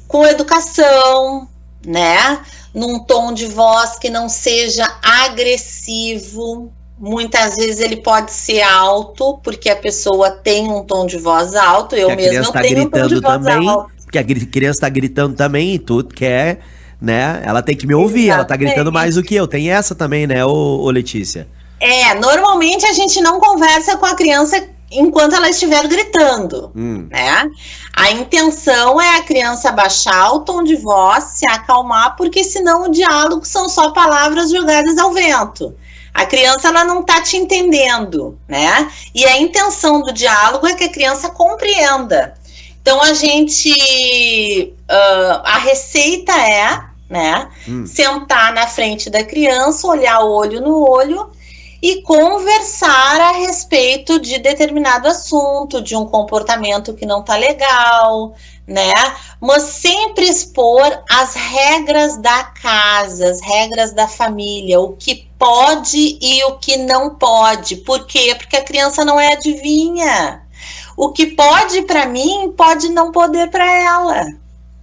Com 0.08 0.26
educação, 0.26 1.48
né? 1.86 2.46
Num 2.74 3.00
tom 3.00 3.34
de 3.34 3.48
voz 3.48 3.98
que 3.98 4.10
não 4.10 4.30
seja 4.30 4.86
agressivo. 5.02 6.72
Muitas 7.00 7.56
vezes 7.56 7.80
ele 7.80 7.98
pode 7.98 8.32
ser 8.32 8.62
alto, 8.62 9.40
porque 9.44 9.70
a 9.70 9.76
pessoa 9.76 10.32
tem 10.32 10.68
um 10.70 10.84
tom 10.84 11.06
de 11.06 11.18
voz 11.18 11.56
alto. 11.56 11.96
Eu 11.96 12.10
criança 12.10 12.52
tá 12.52 12.62
tenho 12.62 12.82
um 12.82 12.90
tom 12.90 13.08
de 13.08 13.16
gritando 13.16 13.22
voz 13.22 13.46
também. 13.46 13.70
alto. 13.70 13.92
Porque 14.04 14.18
a 14.18 14.24
criança 14.24 14.82
tá 14.82 14.90
gritando 14.90 15.36
também 15.36 15.76
e 15.76 15.80
tu 15.80 16.04
quer, 16.04 16.60
né? 17.00 17.42
Ela 17.46 17.62
tem 17.62 17.76
que 17.76 17.86
me 17.86 17.94
ouvir, 17.94 18.30
ela 18.30 18.38
tá 18.38 18.56
Exatamente. 18.56 18.68
gritando 18.70 18.92
mais 18.92 19.16
do 19.16 19.22
que 19.22 19.36
eu. 19.36 19.46
Tem 19.48 19.70
essa 19.70 19.94
também, 19.94 20.26
né, 20.26 20.44
ô, 20.46 20.50
ô 20.82 20.90
Letícia? 20.90 21.48
É, 21.80 22.16
normalmente 22.16 22.86
a 22.88 22.94
gente 22.94 23.22
não 23.22 23.40
conversa 23.40 23.98
com 23.98 24.06
a 24.06 24.16
criança 24.16 24.68
enquanto 24.90 25.36
ela 25.36 25.50
estiver 25.50 25.86
gritando, 25.88 26.72
Hum, 26.76 27.08
né? 27.12 27.46
A 27.96 28.12
intenção 28.12 29.00
é 29.00 29.18
a 29.18 29.22
criança 29.22 29.72
baixar 29.72 30.32
o 30.32 30.40
tom 30.40 30.64
de 30.64 30.76
voz, 30.78 31.24
se 31.36 31.46
acalmar, 31.48 32.16
porque 32.16 32.44
senão 32.44 32.84
o 32.84 32.92
diálogo 32.92 33.46
são 33.46 33.68
só 33.68 33.92
palavras 33.92 34.50
jogadas 34.50 34.98
ao 34.98 35.12
vento. 35.12 35.76
A 36.18 36.26
criança 36.26 36.70
ela 36.70 36.84
não 36.84 37.04
tá 37.04 37.22
te 37.22 37.38
entendendo, 37.38 38.40
né? 38.48 38.92
E 39.14 39.24
a 39.24 39.38
intenção 39.38 40.02
do 40.02 40.12
diálogo 40.12 40.66
é 40.66 40.74
que 40.74 40.86
a 40.86 40.92
criança 40.92 41.30
compreenda. 41.30 42.34
Então 42.82 43.00
a 43.04 43.14
gente, 43.14 44.74
ah, 44.90 45.44
a 45.46 45.58
receita 45.60 46.32
é, 46.32 46.82
né? 47.08 47.48
hum. 47.68 47.86
sentar 47.86 48.52
na 48.52 48.66
frente 48.66 49.12
da 49.12 49.24
criança, 49.24 49.88
olhar 49.88 50.22
olho 50.22 50.60
no 50.60 50.90
olho 50.90 51.30
e 51.84 52.02
conversar 52.02 53.22
a 53.22 53.32
respeito 53.34 54.20
de 54.20 54.40
determinado 54.40 55.08
assunto, 55.08 55.84
de 55.84 55.96
um 55.96 56.08
comportamento 56.08 56.96
que 56.96 57.06
não 57.06 57.22
tá 57.22 57.36
legal, 57.36 58.34
né? 58.68 58.94
Mas 59.40 59.64
sempre 59.64 60.26
expor 60.26 61.04
as 61.10 61.34
regras 61.34 62.18
da 62.18 62.44
casa, 62.44 63.30
as 63.30 63.42
regras 63.42 63.94
da 63.94 64.08
família, 64.08 64.80
o 64.80 64.94
que 64.94 65.28
pode 65.40 66.18
e 66.22 66.44
o 66.44 66.58
que 66.58 66.76
não 66.76 67.16
pode. 67.16 67.78
Por 67.78 68.06
quê? 68.06 68.36
Porque 68.38 68.58
a 68.58 68.64
criança 68.64 69.06
não 69.06 69.20
é 69.20 69.34
adivinha. 69.34 70.42
O 70.98 71.12
que 71.12 71.28
pode 71.28 71.84
para 71.84 72.08
mim 72.08 72.54
pode 72.58 72.90
não 72.90 73.12
poder 73.12 73.50
para 73.50 73.72
ela. 73.72 74.26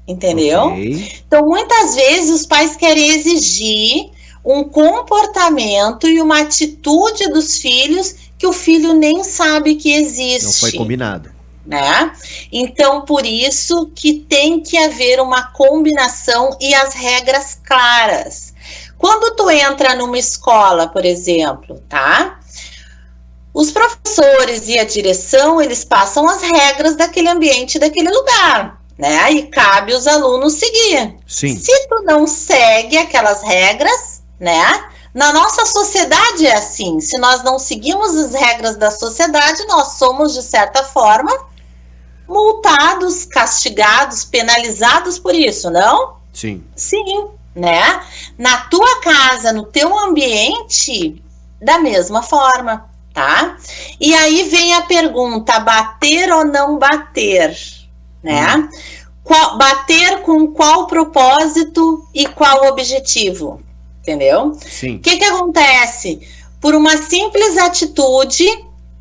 Entendeu? 0.06 0.60
Ok. 0.60 1.22
Então, 1.26 1.46
muitas 1.46 1.94
vezes 1.94 2.30
os 2.30 2.46
pais 2.46 2.76
querem 2.76 3.08
exigir 3.08 4.10
um 4.44 4.64
comportamento 4.64 6.06
e 6.06 6.20
uma 6.20 6.40
atitude 6.40 7.24
dos 7.30 7.58
filhos 7.58 8.14
que 8.38 8.46
o 8.46 8.52
filho 8.52 8.92
nem 8.92 9.24
sabe 9.24 9.74
que 9.74 9.92
existe 9.92 10.44
Não 10.44 10.52
foi 10.52 10.72
combinado. 10.72 11.33
Né? 11.66 12.12
Então, 12.52 13.02
por 13.02 13.24
isso 13.24 13.90
que 13.94 14.14
tem 14.14 14.60
que 14.60 14.76
haver 14.76 15.20
uma 15.20 15.44
combinação 15.52 16.56
e 16.60 16.74
as 16.74 16.94
regras 16.94 17.58
claras. 17.64 18.52
Quando 18.98 19.34
tu 19.34 19.50
entra 19.50 19.94
numa 19.94 20.18
escola, 20.18 20.88
por 20.88 21.04
exemplo, 21.04 21.82
tá? 21.88 22.38
Os 23.52 23.70
professores 23.70 24.68
e 24.68 24.78
a 24.78 24.84
direção, 24.84 25.60
eles 25.60 25.84
passam 25.84 26.28
as 26.28 26.42
regras 26.42 26.96
daquele 26.96 27.28
ambiente, 27.28 27.78
daquele 27.78 28.10
lugar, 28.10 28.80
né? 28.98 29.30
E 29.30 29.42
cabe 29.44 29.94
os 29.94 30.06
alunos 30.06 30.54
seguir. 30.54 31.16
Sim. 31.26 31.56
Se 31.56 31.88
tu 31.88 32.02
não 32.02 32.26
segue 32.26 32.98
aquelas 32.98 33.42
regras, 33.42 34.22
né? 34.40 34.84
Na 35.14 35.32
nossa 35.32 35.64
sociedade 35.64 36.44
é 36.44 36.56
assim. 36.56 37.00
Se 37.00 37.16
nós 37.18 37.44
não 37.44 37.56
seguimos 37.56 38.16
as 38.16 38.34
regras 38.34 38.76
da 38.76 38.90
sociedade, 38.90 39.64
nós 39.66 39.98
somos, 39.98 40.34
de 40.34 40.42
certa 40.42 40.82
forma, 40.82 41.32
multados, 42.28 43.24
castigados, 43.24 44.24
penalizados 44.24 45.18
por 45.18 45.34
isso, 45.34 45.70
não? 45.70 46.16
Sim. 46.32 46.64
Sim, 46.74 47.26
né? 47.54 48.02
Na 48.38 48.58
tua 48.62 49.00
casa, 49.00 49.52
no 49.52 49.64
teu 49.64 49.96
ambiente, 49.98 51.22
da 51.60 51.78
mesma 51.78 52.22
forma, 52.22 52.88
tá? 53.12 53.56
E 54.00 54.14
aí 54.14 54.48
vem 54.48 54.74
a 54.74 54.82
pergunta: 54.82 55.60
bater 55.60 56.32
ou 56.32 56.44
não 56.44 56.78
bater, 56.78 57.56
né? 58.22 58.68
Qual- 59.22 59.56
bater 59.56 60.20
com 60.22 60.48
qual 60.48 60.86
propósito 60.86 62.06
e 62.12 62.26
qual 62.26 62.66
objetivo? 62.66 63.62
Entendeu? 64.00 64.58
Sim. 64.68 64.96
O 64.96 65.00
que, 65.00 65.16
que 65.16 65.24
acontece? 65.24 66.20
Por 66.60 66.74
uma 66.74 66.96
simples 66.98 67.56
atitude, 67.56 68.46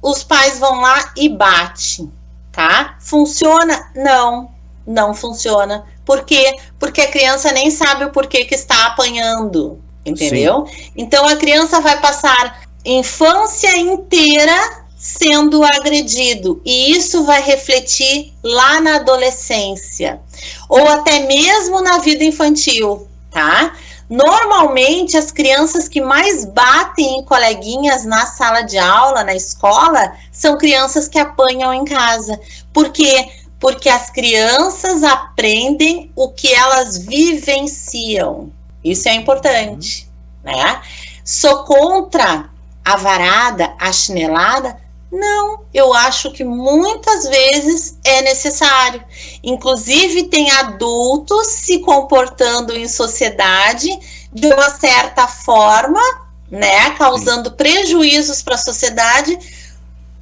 os 0.02 0.24
pais 0.24 0.60
vão 0.60 0.80
lá 0.82 1.12
e 1.18 1.28
batem, 1.28 2.10
tá? 2.54 2.96
Funciona? 3.02 3.92
Não, 3.94 4.50
não 4.88 5.14
funciona. 5.14 5.84
Por 6.06 6.24
quê? 6.24 6.56
Porque 6.80 7.02
a 7.02 7.12
criança 7.12 7.52
nem 7.52 7.70
sabe 7.70 8.06
o 8.06 8.12
porquê 8.12 8.46
que 8.46 8.56
está 8.56 8.86
apanhando, 8.86 9.82
entendeu? 10.06 10.66
Então 10.96 11.28
a 11.28 11.36
criança 11.36 11.82
vai 11.82 12.00
passar 12.00 12.62
infância 12.86 13.76
inteira 13.78 14.84
sendo 14.96 15.64
agredido 15.64 16.62
e 16.64 16.92
isso 16.92 17.24
vai 17.26 17.42
refletir 17.42 18.34
lá 18.42 18.80
na 18.80 18.96
adolescência 18.96 20.22
ou 20.70 20.88
até 20.88 21.22
mesmo 21.22 21.82
na 21.82 21.98
vida 21.98 22.24
infantil, 22.24 23.08
tá? 23.30 23.74
Normalmente 24.10 25.18
as 25.18 25.32
crianças 25.32 25.88
que 25.88 26.02
mais 26.02 26.46
batem 26.46 27.20
em 27.20 27.24
coleguinhas 27.24 28.06
na 28.06 28.26
sala 28.26 28.62
de 28.62 28.78
aula, 28.78 29.24
na 29.24 29.34
escola, 29.34 30.14
são 30.32 30.58
crianças 30.58 31.08
que 31.08 31.18
apanham 31.18 31.74
em 31.74 31.86
casa. 31.86 32.40
Por 32.72 32.90
quê? 32.90 33.30
Porque 33.60 33.90
as 33.90 34.10
crianças 34.10 35.04
aprendem 35.04 36.12
o 36.16 36.30
que 36.30 36.54
elas 36.54 36.98
vivenciam. 36.98 38.52
Isso 38.84 39.08
é 39.08 39.16
importante, 39.16 40.08
né? 40.44 40.82
Sou 41.24 41.64
contra 41.64 42.50
a 42.84 42.96
varada, 42.98 43.74
a 43.80 43.92
chinelada? 43.94 44.83
Não, 45.14 45.60
eu 45.72 45.94
acho 45.94 46.32
que 46.32 46.44
muitas 46.44 47.30
vezes 47.30 48.00
é 48.04 48.24
necessário. 48.24 49.04
Inclusive, 49.44 50.24
tem 50.24 50.50
adultos 50.50 51.46
se 51.50 51.80
comportando 51.80 52.76
em 52.76 52.88
sociedade 52.88 53.88
de 54.34 54.48
uma 54.48 54.72
certa 54.72 55.28
forma, 55.28 56.02
né, 56.50 56.90
causando 56.98 57.50
Sim. 57.50 57.56
prejuízos 57.56 58.42
para 58.42 58.56
a 58.56 58.58
sociedade 58.58 59.38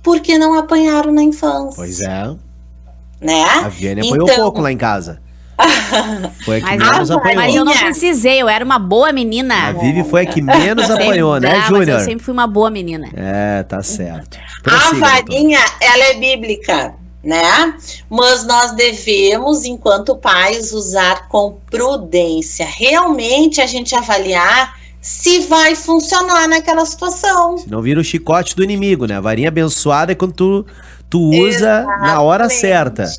porque 0.03 0.37
não 0.37 0.59
apanharam 0.59 1.13
na 1.13 1.23
infância. 1.23 1.75
Pois 1.77 2.01
é. 2.01 2.35
Né? 3.21 3.43
A 3.43 3.69
Viane 3.69 4.01
apanhou 4.01 4.27
então, 4.27 4.43
pouco 4.43 4.59
lá 4.59 4.73
em 4.73 4.77
casa. 4.77 5.21
Foi 6.43 6.57
a 6.57 6.61
que 6.61 6.77
mas, 6.77 6.91
menos 6.91 7.11
apanhou. 7.11 7.35
Mas 7.35 7.55
eu 7.55 7.65
não 7.65 7.73
precisei, 7.77 8.41
eu 8.41 8.49
era 8.49 8.63
uma 8.63 8.79
boa 8.79 9.11
menina. 9.11 9.69
A 9.69 9.71
Vivi 9.73 10.03
foi 10.03 10.23
a 10.23 10.25
que 10.25 10.41
menos 10.41 10.89
apanhou, 10.89 11.39
né, 11.39 11.61
Júnior? 11.67 11.99
Eu 11.99 12.05
sempre 12.05 12.23
fui 12.23 12.33
uma 12.33 12.47
boa 12.47 12.69
menina. 12.69 13.07
É, 13.13 13.63
tá 13.63 13.81
certo. 13.83 14.37
Prossiga, 14.63 15.05
a 15.05 15.09
varinha, 15.09 15.59
então. 15.59 15.87
ela 15.93 16.03
é 16.05 16.13
bíblica, 16.15 16.93
né? 17.23 17.75
Mas 18.09 18.45
nós 18.45 18.71
devemos, 18.73 19.65
enquanto 19.65 20.15
pais, 20.15 20.73
usar 20.73 21.27
com 21.27 21.57
prudência. 21.69 22.65
Realmente 22.65 23.61
a 23.61 23.65
gente 23.65 23.95
avaliar 23.95 24.75
se 25.01 25.41
vai 25.41 25.75
funcionar 25.75 26.47
naquela 26.47 26.85
situação. 26.85 27.57
Se 27.57 27.69
não 27.69 27.81
vira 27.81 27.99
o 27.99 28.03
chicote 28.03 28.55
do 28.55 28.63
inimigo, 28.63 29.05
né? 29.05 29.17
A 29.17 29.21
varinha 29.21 29.47
abençoada 29.47 30.11
é 30.11 30.15
quando 30.15 30.33
tu, 30.33 30.65
tu 31.09 31.19
usa 31.19 31.81
Exatamente. 31.81 32.01
na 32.01 32.21
hora 32.21 32.49
certa. 32.49 33.11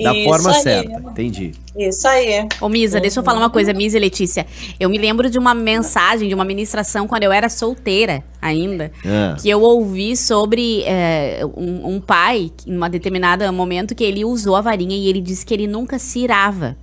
Da 0.00 0.14
Isso 0.14 0.24
forma 0.24 0.50
aí. 0.50 0.62
certa, 0.62 1.00
entendi. 1.10 1.52
Isso 1.76 2.08
aí. 2.08 2.48
Ô, 2.60 2.68
Misa, 2.68 2.98
deixa 2.98 3.20
eu 3.20 3.24
falar 3.24 3.38
uma 3.38 3.50
coisa, 3.50 3.74
Misa 3.74 3.98
e 3.98 4.00
Letícia. 4.00 4.46
Eu 4.80 4.88
me 4.88 4.96
lembro 4.96 5.28
de 5.28 5.38
uma 5.38 5.54
mensagem, 5.54 6.28
de 6.28 6.34
uma 6.34 6.44
ministração 6.44 7.06
quando 7.06 7.24
eu 7.24 7.32
era 7.32 7.48
solteira 7.50 8.22
ainda, 8.40 8.90
é. 9.04 9.36
que 9.40 9.50
eu 9.50 9.60
ouvi 9.60 10.16
sobre 10.16 10.82
é, 10.84 11.40
um, 11.56 11.94
um, 11.94 12.00
pai, 12.00 12.50
em 12.66 12.76
um 12.76 12.88
determinado 12.88 13.50
momento, 13.52 13.94
que 13.94 14.04
ele 14.04 14.24
usou 14.24 14.56
a 14.56 14.62
varinha 14.62 14.96
e 14.96 15.08
ele 15.08 15.20
disse 15.20 15.44
que 15.44 15.52
ele 15.52 15.66
nunca 15.66 15.98
se 15.98 16.20
irava 16.20 16.76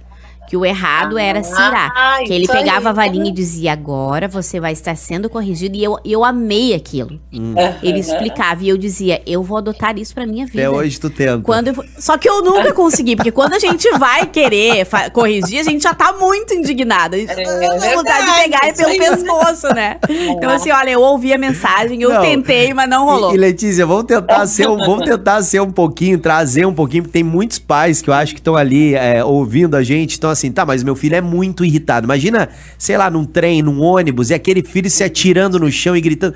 que 0.50 0.58
o 0.58 0.66
errado 0.66 1.18
ah, 1.18 1.22
era 1.22 1.44
cirar. 1.44 1.94
Ah, 1.96 2.20
que 2.26 2.34
ele 2.34 2.48
pegava 2.48 2.88
aí. 2.88 2.88
a 2.88 2.92
varinha 2.92 3.30
e 3.30 3.32
dizia: 3.32 3.72
agora 3.72 4.28
você 4.28 4.60
vai 4.60 4.74
estar 4.74 4.96
sendo 4.96 5.30
corrigido. 5.30 5.78
E 5.78 5.84
eu, 5.84 5.98
eu 6.04 6.26
amei 6.26 6.74
aquilo. 6.74 7.20
Hum. 7.32 7.54
Ele 7.84 8.00
explicava 8.00 8.64
e 8.64 8.70
eu 8.70 8.78
dizia: 8.78 9.22
eu 9.28 9.44
vou 9.44 9.58
adotar 9.60 9.98
isso 10.00 10.14
pra 10.14 10.26
minha 10.26 10.48
vida. 10.48 10.60
Até 10.60 10.70
hoje 10.70 11.00
tu 11.00 11.10
tenta. 11.10 11.44
Quando 11.44 11.68
eu, 11.68 11.76
só 12.00 12.18
que 12.18 12.28
eu 12.28 12.44
nunca 12.44 12.74
consegui, 12.74 13.16
porque 13.16 13.32
quando 13.32 13.54
a 13.54 13.60
gente 13.60 13.88
vai 14.00 14.26
querer 14.26 14.88
corrigir, 15.14 15.60
a 15.60 15.64
gente 15.64 15.84
já 15.84 15.94
tá 15.94 16.14
muito 16.14 16.54
indignada. 16.54 17.16
A 17.16 17.20
gente 17.20 17.32
é, 17.32 17.44
tá 17.44 17.96
vontade 17.96 18.26
de 18.26 18.42
pegar 18.44 18.70
e 18.70 18.74
pelo 18.74 18.98
pescoço, 18.98 19.68
né? 19.76 19.98
Então, 20.10 20.50
assim, 20.50 20.72
olha, 20.72 20.90
eu 20.90 21.02
ouvi 21.02 21.32
a 21.32 21.38
mensagem, 21.38 22.02
eu 22.02 22.10
não. 22.10 22.22
tentei, 22.22 22.74
mas 22.74 22.90
não 22.90 23.06
rolou. 23.06 23.32
E, 23.32 23.36
e 23.36 23.38
Letícia, 23.38 23.86
vamos 23.86 24.06
tentar 24.06 24.48
ser 24.48 24.68
um, 24.68 24.78
vamos 24.78 25.06
tentar 25.06 25.44
ser 25.44 25.62
um 25.62 25.72
pouquinho, 25.72 26.18
trazer 26.18 26.66
um 26.66 26.74
pouquinho, 26.74 27.04
porque 27.04 27.14
tem 27.14 27.24
muitos 27.24 27.60
pais 27.60 28.02
que 28.02 28.10
eu 28.10 28.14
acho 28.14 28.34
que 28.34 28.40
estão 28.40 28.56
ali 28.56 28.96
é, 28.96 29.24
ouvindo 29.24 29.76
a 29.76 29.84
gente, 29.84 30.12
estão 30.12 30.30
assim, 30.40 30.52
tá, 30.52 30.66
mas 30.66 30.84
meu 30.84 30.96
filho 30.96 31.16
é 31.16 31.22
muito 31.22 31.64
irritado. 31.64 32.06
Imagina, 32.06 32.50
sei 32.78 32.98
lá, 32.98 33.10
num 33.10 33.26
trem, 33.26 33.62
num 33.62 33.82
ônibus, 33.82 34.30
e 34.30 34.34
aquele 34.34 34.64
filho 34.64 34.90
se 34.90 35.04
atirando 35.04 35.60
no 35.60 35.72
chão 35.72 35.96
e 35.96 36.02
gritando. 36.02 36.34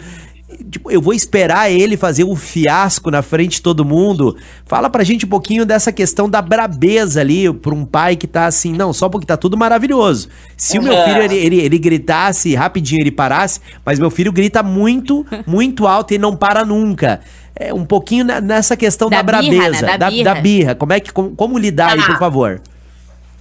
Tipo, 0.69 0.91
eu 0.91 1.01
vou 1.01 1.13
esperar 1.13 1.71
ele 1.71 1.97
fazer 1.97 2.23
um 2.23 2.35
fiasco 2.35 3.09
na 3.09 3.21
frente 3.21 3.53
de 3.53 3.61
todo 3.61 3.83
mundo. 3.83 4.37
Fala 4.65 4.89
pra 4.89 5.03
gente 5.03 5.25
um 5.25 5.29
pouquinho 5.29 5.65
dessa 5.65 5.91
questão 5.91 6.29
da 6.29 6.41
brabeza 6.41 7.21
ali, 7.21 7.51
pra 7.51 7.73
um 7.73 7.85
pai 7.85 8.15
que 8.15 8.27
tá 8.27 8.45
assim, 8.45 8.71
não, 8.73 8.93
só 8.93 9.09
porque 9.09 9.25
tá 9.25 9.35
tudo 9.35 9.57
maravilhoso. 9.57 10.29
Se 10.55 10.77
uhum. 10.77 10.83
o 10.83 10.87
meu 10.87 11.03
filho, 11.03 11.21
ele, 11.21 11.35
ele, 11.35 11.59
ele, 11.59 11.79
gritasse 11.79 12.53
rapidinho, 12.55 13.01
ele 13.01 13.11
parasse, 13.11 13.59
mas 13.85 13.99
meu 13.99 14.11
filho 14.11 14.31
grita 14.31 14.61
muito, 14.61 15.25
muito 15.45 15.87
alto 15.87 16.13
e 16.13 16.17
não 16.17 16.35
para 16.35 16.63
nunca. 16.63 17.21
É 17.55 17.73
um 17.73 17.85
pouquinho 17.85 18.25
nessa 18.25 18.75
questão 18.75 19.09
da, 19.09 19.21
da 19.21 19.41
birra, 19.41 19.55
brabeza, 19.55 19.85
né? 19.85 19.91
da, 19.91 19.97
da, 19.97 20.09
birra. 20.09 20.23
da, 20.23 20.41
birra. 20.41 20.75
Como 20.75 20.93
é 20.93 20.99
que, 20.99 21.11
como, 21.11 21.31
como 21.31 21.57
lidar 21.57 21.89
ah. 21.89 21.93
aí, 21.93 22.01
por 22.01 22.17
favor? 22.17 22.61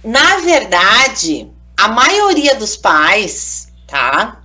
Na 0.03 0.37
verdade, 0.37 1.49
a 1.77 1.87
maioria 1.87 2.55
dos 2.55 2.75
pais, 2.75 3.69
tá? 3.87 4.41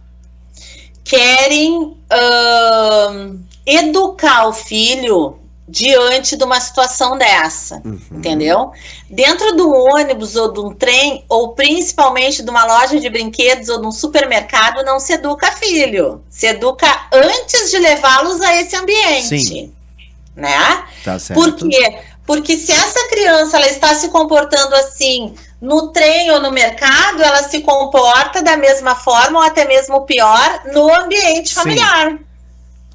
Querem 1.05 1.77
uh, 1.83 3.41
educar 3.67 4.47
o 4.47 4.53
filho 4.53 5.39
diante 5.69 6.37
de 6.37 6.45
uma 6.45 6.59
situação 6.61 7.19
dessa, 7.19 7.83
uhum. 7.85 8.01
entendeu? 8.13 8.73
Dentro 9.11 9.55
do 9.55 9.71
ônibus 9.71 10.35
ou 10.35 10.51
de 10.53 10.61
um 10.61 10.75
trem, 10.75 11.25
ou 11.29 11.53
principalmente 11.55 12.43
de 12.43 12.49
uma 12.49 12.65
loja 12.65 12.99
de 12.99 13.11
brinquedos 13.11 13.69
ou 13.69 13.81
de 13.81 13.87
um 13.87 13.93
supermercado, 13.93 14.83
não 14.85 14.99
se 14.99 15.13
educa 15.13 15.53
filho. 15.53 16.23
Se 16.31 16.47
educa 16.47 16.87
antes 17.13 17.71
de 17.71 17.79
levá-los 17.79 18.41
a 18.41 18.57
esse 18.57 18.75
ambiente. 18.77 19.41
Sim. 19.41 19.73
Né? 20.35 20.85
Tá 21.05 21.19
certo. 21.19 21.41
Por 21.41 21.69
quê? 21.69 21.99
Porque 22.27 22.57
se 22.57 22.73
essa 22.73 23.09
criança 23.09 23.57
ela 23.57 23.69
está 23.69 23.95
se 23.95 24.09
comportando 24.09 24.75
assim 24.75 25.35
no 25.61 25.89
trem 25.89 26.31
ou 26.31 26.41
no 26.41 26.53
mercado, 26.53 27.23
ela 27.23 27.43
se 27.43 27.61
comporta 27.61 28.43
da 28.43 28.57
mesma 28.57 28.95
forma 28.95 29.41
ou 29.41 29.45
até 29.45 29.65
mesmo 29.65 30.03
pior 30.03 30.63
no 30.73 30.93
ambiente 30.95 31.55
familiar. 31.55 32.11
Sim. 32.11 32.25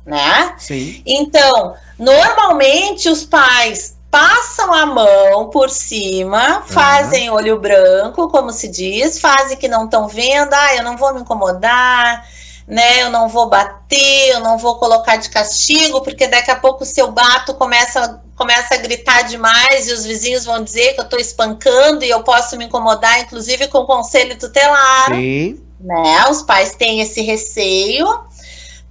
Né? 0.05 0.55
Sim. 0.57 1.03
Então, 1.05 1.75
normalmente 1.97 3.09
os 3.09 3.25
pais 3.25 3.95
passam 4.13 4.71
a 4.71 4.85
mão 4.85 5.49
por 5.49 5.69
cima, 5.69 6.57
uhum. 6.57 6.63
fazem 6.63 7.31
olho 7.31 7.59
branco, 7.59 8.29
como 8.29 8.51
se 8.51 8.67
diz, 8.67 9.19
fazem 9.19 9.57
que 9.57 9.67
não 9.67 9.85
estão 9.85 10.07
vendo, 10.07 10.53
ah, 10.53 10.75
eu 10.75 10.83
não 10.83 10.95
vou 10.95 11.13
me 11.15 11.21
incomodar, 11.21 12.23
né? 12.67 13.01
Eu 13.01 13.09
não 13.09 13.27
vou 13.27 13.49
bater, 13.49 14.29
eu 14.29 14.39
não 14.39 14.57
vou 14.57 14.75
colocar 14.75 15.17
de 15.17 15.29
castigo, 15.29 16.01
porque 16.01 16.27
daqui 16.27 16.51
a 16.51 16.55
pouco 16.55 16.83
o 16.83 16.85
seu 16.85 17.11
bato 17.11 17.55
começa 17.55 18.21
começa 18.43 18.73
a 18.73 18.77
gritar 18.77 19.21
demais 19.21 19.87
e 19.87 19.93
os 19.93 20.03
vizinhos 20.03 20.43
vão 20.43 20.61
dizer 20.61 20.93
que 20.93 20.99
eu 20.99 21.05
estou 21.05 21.17
espancando 21.17 22.03
e 22.03 22.09
eu 22.09 22.23
posso 22.23 22.57
me 22.57 22.65
incomodar, 22.65 23.21
inclusive 23.21 23.69
com 23.69 23.79
o 23.79 23.85
conselho 23.85 24.37
tutelar. 24.37 25.07
Sim. 25.07 25.61
Né? 25.79 26.25
Os 26.29 26.41
pais 26.41 26.75
têm 26.75 26.99
esse 26.99 27.21
receio, 27.21 28.05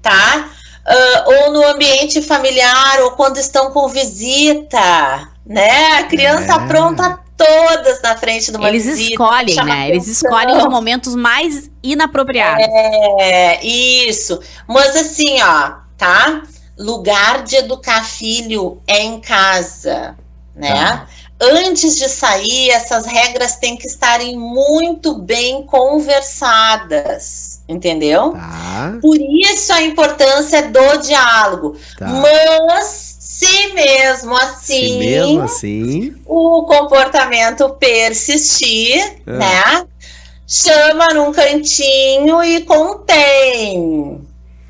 tá? 0.00 0.50
Uh, 0.86 1.30
ou 1.30 1.52
no 1.52 1.66
ambiente 1.68 2.22
familiar, 2.22 3.02
ou 3.02 3.10
quando 3.12 3.36
estão 3.36 3.70
com 3.72 3.88
visita, 3.88 5.28
né? 5.44 5.98
A 5.98 6.04
criança 6.04 6.52
é. 6.52 6.56
apronta 6.56 7.20
todas 7.36 8.00
na 8.00 8.16
frente 8.16 8.50
de 8.50 8.56
uma 8.56 8.68
Eles 8.68 8.86
visita, 8.86 9.10
escolhem, 9.10 9.56
né? 9.64 9.90
Eles 9.90 10.06
escolhem 10.06 10.56
os 10.56 10.64
momentos 10.64 11.14
mais 11.14 11.70
inapropriados. 11.82 12.64
É, 13.20 13.64
isso. 13.64 14.40
Mas 14.66 14.96
assim, 14.96 15.42
ó, 15.42 15.72
tá? 15.98 16.42
Lugar 16.78 17.42
de 17.44 17.56
educar 17.56 18.04
filho 18.04 18.80
é 18.86 19.02
em 19.02 19.20
casa, 19.20 20.16
né? 20.54 20.72
Tá. 20.74 21.06
Antes 21.40 21.96
de 21.96 22.08
sair, 22.08 22.70
essas 22.70 23.04
regras 23.04 23.56
têm 23.56 23.76
que 23.76 23.88
estarem 23.88 24.38
muito 24.38 25.18
bem 25.18 25.64
conversadas, 25.64 27.62
entendeu? 27.68 28.30
Tá. 28.32 28.96
Por 29.02 29.16
isso 29.16 29.72
a 29.72 29.82
importância 29.82 30.62
do 30.70 30.98
diálogo. 30.98 31.76
Tá. 31.98 32.06
Mas 32.06 33.16
se 33.18 33.72
mesmo 33.74 34.36
assim, 34.36 34.92
se 34.92 34.98
mesmo 34.98 35.42
assim, 35.42 36.14
o 36.26 36.62
comportamento 36.64 37.70
persistir, 37.70 39.16
ah. 39.26 39.32
né? 39.32 39.84
Chama 40.46 41.08
num 41.14 41.32
cantinho 41.32 42.44
e 42.44 42.60
contém. 42.60 44.20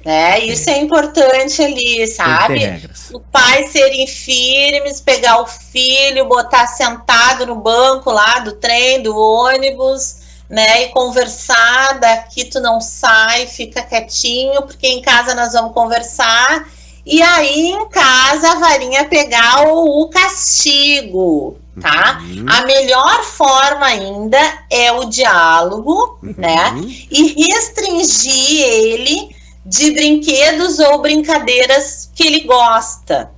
Né? 0.05 0.40
Isso 0.40 0.68
é 0.68 0.78
importante 0.78 1.62
ali, 1.62 2.07
sabe? 2.09 2.82
O 3.12 3.20
pai 3.20 3.68
serem 3.68 4.07
firmes, 4.07 5.00
pegar 5.00 5.40
o 5.40 5.46
filho, 5.46 6.26
botar 6.26 6.66
sentado 6.66 7.46
no 7.46 7.57
banco 7.57 8.11
lá 8.11 8.40
do 8.40 8.53
trem, 8.53 9.00
do 9.00 9.16
ônibus, 9.16 10.16
né? 10.50 10.84
E 10.84 10.88
conversar. 10.88 12.00
Daqui 12.00 12.44
tu 12.44 12.61
não 12.61 12.80
sai, 12.80 13.46
fica 13.46 13.80
quietinho, 13.82 14.62
porque 14.62 14.88
em 14.88 15.00
casa 15.00 15.34
nós 15.36 15.53
vamos 15.53 15.72
conversar. 15.72 16.68
E 17.07 17.22
aí 17.22 17.70
em 17.70 17.88
casa 17.88 18.53
a 18.53 18.59
varinha 18.59 19.05
pegar 19.05 19.68
o, 19.68 20.03
o 20.03 20.09
castigo, 20.09 21.59
tá? 21.80 22.20
Uhum. 22.22 22.46
A 22.48 22.66
melhor 22.66 23.22
forma 23.22 23.86
ainda 23.86 24.38
é 24.68 24.90
o 24.90 25.05
diálogo, 25.05 26.18
né? 26.22 26.70
uhum. 26.70 26.80
né? 26.80 26.94
E 27.11 27.44
restringir 27.53 28.62
ele 28.62 29.41
de 29.64 29.90
brinquedos 29.92 30.78
ou 30.78 31.00
brincadeiras 31.00 32.10
que 32.14 32.26
ele 32.26 32.40
gosta. 32.40 33.30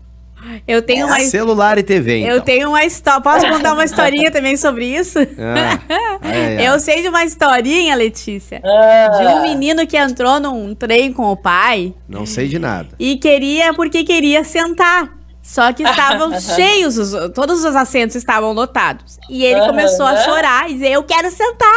Eu 0.69 0.83
tenho 0.83 1.07
uma 1.07 1.19
Celular 1.21 1.79
e 1.79 1.83
TV, 1.83 2.19
então. 2.19 2.35
Eu 2.35 2.41
tenho 2.43 2.69
uma 2.69 2.85
história. 2.85 3.21
Posso 3.23 3.47
contar 3.49 3.73
uma 3.73 3.85
historinha 3.85 4.31
também 4.31 4.59
sobre 4.59 4.85
isso? 4.85 5.19
Ah, 5.39 5.81
ai, 6.21 6.57
ai. 6.59 6.69
Eu 6.69 6.79
sei 6.79 7.01
de 7.01 7.09
uma 7.09 7.25
historinha, 7.25 7.95
Letícia, 7.95 8.61
Ah. 8.63 9.09
de 9.19 9.27
um 9.27 9.43
menino 9.43 9.87
que 9.87 9.97
entrou 9.97 10.39
num 10.39 10.75
trem 10.75 11.13
com 11.15 11.31
o 11.33 11.37
pai 11.37 11.95
Não 12.07 12.27
sei 12.27 12.47
de 12.47 12.59
nada. 12.59 12.89
e 12.99 13.17
queria 13.17 13.73
porque 13.73 14.05
queria 14.05 14.45
sentar. 14.45 15.11
Só 15.47 15.71
que 15.75 15.83
estavam 15.83 16.31
cheios, 16.41 16.97
os- 16.97 17.13
todos 17.35 17.63
os 17.65 17.77
assentos 17.77 18.17
estavam 18.17 18.55
lotados. 18.55 19.19
E 19.29 19.45
ele 19.45 19.61
começou 19.67 20.07
a 20.07 20.17
chorar 20.25 20.71
e 20.71 20.73
dizer: 20.73 20.93
Eu 20.93 21.03
quero 21.03 21.31
sentar, 21.31 21.69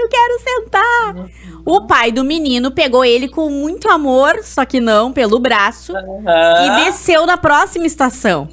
eu 0.00 0.08
quero 0.08 0.40
sentar. 0.40 1.28
O 1.64 1.80
pai 1.88 2.12
do 2.12 2.22
menino 2.22 2.70
pegou 2.70 3.04
ele 3.04 3.26
com 3.28 3.50
muito 3.50 3.90
amor, 3.90 4.38
só 4.44 4.64
que 4.64 4.78
não, 4.78 5.12
pelo 5.12 5.40
braço, 5.40 5.92
e 5.96 6.84
desceu 6.84 7.26
na 7.26 7.36
próxima 7.36 7.84
estação. 7.84 8.48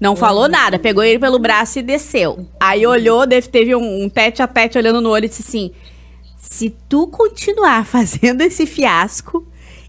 Não 0.00 0.16
falou 0.16 0.48
nada, 0.48 0.78
pegou 0.80 1.04
ele 1.04 1.20
pelo 1.20 1.38
braço 1.38 1.78
e 1.78 1.82
desceu. 1.82 2.46
Aí 2.60 2.84
olhou, 2.86 3.24
teve 3.50 3.74
um, 3.76 4.02
um 4.04 4.08
tete 4.08 4.42
a 4.42 4.48
tete 4.48 4.76
olhando 4.76 5.00
no 5.00 5.10
olho 5.10 5.26
e 5.26 5.28
disse 5.28 5.42
assim: 5.46 5.70
Se 6.36 6.70
tu 6.88 7.06
continuar 7.06 7.86
fazendo 7.86 8.40
esse 8.42 8.66
fiasco, 8.66 9.46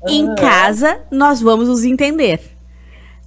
em 0.07 0.35
casa 0.35 0.99
nós 1.11 1.41
vamos 1.41 1.67
nos 1.67 1.83
entender. 1.83 2.56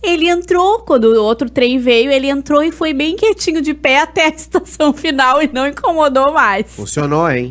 Ele 0.02 0.28
entrou, 0.28 0.78
quando 0.78 1.04
o 1.04 1.22
outro 1.22 1.50
trem 1.50 1.78
veio, 1.78 2.10
ele 2.10 2.28
entrou 2.30 2.62
e 2.62 2.72
foi 2.72 2.94
bem 2.94 3.14
quietinho 3.16 3.60
de 3.60 3.74
pé 3.74 4.00
até 4.00 4.24
a 4.26 4.28
estação 4.34 4.94
final 4.94 5.42
e 5.42 5.50
não 5.52 5.66
incomodou 5.68 6.32
mais. 6.32 6.66
Funcionou, 6.68 7.30
hein? 7.30 7.50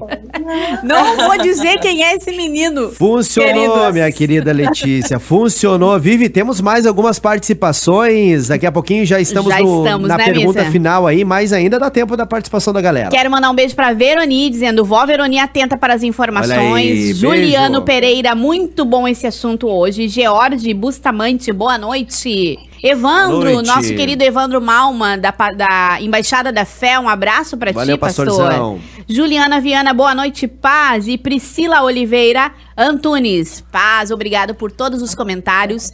Não 0.83 1.15
vou 1.27 1.37
dizer 1.37 1.79
quem 1.79 2.03
é 2.03 2.15
esse 2.15 2.31
menino. 2.31 2.89
Funcionou, 2.89 3.53
Queridos. 3.53 3.93
minha 3.93 4.11
querida 4.11 4.51
Letícia. 4.51 5.19
Funcionou. 5.19 5.99
Vivi, 5.99 6.27
temos 6.27 6.59
mais 6.59 6.87
algumas 6.87 7.19
participações. 7.19 8.47
Daqui 8.47 8.65
a 8.65 8.71
pouquinho 8.71 9.05
já 9.05 9.19
estamos, 9.19 9.53
Já 9.53 9.59
no- 9.59 9.77
estamos, 9.85 10.07
na 10.07 10.17
né, 10.17 10.25
pergunta 10.25 10.59
Misa? 10.61 10.71
final 10.71 11.05
aí, 11.05 11.23
mas 11.23 11.53
ainda 11.53 11.77
dá 11.77 11.89
tempo 11.91 12.17
da 12.17 12.25
participação 12.25 12.73
da 12.73 12.81
galera. 12.81 13.09
Quero 13.09 13.29
mandar 13.29 13.51
um 13.51 13.55
beijo 13.55 13.75
pra 13.75 13.93
Veroni, 13.93 14.49
dizendo: 14.49 14.83
Vó 14.83 15.05
Veroni, 15.05 15.37
atenta 15.39 15.77
para 15.77 15.93
as 15.93 16.01
informações. 16.03 16.57
aí, 16.57 17.13
Juliano 17.13 17.81
beijo. 17.81 17.85
Pereira, 17.85 18.33
muito 18.33 18.83
bom 18.85 19.07
esse 19.07 19.27
assunto 19.27 19.67
hoje. 19.67 20.07
George 20.07 20.73
Bustamante, 20.73 21.51
boa 21.51 21.77
noite. 21.77 22.38
Evandro, 22.83 23.39
Boa 23.41 23.53
noite. 23.53 23.67
nosso 23.67 23.89
querido 23.95 24.23
Evandro 24.23 24.61
Malma, 24.61 25.17
da, 25.17 25.31
da 25.55 25.97
Embaixada 26.01 26.51
da 26.51 26.63
Fé, 26.65 26.97
um 26.99 27.09
abraço 27.09 27.57
pra 27.57 27.71
Valeu, 27.71 27.97
ti, 27.97 27.99
pastor. 27.99 28.27
pastorzão. 28.27 28.79
Juliana 29.07 29.59
Viana, 29.59 29.93
boa 29.93 30.15
noite, 30.15 30.47
paz. 30.47 31.07
E 31.07 31.17
Priscila 31.17 31.81
Oliveira 31.81 32.51
Antunes, 32.77 33.63
paz, 33.71 34.11
obrigado 34.11 34.53
por 34.55 34.71
todos 34.71 35.01
os 35.01 35.13
comentários. 35.13 35.91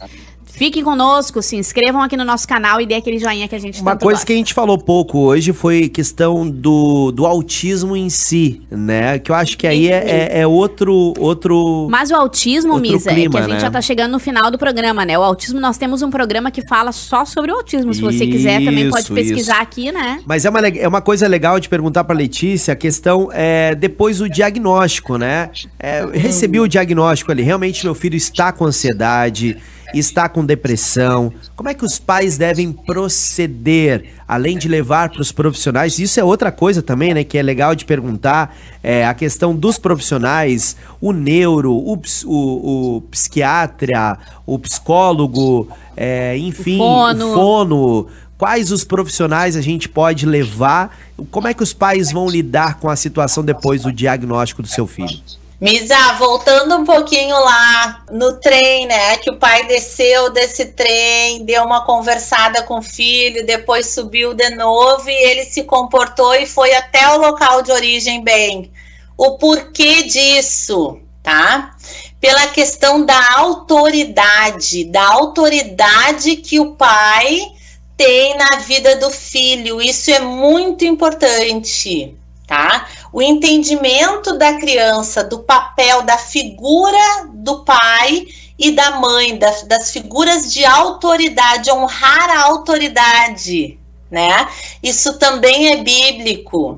Fiquem 0.56 0.82
conosco, 0.82 1.42
se 1.42 1.54
inscrevam 1.54 2.00
aqui 2.00 2.16
no 2.16 2.24
nosso 2.24 2.48
canal 2.48 2.80
e 2.80 2.86
dê 2.86 2.94
aquele 2.94 3.18
joinha 3.18 3.46
que 3.46 3.54
a 3.54 3.58
gente 3.58 3.78
Uma 3.82 3.94
coisa 3.94 4.14
gosta. 4.16 4.26
que 4.26 4.32
a 4.32 4.36
gente 4.36 4.54
falou 4.54 4.78
pouco 4.78 5.18
hoje 5.18 5.52
foi 5.52 5.86
questão 5.86 6.48
do, 6.48 7.12
do 7.12 7.26
autismo 7.26 7.94
em 7.94 8.08
si, 8.08 8.62
né? 8.70 9.18
Que 9.18 9.30
eu 9.30 9.34
acho 9.34 9.58
que 9.58 9.66
aí 9.66 9.88
é, 9.88 10.30
é- 10.32 10.40
é 10.40 10.46
outro, 10.46 11.12
outro... 11.18 11.86
Mas 11.90 12.10
o 12.10 12.14
autismo, 12.14 12.72
Outro 12.72 12.90
Misa, 12.90 13.10
é 13.10 13.14
que 13.14 13.20
clima, 13.20 13.38
a 13.38 13.42
gente 13.42 13.52
né? 13.52 13.60
já 13.60 13.70
tá 13.70 13.82
chegando 13.82 14.12
no 14.12 14.18
final 14.18 14.50
do 14.50 14.56
programa, 14.56 15.04
né? 15.04 15.18
O 15.18 15.22
autismo, 15.22 15.60
nós 15.60 15.76
temos 15.76 16.00
um 16.00 16.08
programa 16.10 16.50
que 16.50 16.66
fala 16.66 16.90
só 16.90 17.26
sobre 17.26 17.52
o 17.52 17.56
autismo. 17.56 17.92
Se 17.92 18.00
você 18.00 18.26
quiser, 18.26 18.64
também 18.64 18.88
pode 18.88 19.04
Isso, 19.04 19.12
pesquisar 19.12 19.52
isso. 19.56 19.62
aqui, 19.62 19.92
né? 19.92 20.20
Mas 20.24 20.46
é 20.46 20.48
uma, 20.50 20.60
é 20.66 20.88
uma 20.88 21.02
coisa 21.02 21.28
legal 21.28 21.60
de 21.60 21.68
perguntar 21.68 22.04
pra 22.04 22.16
Letícia 22.16 22.72
a 22.72 22.76
questão 22.76 23.28
é 23.30 23.74
depois 23.74 24.18
do 24.18 24.28
diagnóstico, 24.30 25.18
né? 25.18 25.50
É, 25.78 26.02
recebi 26.14 26.58
o 26.60 26.66
diagnóstico 26.66 27.30
ali, 27.30 27.42
realmente 27.42 27.84
meu 27.84 27.94
filho 27.94 28.16
está 28.16 28.52
com 28.52 28.64
ansiedade, 28.64 29.58
está 29.94 30.28
com 30.28 30.44
depressão. 30.44 31.32
Como 31.54 31.68
é 31.68 31.74
que 31.74 31.84
os 31.84 31.98
pais 31.98 32.36
devem 32.36 32.72
proceder, 32.72 34.12
além 34.26 34.58
de 34.58 34.68
levar 34.68 35.10
para 35.10 35.20
os 35.22 35.32
profissionais? 35.32 35.98
Isso 35.98 36.18
é 36.20 36.24
outra 36.24 36.50
coisa 36.52 36.82
também, 36.82 37.14
né? 37.14 37.24
Que 37.24 37.38
é 37.38 37.42
legal 37.42 37.74
de 37.74 37.84
perguntar, 37.84 38.56
é, 38.82 39.06
a 39.06 39.14
questão 39.14 39.54
dos 39.54 39.78
profissionais, 39.78 40.76
o 41.00 41.12
neuro, 41.12 41.72
o, 41.72 42.00
o, 42.24 42.96
o 42.96 43.00
psiquiatra, 43.02 44.18
o 44.44 44.58
psicólogo, 44.58 45.68
é, 45.96 46.36
enfim, 46.36 46.76
O 46.76 46.78
fono. 46.78 47.30
o 47.30 47.34
fono, 47.34 48.06
quais 48.36 48.70
os 48.70 48.84
profissionais 48.84 49.56
a 49.56 49.60
gente 49.60 49.88
pode 49.88 50.26
levar, 50.26 50.96
como 51.30 51.48
é 51.48 51.54
que 51.54 51.62
os 51.62 51.72
pais 51.72 52.12
vão 52.12 52.28
lidar 52.28 52.78
com 52.78 52.88
a 52.88 52.96
situação 52.96 53.44
depois 53.44 53.82
do 53.82 53.92
diagnóstico 53.92 54.62
do 54.62 54.68
seu 54.68 54.86
filho? 54.86 55.18
Misa, 55.58 56.12
voltando 56.18 56.76
um 56.76 56.84
pouquinho 56.84 57.34
lá 57.34 58.04
no 58.10 58.38
trem, 58.40 58.86
né? 58.86 59.16
Que 59.16 59.30
o 59.30 59.38
pai 59.38 59.66
desceu 59.66 60.30
desse 60.30 60.66
trem, 60.66 61.46
deu 61.46 61.64
uma 61.64 61.82
conversada 61.86 62.62
com 62.62 62.78
o 62.78 62.82
filho, 62.82 63.46
depois 63.46 63.94
subiu 63.94 64.34
de 64.34 64.50
novo 64.50 65.08
e 65.08 65.14
ele 65.14 65.44
se 65.44 65.64
comportou 65.64 66.34
e 66.34 66.46
foi 66.46 66.74
até 66.74 67.08
o 67.08 67.16
local 67.16 67.62
de 67.62 67.72
origem 67.72 68.22
bem. 68.22 68.70
O 69.16 69.38
porquê 69.38 70.02
disso, 70.02 71.00
tá? 71.22 71.74
Pela 72.20 72.48
questão 72.48 73.06
da 73.06 73.38
autoridade, 73.38 74.84
da 74.84 75.08
autoridade 75.08 76.36
que 76.36 76.60
o 76.60 76.72
pai 76.72 77.50
tem 77.96 78.36
na 78.36 78.58
vida 78.58 78.96
do 78.96 79.10
filho. 79.10 79.80
Isso 79.80 80.10
é 80.10 80.18
muito 80.18 80.84
importante, 80.84 82.14
tá? 82.46 82.86
O 83.16 83.22
entendimento 83.22 84.36
da 84.36 84.58
criança 84.58 85.24
do 85.24 85.38
papel 85.38 86.02
da 86.02 86.18
figura 86.18 86.98
do 87.32 87.64
pai 87.64 88.26
e 88.58 88.72
da 88.72 89.00
mãe, 89.00 89.38
das, 89.38 89.62
das 89.62 89.90
figuras 89.90 90.52
de 90.52 90.66
autoridade, 90.66 91.70
honrar 91.70 92.28
a 92.28 92.42
autoridade, 92.42 93.78
né? 94.10 94.46
Isso 94.82 95.18
também 95.18 95.68
é 95.68 95.76
bíblico. 95.82 96.76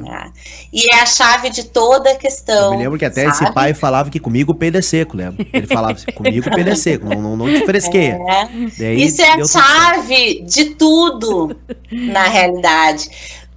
né? 0.00 0.32
E 0.72 0.94
é 0.94 1.00
a 1.00 1.04
chave 1.04 1.50
de 1.50 1.64
toda 1.64 2.10
a 2.10 2.16
questão. 2.16 2.72
Eu 2.72 2.78
me 2.78 2.84
lembro 2.84 2.98
que 2.98 3.04
até 3.04 3.26
esse 3.26 3.40
sabe? 3.40 3.52
pai 3.52 3.74
falava 3.74 4.08
que 4.08 4.18
comigo 4.18 4.52
o 4.52 4.54
peido 4.54 4.78
é 4.78 4.82
seco, 4.82 5.14
lembra? 5.14 5.46
Ele 5.52 5.66
falava 5.66 5.92
assim, 5.92 6.10
comigo 6.10 6.48
o 6.48 6.54
peido 6.54 6.70
é 6.70 6.74
seco, 6.74 7.04
não, 7.04 7.20
não, 7.20 7.36
não 7.36 7.46
te 7.46 7.66
fresqueia. 7.66 8.18
É. 8.80 8.94
Isso 8.94 9.20
é 9.20 9.30
a 9.30 9.44
chave 9.44 10.40
de 10.40 10.70
tudo 10.70 11.54
na 11.90 12.24
realidade. 12.28 13.10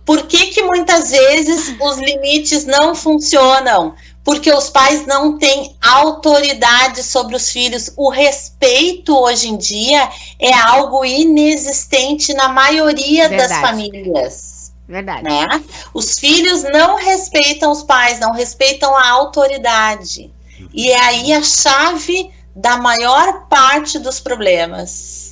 Por 0.10 0.26
que, 0.26 0.47
que 0.47 0.64
muitas 0.64 1.12
vezes 1.12 1.76
os 1.80 1.97
limites 1.99 2.66
não 2.66 2.95
funcionam? 2.95 3.93
Porque 4.24 4.51
os 4.51 4.68
pais 4.68 5.05
não 5.05 5.38
têm 5.38 5.76
autoridade 5.80 7.03
sobre 7.03 7.36
os 7.36 7.51
filhos. 7.51 7.93
O 7.95 8.10
respeito 8.10 9.16
hoje 9.16 9.49
em 9.49 9.55
dia 9.55 10.10
é 10.39 10.51
algo 10.51 11.05
inexistente 11.05 12.34
na 12.34 12.49
maioria 12.49 13.30
das 13.30 13.49
Verdade. 13.49 13.62
famílias 13.62 14.72
Verdade. 14.88 15.22
né? 15.26 15.45
Os 15.93 16.18
filhos 16.18 16.64
não 16.64 16.95
respeitam 16.95 17.72
os 17.72 17.84
pais, 17.84 18.20
não 18.20 18.32
respeitam 18.32 18.97
a 18.97 19.12
autoridade. 19.12 20.34
E 20.74 20.89
é 20.89 20.99
aí 20.99 21.34
a 21.34 21.43
chave 21.43 22.32
da 22.55 22.78
maior 22.78 23.47
parte 23.47 23.99
dos 23.99 24.20
problemas. 24.20 25.28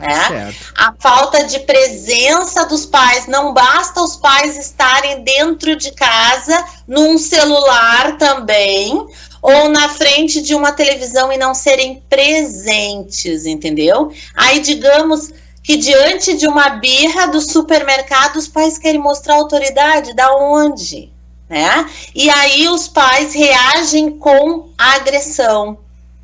Tá 0.00 0.10
É. 0.10 0.28
certo. 0.28 0.72
A 0.76 0.94
falta 0.98 1.44
de 1.44 1.60
presença 1.60 2.64
dos 2.66 2.84
pais. 2.86 3.26
Não 3.26 3.52
basta 3.54 4.00
os 4.02 4.16
pais 4.16 4.56
estarem 4.56 5.22
dentro 5.22 5.74
de 5.76 5.90
casa, 5.92 6.64
num 6.86 7.16
celular 7.18 8.16
também, 8.18 9.06
ou 9.40 9.68
na 9.68 9.88
frente 9.88 10.42
de 10.42 10.54
uma 10.54 10.72
televisão 10.72 11.32
e 11.32 11.38
não 11.38 11.54
serem 11.54 12.02
presentes, 12.08 13.46
entendeu? 13.46 14.12
Aí, 14.36 14.60
digamos 14.60 15.30
que 15.62 15.76
diante 15.76 16.36
de 16.36 16.46
uma 16.46 16.68
birra 16.70 17.26
do 17.26 17.40
supermercado, 17.40 18.36
os 18.36 18.46
pais 18.46 18.78
querem 18.78 19.00
mostrar 19.00 19.34
autoridade, 19.34 20.14
da 20.14 20.36
onde? 20.36 21.10
Né? 21.48 21.88
E 22.14 22.28
aí 22.28 22.68
os 22.68 22.86
pais 22.88 23.32
reagem 23.34 24.10
com 24.18 24.68
agressão, 24.76 25.78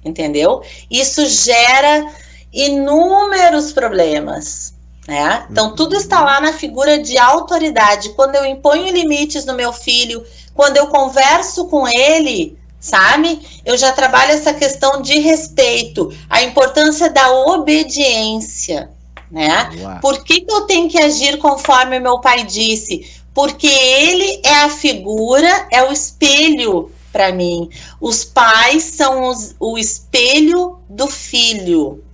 entendeu? 0.05 0.63
Isso 0.91 1.25
gera 1.27 2.07
inúmeros 2.53 3.73
problemas. 3.73 4.75
Né? 5.07 5.47
Então, 5.51 5.75
tudo 5.75 5.97
está 5.97 6.21
lá 6.23 6.41
na 6.41 6.53
figura 6.53 6.99
de 6.99 7.19
autoridade. 7.19 8.11
Quando 8.11 8.37
eu 8.37 8.45
imponho 8.47 8.93
limites 8.93 9.45
no 9.45 9.55
meu 9.55 9.73
filho, 9.73 10.25
quando 10.55 10.77
eu 10.77 10.87
converso 10.87 11.65
com 11.67 11.89
ele, 11.89 12.57
sabe? 12.79 13.41
Eu 13.65 13.77
já 13.77 13.91
trabalho 13.93 14.33
essa 14.33 14.55
questão 14.55 15.03
de 15.03 15.19
respeito, 15.19 16.13
a 16.31 16.43
importância 16.43 17.11
da 17.11 17.31
obediência. 17.33 18.91
Né? 19.31 19.71
Por 20.01 20.23
que, 20.23 20.43
que 20.43 20.53
eu 20.53 20.63
tenho 20.63 20.89
que 20.89 21.01
agir 21.01 21.39
conforme 21.39 21.99
meu 21.99 22.21
pai 22.21 22.45
disse? 22.45 23.11
Porque 23.35 23.67
ele 23.67 24.41
é 24.45 24.55
a 24.65 24.69
figura, 24.69 25.67
é 25.71 25.83
o 25.83 25.91
espelho 25.93 26.93
para 27.11 27.33
mim. 27.33 27.69
Os 28.01 28.25
pais 28.25 28.83
são 28.85 29.29
os- 29.29 29.55
o 29.59 29.79
espelho 29.79 30.79
do 30.89 31.09
filho. 31.09 32.05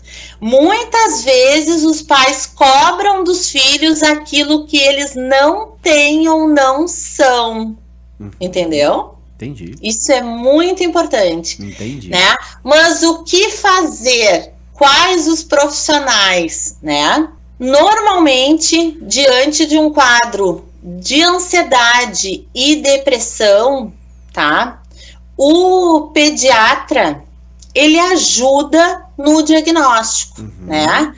Muitas 0.40 1.24
vezes 1.24 1.84
os 1.84 2.02
pais 2.02 2.46
cobram 2.46 3.24
dos 3.24 3.50
filhos 3.50 4.02
aquilo 4.02 4.66
que 4.66 4.76
eles 4.76 5.14
não 5.14 5.72
têm 5.82 6.28
ou 6.28 6.48
não 6.48 6.86
são. 6.86 7.76
Uhum. 8.18 8.30
Entendeu? 8.40 9.14
Entendi. 9.36 9.74
Isso 9.82 10.10
é 10.10 10.20
muito 10.20 10.82
importante. 10.82 11.62
Entendi. 11.62 12.08
Né? 12.08 12.36
Mas 12.62 13.02
o 13.02 13.22
que 13.22 13.50
fazer? 13.50 14.52
Quais 14.72 15.26
os 15.26 15.42
profissionais, 15.42 16.78
né? 16.82 17.28
Normalmente, 17.58 18.96
diante 19.02 19.66
de 19.66 19.76
um 19.76 19.92
quadro 19.92 20.68
de 20.82 21.22
ansiedade 21.22 22.46
e 22.54 22.76
depressão, 22.76 23.92
tá? 24.32 24.82
O 25.36 26.10
pediatra 26.12 27.24
ele 27.74 27.98
ajuda 27.98 29.04
no 29.18 29.42
diagnóstico, 29.42 30.40
uhum. 30.40 30.52
né? 30.60 31.14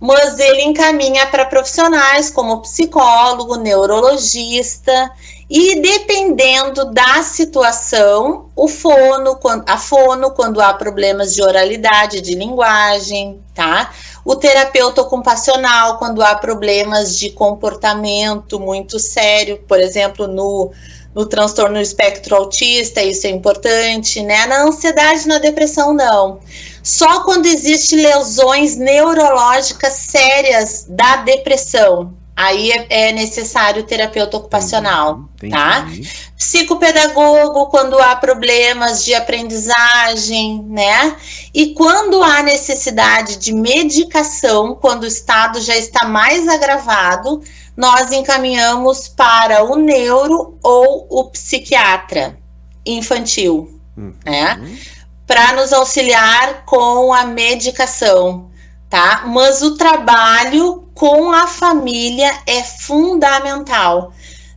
Mas 0.00 0.38
ele 0.38 0.62
encaminha 0.62 1.26
para 1.28 1.46
profissionais 1.46 2.28
como 2.28 2.60
psicólogo, 2.60 3.56
neurologista 3.56 5.10
e 5.48 5.80
dependendo 5.80 6.86
da 6.86 7.22
situação, 7.22 8.50
o 8.56 8.66
fono, 8.66 9.38
a 9.66 9.78
fono 9.78 10.30
quando 10.32 10.60
há 10.60 10.74
problemas 10.74 11.34
de 11.34 11.42
oralidade, 11.42 12.20
de 12.20 12.34
linguagem, 12.34 13.40
tá? 13.54 13.92
O 14.24 14.34
terapeuta 14.34 15.02
ocupacional 15.02 15.98
quando 15.98 16.22
há 16.22 16.34
problemas 16.34 17.16
de 17.18 17.30
comportamento 17.30 18.58
muito 18.58 18.98
sério, 18.98 19.62
por 19.68 19.78
exemplo, 19.78 20.26
no 20.26 20.72
no 21.14 21.26
transtorno 21.26 21.80
espectro 21.80 22.34
autista, 22.34 23.02
isso 23.02 23.26
é 23.26 23.30
importante, 23.30 24.22
né? 24.22 24.46
Na 24.46 24.62
ansiedade, 24.64 25.28
na 25.28 25.38
depressão, 25.38 25.94
não. 25.94 26.40
Só 26.82 27.22
quando 27.24 27.46
existe 27.46 27.96
lesões 27.96 28.76
neurológicas 28.76 29.92
sérias 29.92 30.86
da 30.88 31.16
depressão, 31.16 32.12
aí 32.36 32.72
é, 32.72 32.86
é 33.08 33.12
necessário 33.12 33.84
terapeuta 33.84 34.36
ocupacional, 34.36 35.20
entendi, 35.36 35.52
tá? 35.52 35.86
Entendi. 35.86 36.10
Psicopedagogo 36.36 37.66
quando 37.66 37.98
há 37.98 38.16
problemas 38.16 39.04
de 39.04 39.14
aprendizagem, 39.14 40.64
né? 40.68 41.16
E 41.54 41.72
quando 41.74 42.22
há 42.22 42.42
necessidade 42.42 43.36
de 43.36 43.52
medicação, 43.52 44.74
quando 44.74 45.04
o 45.04 45.06
estado 45.06 45.60
já 45.60 45.76
está 45.76 46.06
mais 46.06 46.48
agravado, 46.48 47.40
nós 47.76 48.12
encaminhamos 48.12 49.08
para 49.08 49.64
o 49.64 49.76
neuro 49.76 50.58
ou 50.62 51.06
o 51.10 51.24
psiquiatra 51.30 52.38
infantil, 52.86 53.80
uhum. 53.96 54.14
né? 54.24 54.78
Para 55.26 55.54
nos 55.54 55.72
auxiliar 55.72 56.64
com 56.64 57.12
a 57.12 57.24
medicação, 57.24 58.50
tá? 58.88 59.24
Mas 59.26 59.62
o 59.62 59.76
trabalho 59.76 60.88
com 60.94 61.32
a 61.32 61.46
família 61.46 62.32
é 62.46 62.62
fundamental, 62.62 64.12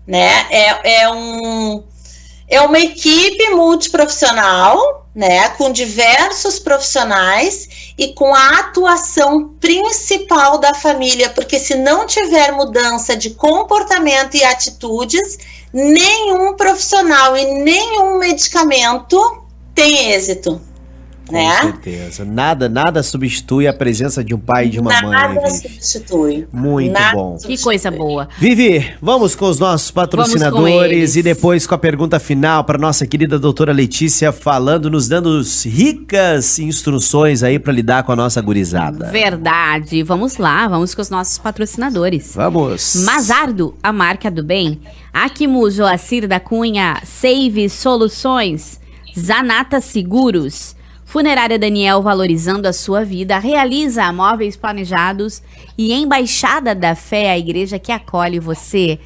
né? 0.06 0.46
É, 0.52 1.02
é, 1.02 1.10
um, 1.10 1.84
é 2.48 2.62
uma 2.62 2.80
equipe 2.80 3.50
multiprofissional, 3.50 5.06
né, 5.14 5.50
com 5.50 5.72
diversos 5.72 6.60
profissionais 6.60 7.94
e 7.98 8.14
com 8.14 8.34
a 8.34 8.60
atuação 8.60 9.56
principal 9.60 10.60
da 10.60 10.74
família, 10.74 11.30
porque 11.30 11.60
se 11.60 11.76
não 11.76 12.06
tiver 12.06 12.52
mudança 12.52 13.18
de 13.18 13.32
comportamento 13.32 14.36
e 14.36 14.44
atitudes, 14.44 15.40
nenhum 15.74 16.56
profissional 16.56 17.36
e 17.36 17.46
nenhum 17.46 18.18
medicamento 18.18 19.44
tem 19.74 20.12
êxito. 20.12 20.62
Com 21.28 21.36
né? 21.36 21.62
certeza. 21.62 22.26
Nada, 22.26 22.70
nada 22.70 23.04
substitui 23.04 23.68
a 23.68 23.74
presença 23.74 24.24
de 24.24 24.34
um 24.34 24.40
pai 24.40 24.68
e 24.68 24.70
de 24.70 24.80
uma 24.80 24.92
nada 24.92 25.08
mãe. 25.08 25.36
Nada 25.36 25.50
substitui. 25.50 26.48
Muito 26.52 26.94
nada 26.94 27.16
bom. 27.16 27.38
Que 27.38 27.58
coisa 27.62 27.92
boa. 27.92 28.28
Vivi, 28.38 28.94
vamos 29.02 29.36
com 29.36 29.46
os 29.46 29.60
nossos 29.60 29.92
patrocinadores 29.92 31.16
e 31.16 31.22
depois 31.22 31.68
com 31.68 31.76
a 31.76 31.78
pergunta 31.78 32.20
final 32.20 32.64
para 32.64 32.78
nossa 32.78 33.06
querida 33.06 33.38
doutora 33.38 33.74
Letícia 33.74 34.32
falando, 34.32 34.90
nos 34.90 35.08
dando 35.08 35.42
ricas 35.66 36.60
instruções 36.60 37.44
aí 37.44 37.60
para 37.60 37.74
lidar 37.74 38.04
com 38.04 38.12
a 38.12 38.16
nossa 38.16 38.42
gurizada. 38.42 39.10
Verdade. 39.12 40.04
Vamos 40.04 40.38
lá, 40.38 40.68
vamos 40.68 40.96
com 40.96 41.02
os 41.02 41.10
nossos 41.10 41.38
patrocinadores. 41.38 42.34
Vamos. 42.36 43.04
Mazardo, 43.04 43.76
a 43.84 43.92
marca 43.92 44.32
do 44.32 44.44
bem. 44.44 44.80
Akimu 45.14 45.70
Joacir 45.70 46.28
da 46.28 46.40
Cunha, 46.40 47.02
Save 47.04 47.70
Soluções, 47.70 48.80
Zanata 49.18 49.82
Seguros. 49.82 50.77
Funerária 51.08 51.58
Daniel 51.58 52.02
valorizando 52.02 52.68
a 52.68 52.74
sua 52.74 53.06
vida, 53.06 53.40
realiza 53.40 54.12
móveis 54.12 54.58
planejados 54.58 55.42
e 55.78 55.94
Embaixada 55.94 56.76
da 56.76 56.96
Fé, 56.96 57.32
a 57.32 57.40
igreja 57.40 57.80
que 57.80 57.94
acolhe 57.94 58.42
você. 58.42 59.00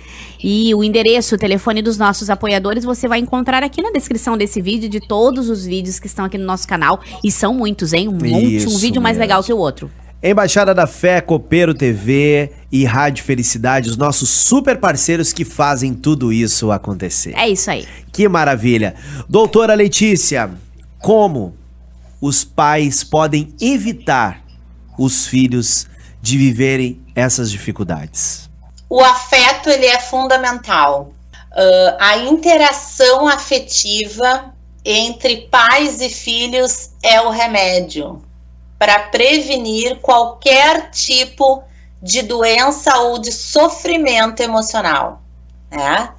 E 0.43 0.73
o 0.73 0.83
endereço, 0.83 1.35
o 1.35 1.37
telefone 1.37 1.79
dos 1.79 1.99
nossos 1.99 2.31
apoiadores 2.31 2.83
você 2.83 3.07
vai 3.07 3.19
encontrar 3.19 3.61
aqui 3.61 3.83
na 3.83 3.91
descrição 3.91 4.35
desse 4.35 4.59
vídeo, 4.59 4.89
de 4.89 4.99
todos 4.99 5.47
os 5.47 5.63
vídeos 5.63 5.99
que 5.99 6.07
estão 6.07 6.25
aqui 6.25 6.39
no 6.39 6.45
nosso 6.45 6.67
canal. 6.67 6.99
E 7.23 7.31
são 7.31 7.53
muitos, 7.53 7.93
hein? 7.93 8.07
Um 8.07 8.13
monte, 8.13 8.55
Isso 8.55 8.69
um 8.69 8.79
vídeo 8.79 8.93
mesmo. 8.93 9.03
mais 9.03 9.17
legal 9.19 9.43
que 9.43 9.53
o 9.53 9.57
outro. 9.57 9.91
Embaixada 10.23 10.73
da 10.73 10.87
Fé, 10.87 11.21
Copeiro 11.21 11.75
TV 11.75 12.49
e 12.71 12.83
Rádio 12.83 13.23
Felicidade, 13.23 13.91
os 13.91 13.97
nossos 13.97 14.27
super 14.27 14.79
parceiros 14.79 15.31
que 15.31 15.45
fazem 15.45 15.93
tudo 15.93 16.33
isso 16.33 16.71
acontecer. 16.71 17.35
É 17.37 17.47
isso 17.47 17.69
aí. 17.69 17.85
Que 18.11 18.27
maravilha. 18.27 18.95
Doutora 19.29 19.75
Letícia, 19.75 20.49
como 20.99 21.60
os 22.21 22.43
pais 22.43 23.03
podem 23.03 23.53
evitar 23.59 24.43
os 24.97 25.25
filhos 25.25 25.87
de 26.21 26.37
viverem 26.37 27.03
essas 27.15 27.49
dificuldades? 27.49 28.49
O 28.87 29.01
afeto 29.01 29.69
ele 29.69 29.87
é 29.87 29.99
fundamental. 29.99 31.11
Uh, 31.51 31.97
a 31.99 32.17
interação 32.17 33.27
afetiva 33.27 34.53
entre 34.85 35.47
pais 35.49 35.99
e 35.99 36.09
filhos 36.09 36.91
é 37.03 37.19
o 37.21 37.29
remédio 37.29 38.21
para 38.77 38.99
prevenir 38.99 39.99
qualquer 39.99 40.89
tipo 40.91 41.63
de 42.01 42.21
doença 42.21 42.97
ou 42.97 43.19
de 43.19 43.31
sofrimento 43.31 44.41
emocional. 44.41 45.21
Né? 45.69 46.09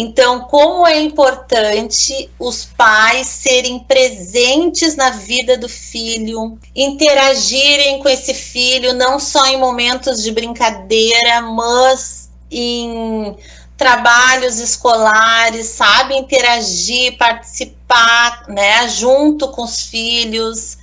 Então, 0.00 0.42
como 0.42 0.86
é 0.86 1.00
importante 1.00 2.30
os 2.38 2.64
pais 2.64 3.26
serem 3.26 3.80
presentes 3.80 4.94
na 4.94 5.10
vida 5.10 5.58
do 5.58 5.68
filho, 5.68 6.56
interagirem 6.72 7.98
com 7.98 8.08
esse 8.08 8.32
filho, 8.32 8.94
não 8.94 9.18
só 9.18 9.44
em 9.46 9.58
momentos 9.58 10.22
de 10.22 10.30
brincadeira, 10.30 11.42
mas 11.42 12.30
em 12.48 13.36
trabalhos 13.76 14.60
escolares, 14.60 15.66
sabe? 15.66 16.14
Interagir, 16.14 17.18
participar, 17.18 18.44
né? 18.46 18.86
Junto 18.86 19.48
com 19.48 19.64
os 19.64 19.82
filhos. 19.82 20.78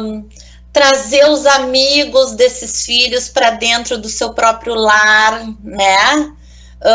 Um, 0.00 0.26
trazer 0.72 1.28
os 1.28 1.44
amigos 1.44 2.32
desses 2.32 2.86
filhos 2.86 3.28
para 3.28 3.50
dentro 3.50 3.98
do 3.98 4.08
seu 4.08 4.32
próprio 4.32 4.74
lar, 4.74 5.46
né? 5.62 6.32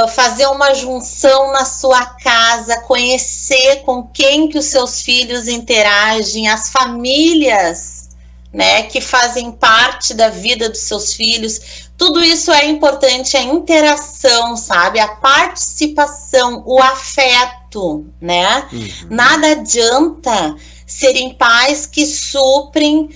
Fazer 0.10 0.46
uma 0.48 0.74
junção 0.74 1.52
na 1.52 1.66
sua 1.66 2.06
casa, 2.06 2.82
conhecer 2.82 3.78
com 3.84 4.04
quem 4.04 4.48
que 4.48 4.58
os 4.58 4.66
seus 4.66 5.02
filhos 5.02 5.48
interagem, 5.48 6.48
as 6.48 6.70
famílias, 6.70 8.10
né, 8.54 8.84
que 8.84 9.02
fazem 9.02 9.52
parte 9.52 10.14
da 10.14 10.30
vida 10.30 10.70
dos 10.70 10.82
seus 10.82 11.14
filhos. 11.14 11.90
Tudo 11.98 12.24
isso 12.24 12.52
é 12.52 12.66
importante, 12.66 13.36
a 13.36 13.42
interação, 13.42 14.56
sabe? 14.56 15.00
A 15.00 15.08
participação, 15.08 16.64
o 16.66 16.82
afeto, 16.82 18.06
né? 18.20 18.68
Uhum. 18.72 18.90
Nada 19.10 19.52
adianta 19.52 20.56
serem 20.86 21.36
pais 21.36 21.86
que 21.86 22.06
suprem 22.06 23.10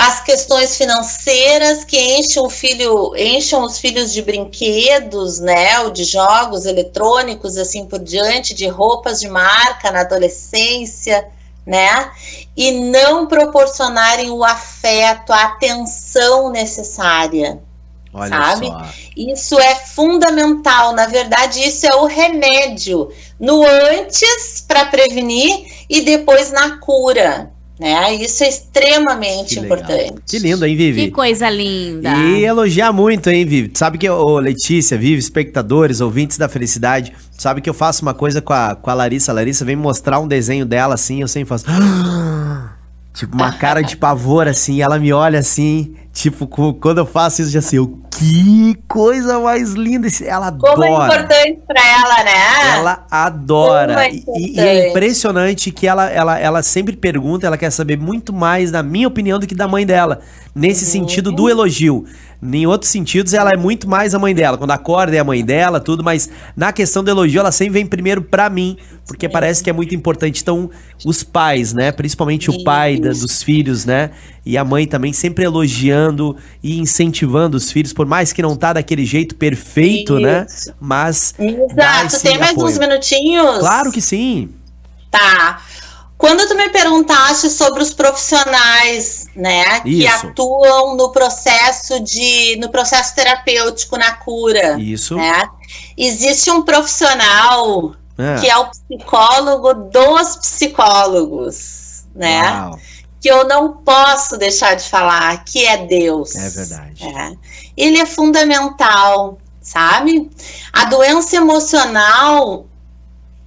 as 0.00 0.22
questões 0.22 0.78
financeiras 0.78 1.84
que 1.84 1.98
enchem 1.98 2.42
o 2.42 2.48
filho, 2.48 3.14
enchem 3.14 3.58
os 3.58 3.78
filhos 3.78 4.14
de 4.14 4.22
brinquedos, 4.22 5.38
né, 5.40 5.78
ou 5.80 5.90
de 5.90 6.04
jogos 6.04 6.64
eletrônicos, 6.64 7.58
assim 7.58 7.84
por 7.84 7.98
diante, 7.98 8.54
de 8.54 8.66
roupas 8.66 9.20
de 9.20 9.28
marca 9.28 9.90
na 9.90 10.00
adolescência, 10.00 11.28
né, 11.66 12.10
e 12.56 12.72
não 12.72 13.26
proporcionarem 13.26 14.30
o 14.30 14.42
afeto, 14.42 15.34
a 15.34 15.44
atenção 15.44 16.50
necessária. 16.50 17.60
Olha 18.14 18.30
sabe? 18.30 18.68
Só. 18.68 18.86
Isso 19.14 19.60
é 19.60 19.74
fundamental. 19.74 20.94
Na 20.94 21.06
verdade, 21.06 21.60
isso 21.60 21.86
é 21.86 21.94
o 21.94 22.06
remédio 22.06 23.12
no 23.38 23.62
antes 23.64 24.64
para 24.66 24.86
prevenir 24.86 25.84
e 25.90 26.00
depois 26.00 26.50
na 26.50 26.78
cura. 26.78 27.52
Né? 27.80 28.14
Isso 28.16 28.44
é 28.44 28.48
extremamente 28.48 29.54
que 29.54 29.60
importante. 29.60 30.14
Que 30.26 30.38
lindo, 30.38 30.66
hein, 30.66 30.76
Vivi? 30.76 31.06
Que 31.06 31.10
coisa 31.10 31.48
linda. 31.48 32.14
E 32.14 32.44
elogiar 32.44 32.92
muito, 32.92 33.30
hein, 33.30 33.46
Vivi? 33.46 33.70
Sabe 33.74 33.96
que, 33.96 34.06
ô 34.06 34.38
Letícia, 34.38 34.98
Vivi, 34.98 35.18
espectadores, 35.18 36.02
ouvintes 36.02 36.36
da 36.36 36.46
felicidade, 36.46 37.14
sabe 37.38 37.62
que 37.62 37.70
eu 37.70 37.74
faço 37.74 38.02
uma 38.02 38.12
coisa 38.12 38.42
com 38.42 38.52
a, 38.52 38.76
com 38.76 38.90
a 38.90 38.94
Larissa. 38.94 39.32
A 39.32 39.34
Larissa 39.34 39.64
vem 39.64 39.76
mostrar 39.76 40.20
um 40.20 40.28
desenho 40.28 40.66
dela 40.66 40.92
assim, 40.92 41.22
eu 41.22 41.28
sempre 41.28 41.48
faço. 41.48 41.64
tipo, 43.14 43.34
uma 43.34 43.52
cara 43.52 43.80
de 43.80 43.96
pavor 43.96 44.46
assim, 44.46 44.82
ela 44.82 44.98
me 44.98 45.10
olha 45.10 45.38
assim, 45.38 45.94
tipo, 46.20 46.46
quando 46.46 46.98
eu 46.98 47.06
faço 47.06 47.42
isso, 47.42 47.50
já 47.50 47.58
assim, 47.60 47.78
o 47.78 47.98
Que 48.10 48.76
coisa 48.86 49.38
mais 49.40 49.72
linda. 49.72 50.06
Ela 50.24 50.52
Como 50.52 50.84
é 50.84 50.88
adora. 50.92 51.14
importante 51.22 51.60
pra 51.66 51.80
ela, 51.80 52.24
né? 52.24 52.74
Ela 52.76 53.06
adora. 53.10 54.04
É 54.04 54.12
E- 54.12 54.24
e, 54.36 54.60
é 54.60 54.90
impressionante 54.90 55.70
que 55.70 55.86
ela, 55.86 56.10
ela, 56.10 56.38
ela 56.38 56.62
sempre 56.62 56.94
pergunta, 56.96 57.46
ela 57.46 57.56
quer 57.56 57.70
saber 57.70 57.96
muito 57.96 58.30
mais, 58.32 58.70
na 58.70 58.82
minha 58.82 59.08
opinião, 59.08 59.38
do 59.38 59.46
que 59.46 59.54
da 59.54 59.66
mãe 59.66 59.86
dela. 59.86 60.20
Nesse 60.54 60.84
Uhum. 60.84 60.90
sentido 60.90 61.32
do 61.32 61.48
elogio. 61.48 62.04
Em 62.42 62.66
outros 62.66 62.90
sentidos, 62.90 63.32
ela 63.34 63.52
é 63.52 63.56
muito 63.56 63.88
mais 63.88 64.14
a 64.14 64.18
mãe 64.18 64.34
dela. 64.34 64.56
Quando 64.58 64.70
acorda 64.72 65.14
é 65.14 65.18
a 65.20 65.24
mãe 65.24 65.44
dela, 65.44 65.78
tudo, 65.78 66.02
mas 66.02 66.28
na 66.56 66.72
questão 66.72 67.04
do 67.04 67.10
elogio, 67.10 67.38
ela 67.40 67.52
sempre 67.52 67.74
vem 67.74 67.86
primeiro 67.86 68.22
pra 68.22 68.48
mim, 68.50 68.76
porque 69.06 69.28
parece 69.28 69.62
que 69.62 69.68
é 69.70 69.72
muito 69.74 69.94
importante. 69.94 70.40
Então, 70.42 70.70
os 71.04 71.22
pais, 71.22 71.72
né? 71.74 71.92
Principalmente 71.92 72.50
o 72.50 72.64
pai 72.64 72.98
da- 72.98 73.10
dos 73.10 73.42
filhos, 73.42 73.84
né? 73.84 74.10
E 74.44 74.56
a 74.56 74.64
mãe 74.64 74.86
também 74.86 75.12
sempre 75.12 75.44
elogiando 75.44 76.09
e 76.62 76.78
incentivando 76.78 77.56
os 77.56 77.70
filhos, 77.70 77.92
por 77.92 78.06
mais 78.06 78.32
que 78.32 78.42
não 78.42 78.56
tá 78.56 78.72
daquele 78.72 79.04
jeito 79.04 79.34
perfeito, 79.34 80.18
né? 80.18 80.46
Isso. 80.48 80.74
Mas 80.80 81.34
dá 81.74 82.04
Exato. 82.04 82.22
Tem 82.22 82.38
mais 82.38 82.52
apoio. 82.52 82.66
uns 82.66 82.78
minutinhos? 82.78 83.58
Claro 83.58 83.90
que 83.92 84.00
sim. 84.00 84.50
Tá. 85.10 85.62
Quando 86.16 86.46
tu 86.46 86.54
me 86.54 86.68
perguntaste 86.68 87.48
sobre 87.48 87.82
os 87.82 87.94
profissionais, 87.94 89.26
né, 89.34 89.80
que 89.80 90.04
Isso. 90.04 90.26
atuam 90.26 90.94
no 90.94 91.10
processo 91.12 91.98
de 92.00 92.56
no 92.60 92.68
processo 92.68 93.14
terapêutico 93.14 93.96
na 93.96 94.12
cura, 94.12 94.78
Isso. 94.78 95.16
né? 95.16 95.42
Existe 95.96 96.50
um 96.50 96.60
profissional 96.62 97.94
Ah, 98.18 98.36
que 98.38 98.50
é 98.50 98.56
o 98.58 98.66
psicólogo 98.66 99.72
dos 99.90 100.36
psicólogos, 100.36 102.04
né? 102.14 102.42
uau, 102.42 102.78
Que 103.20 103.28
eu 103.28 103.46
não 103.46 103.78
posso 103.78 104.36
deixar 104.38 104.74
de 104.74 104.88
falar, 104.88 105.44
que 105.44 105.64
é 105.66 105.86
Deus. 105.86 106.34
É 106.34 106.48
verdade. 106.48 107.04
É. 107.04 107.36
Ele 107.76 107.98
é 107.98 108.06
fundamental, 108.06 109.38
sabe? 109.60 110.30
A 110.72 110.86
doença 110.86 111.36
emocional, 111.36 112.66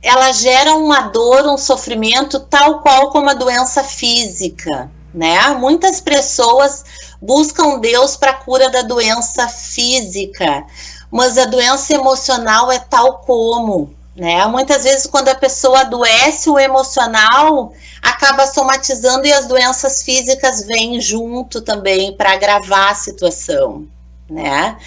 ela 0.01 0.31
gera 0.31 0.75
uma 0.75 1.01
dor, 1.01 1.47
um 1.47 1.57
sofrimento 1.57 2.39
tal 2.39 2.81
qual 2.81 3.09
como 3.09 3.29
a 3.29 3.33
doença 3.33 3.83
física, 3.83 4.91
né? 5.13 5.49
Muitas 5.49 6.01
pessoas 6.01 6.83
buscam 7.21 7.79
Deus 7.79 8.17
para 8.17 8.31
a 8.31 8.35
cura 8.35 8.69
da 8.69 8.81
doença 8.81 9.47
física, 9.47 10.65
mas 11.09 11.37
a 11.37 11.45
doença 11.45 11.93
emocional 11.93 12.71
é 12.71 12.79
tal 12.79 13.19
como, 13.19 13.95
né? 14.15 14.45
Muitas 14.45 14.83
vezes 14.83 15.07
quando 15.07 15.29
a 15.29 15.35
pessoa 15.35 15.81
adoece 15.81 16.49
o 16.49 16.59
emocional, 16.59 17.73
acaba 18.01 18.45
somatizando 18.45 19.25
e 19.25 19.33
as 19.33 19.47
doenças 19.47 20.03
físicas 20.03 20.65
vêm 20.65 21.01
junto 21.01 21.61
também 21.61 22.15
para 22.15 22.33
agravar 22.33 22.91
a 22.91 22.95
situação, 22.95 23.87
né? 24.29 24.77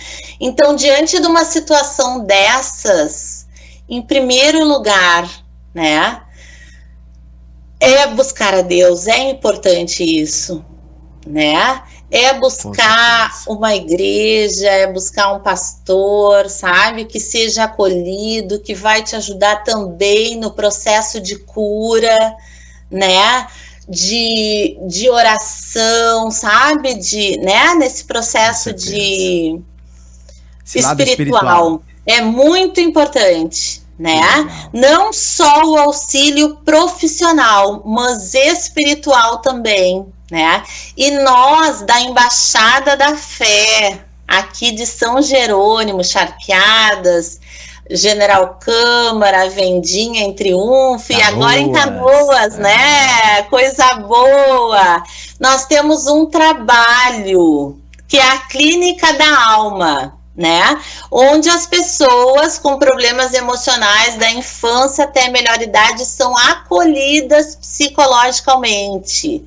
Então, 0.40 0.76
diante 0.76 1.20
de 1.20 1.26
uma 1.26 1.44
situação 1.44 2.20
dessas, 2.20 3.46
em 3.88 4.00
primeiro 4.00 4.64
lugar, 4.64 5.28
né, 5.74 6.22
é 7.80 8.06
buscar 8.08 8.54
a 8.54 8.62
Deus, 8.62 9.06
é 9.06 9.30
importante 9.30 10.02
isso, 10.02 10.64
né? 11.26 11.82
É 12.10 12.34
buscar 12.34 13.30
uma 13.48 13.74
igreja, 13.74 14.68
é 14.68 14.86
buscar 14.92 15.32
um 15.32 15.40
pastor, 15.40 16.48
sabe, 16.48 17.04
que 17.04 17.18
seja 17.18 17.64
acolhido, 17.64 18.60
que 18.60 18.74
vai 18.74 19.02
te 19.02 19.16
ajudar 19.16 19.64
também 19.64 20.36
no 20.36 20.52
processo 20.52 21.20
de 21.20 21.36
cura, 21.36 22.36
né? 22.90 23.48
De, 23.88 24.78
de 24.86 25.10
oração, 25.10 26.30
sabe? 26.30 26.94
De, 26.94 27.38
né? 27.38 27.74
Nesse 27.74 28.04
processo 28.04 28.72
de 28.72 29.60
lado 30.80 31.02
espiritual. 31.02 31.82
É 32.04 32.20
muito 32.20 32.80
importante, 32.80 33.82
né? 33.98 34.20
Não 34.72 35.12
só 35.12 35.64
o 35.64 35.76
auxílio 35.76 36.56
profissional, 36.64 37.82
mas 37.84 38.32
espiritual 38.34 39.38
também, 39.38 40.06
né? 40.30 40.62
E 40.96 41.10
nós 41.10 41.82
da 41.82 42.00
Embaixada 42.00 42.96
da 42.96 43.16
Fé, 43.16 44.00
aqui 44.26 44.72
de 44.72 44.86
São 44.86 45.22
Jerônimo, 45.22 46.02
Charqueadas, 46.02 47.40
General 47.90 48.58
Câmara, 48.60 49.48
Vendinha 49.48 50.22
em 50.22 50.34
Triunfo 50.34 51.12
e 51.12 51.22
agora 51.22 51.58
em 51.58 51.72
Canoas, 51.72 52.26
Canoas, 52.26 52.58
é. 52.58 52.62
né? 52.62 53.42
Coisa 53.44 53.94
boa. 53.94 55.02
Nós 55.38 55.66
temos 55.66 56.06
um 56.06 56.26
trabalho 56.26 57.78
que 58.08 58.18
é 58.18 58.28
a 58.28 58.38
Clínica 58.38 59.12
da 59.12 59.52
Alma, 59.52 60.16
né? 60.34 60.80
Onde 61.10 61.48
as 61.48 61.66
pessoas 61.66 62.58
com 62.58 62.78
problemas 62.78 63.32
emocionais 63.34 64.16
da 64.16 64.30
infância 64.32 65.04
até 65.04 65.26
a 65.26 65.30
melhor 65.30 65.60
idade 65.62 66.04
são 66.04 66.36
acolhidas 66.36 67.54
psicologicamente, 67.56 69.44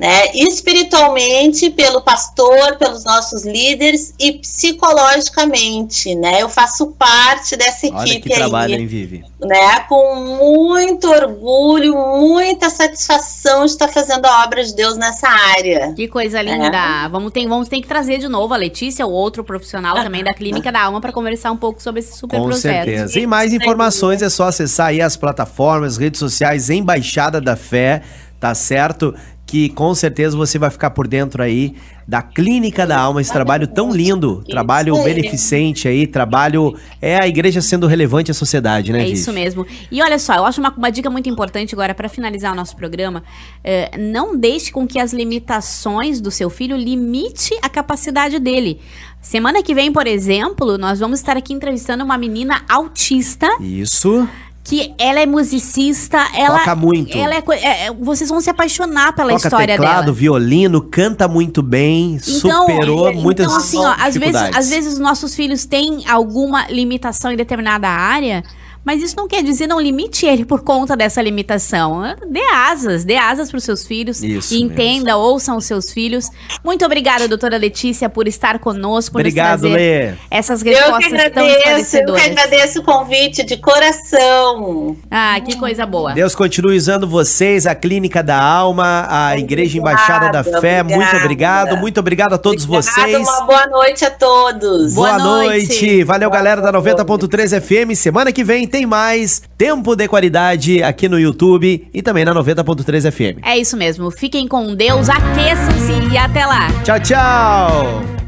né? 0.00 0.34
Espiritualmente 0.34 1.68
pelo 1.68 2.00
pastor, 2.00 2.76
pelos 2.78 3.04
nossos 3.04 3.44
líderes 3.44 4.14
e 4.18 4.32
psicologicamente, 4.32 6.14
né? 6.14 6.40
Eu 6.40 6.48
faço 6.48 6.86
parte 6.92 7.54
dessa 7.54 7.86
Olha 7.88 8.08
equipe 8.08 8.28
que 8.28 8.32
aí 8.32 8.38
trabalho, 8.38 8.74
hein, 8.76 8.86
Vivi? 8.86 9.22
né? 9.38 9.80
Com 9.80 10.14
muito 10.14 11.06
orgulho, 11.06 11.94
muita 11.94 12.70
satisfação 12.70 13.66
de 13.66 13.72
estar 13.72 13.88
fazendo 13.88 14.24
a 14.24 14.42
obra 14.42 14.64
de 14.64 14.74
Deus 14.74 14.96
nessa 14.96 15.28
área. 15.28 15.92
Que 15.92 16.08
coisa 16.08 16.40
linda. 16.40 17.06
Vamos, 17.08 17.30
ter, 17.30 17.46
vamos 17.46 17.68
ter 17.68 17.82
que 17.82 17.86
trazer 17.86 18.16
de 18.16 18.28
novo 18.28 18.54
a 18.54 18.56
Letícia, 18.56 19.04
ou 19.04 19.12
outro 19.12 19.44
profissional 19.44 19.96
também 19.96 20.24
da 20.24 20.32
Clínica 20.32 20.72
da 20.72 20.82
Alma, 20.82 20.98
para 21.02 21.12
conversar 21.12 21.52
um 21.52 21.58
pouco 21.58 21.82
sobre 21.82 22.00
esse 22.00 22.16
super 22.16 22.38
Com 22.38 22.46
processo. 22.46 22.86
certeza. 22.86 23.20
E 23.20 23.26
mais 23.26 23.52
informações 23.52 24.22
é 24.22 24.30
só 24.30 24.44
acessar 24.44 24.86
aí 24.86 25.02
as 25.02 25.14
plataformas, 25.14 25.98
redes 25.98 26.18
sociais, 26.18 26.70
Embaixada 26.70 27.38
da 27.38 27.54
Fé, 27.54 28.00
tá 28.40 28.54
certo? 28.54 29.14
Que 29.50 29.68
com 29.70 29.92
certeza 29.96 30.36
você 30.36 30.60
vai 30.60 30.70
ficar 30.70 30.90
por 30.90 31.08
dentro 31.08 31.42
aí 31.42 31.74
da 32.06 32.22
Clínica 32.22 32.86
da 32.86 32.96
Alma, 32.96 33.20
esse 33.20 33.32
trabalho 33.32 33.66
tão 33.66 33.90
lindo, 33.90 34.44
trabalho 34.48 34.94
beneficente 35.02 35.88
aí, 35.88 36.06
trabalho. 36.06 36.76
É 37.02 37.20
a 37.20 37.26
igreja 37.26 37.60
sendo 37.60 37.88
relevante 37.88 38.30
à 38.30 38.34
sociedade, 38.34 38.92
né, 38.92 39.02
É 39.02 39.08
isso 39.08 39.32
mesmo. 39.32 39.66
E 39.90 40.00
olha 40.00 40.20
só, 40.20 40.34
eu 40.36 40.44
acho 40.44 40.60
uma, 40.60 40.70
uma 40.70 40.90
dica 40.90 41.10
muito 41.10 41.28
importante 41.28 41.74
agora 41.74 41.92
para 41.94 42.08
finalizar 42.08 42.52
o 42.52 42.54
nosso 42.54 42.76
programa. 42.76 43.24
é, 43.64 43.98
não 43.98 44.36
deixe 44.36 44.70
com 44.70 44.86
que 44.86 45.00
as 45.00 45.12
limitações 45.12 46.20
do 46.20 46.30
seu 46.30 46.48
filho 46.48 46.76
limite 46.76 47.52
a 47.60 47.68
capacidade 47.68 48.38
dele. 48.38 48.80
Semana 49.20 49.64
que 49.64 49.74
vem, 49.74 49.92
por 49.92 50.06
exemplo, 50.06 50.78
nós 50.78 51.00
vamos 51.00 51.18
estar 51.18 51.36
aqui 51.36 51.52
entrevistando 51.52 52.04
uma 52.04 52.16
menina 52.16 52.62
autista 52.68 53.48
Isso. 53.60 54.28
Que 54.62 54.94
ela 54.98 55.20
é 55.20 55.26
musicista, 55.26 56.18
ela 56.34 56.58
Toca 56.58 56.74
muito. 56.76 57.16
Ela 57.16 57.34
é, 57.34 57.42
é, 57.50 57.86
é, 57.86 57.92
vocês 57.92 58.28
vão 58.28 58.40
se 58.40 58.50
apaixonar 58.50 59.14
pela 59.14 59.30
Toca 59.30 59.48
história 59.48 59.74
teclado, 59.74 60.04
dela. 60.06 60.12
violino, 60.12 60.80
canta 60.82 61.26
muito 61.26 61.62
bem, 61.62 62.18
superou 62.18 63.08
é, 63.08 63.14
muitas 63.14 63.46
então, 63.46 63.56
assim, 63.56 63.78
ó, 63.78 63.94
às 63.98 64.16
vezes, 64.16 64.42
às 64.54 64.68
vezes 64.68 64.92
os 64.94 64.98
nossos 64.98 65.34
filhos 65.34 65.64
têm 65.64 66.06
alguma 66.08 66.68
limitação 66.68 67.32
em 67.32 67.36
determinada 67.36 67.88
área, 67.88 68.44
mas 68.84 69.02
isso 69.02 69.14
não 69.16 69.28
quer 69.28 69.42
dizer 69.42 69.66
não 69.66 69.80
limite 69.80 70.26
ele 70.26 70.44
por 70.44 70.62
conta 70.62 70.96
dessa 70.96 71.20
limitação. 71.22 72.02
Dê 72.28 72.42
asas, 72.52 73.04
dê 73.04 73.16
asas 73.16 73.50
para 73.50 73.58
os 73.58 73.64
seus 73.64 73.86
filhos 73.86 74.22
Isso 74.22 74.54
e 74.54 74.60
entenda, 74.62 75.16
ouçam 75.16 75.56
os 75.56 75.64
seus 75.64 75.90
filhos. 75.92 76.28
Muito 76.64 76.84
obrigada, 76.84 77.28
doutora 77.28 77.56
Letícia, 77.56 78.08
por 78.08 78.26
estar 78.26 78.58
conosco, 78.58 79.12
por 79.12 79.20
Obrigado, 79.20 79.62
nos 79.64 79.72
Lê. 79.72 80.14
essas 80.30 80.60
Eu 80.60 80.64
que 80.64 80.70
respostas 80.70 81.10
tão 81.10 81.20
agradeço, 81.20 81.40
eu 81.40 81.54
que 81.54 81.58
esclarecedoras. 81.58 82.24
agradeço 82.24 82.80
o 82.80 82.82
convite 82.82 83.42
de 83.44 83.56
coração. 83.56 84.96
Ah, 85.10 85.40
que 85.40 85.56
coisa 85.56 85.84
boa. 85.86 86.12
Deus 86.12 86.34
continue 86.34 86.76
usando 86.76 87.06
vocês, 87.06 87.66
a 87.66 87.74
Clínica 87.74 88.22
da 88.22 88.40
Alma, 88.40 89.06
a 89.08 89.38
Igreja 89.38 89.78
Embaixada 89.78 90.30
da 90.30 90.42
Fé. 90.42 90.82
Muito 90.82 90.94
obrigada. 91.16 91.24
obrigado, 91.24 91.76
muito 91.76 92.00
obrigado 92.00 92.32
a 92.34 92.38
todos 92.38 92.64
Obrigada, 92.64 92.82
vocês. 92.82 93.28
Uma 93.28 93.42
boa 93.46 93.66
noite 93.66 94.04
a 94.04 94.10
todos. 94.10 94.94
Boa 94.94 95.10
Boa 95.18 95.18
noite. 95.18 95.68
noite. 95.68 96.04
Valeu, 96.04 96.30
galera 96.30 96.60
da 96.60 96.72
90.3 96.72 97.60
FM. 97.60 97.94
Semana 97.96 98.32
que 98.32 98.42
vem 98.44 98.66
tem 98.70 98.86
mais 98.86 99.42
Tempo 99.58 99.94
de 99.94 100.08
Qualidade 100.08 100.82
aqui 100.82 101.08
no 101.08 101.18
YouTube 101.18 101.88
e 101.92 102.00
também 102.02 102.24
na 102.24 102.34
90.3 102.34 103.10
FM. 103.12 103.44
É 103.44 103.58
isso 103.58 103.76
mesmo. 103.76 104.10
Fiquem 104.10 104.48
com 104.48 104.74
Deus, 104.74 105.08
aqueçam-se 105.08 106.12
e 106.12 106.16
até 106.16 106.46
lá. 106.46 106.68
Tchau, 106.84 107.00
tchau. 107.00 108.19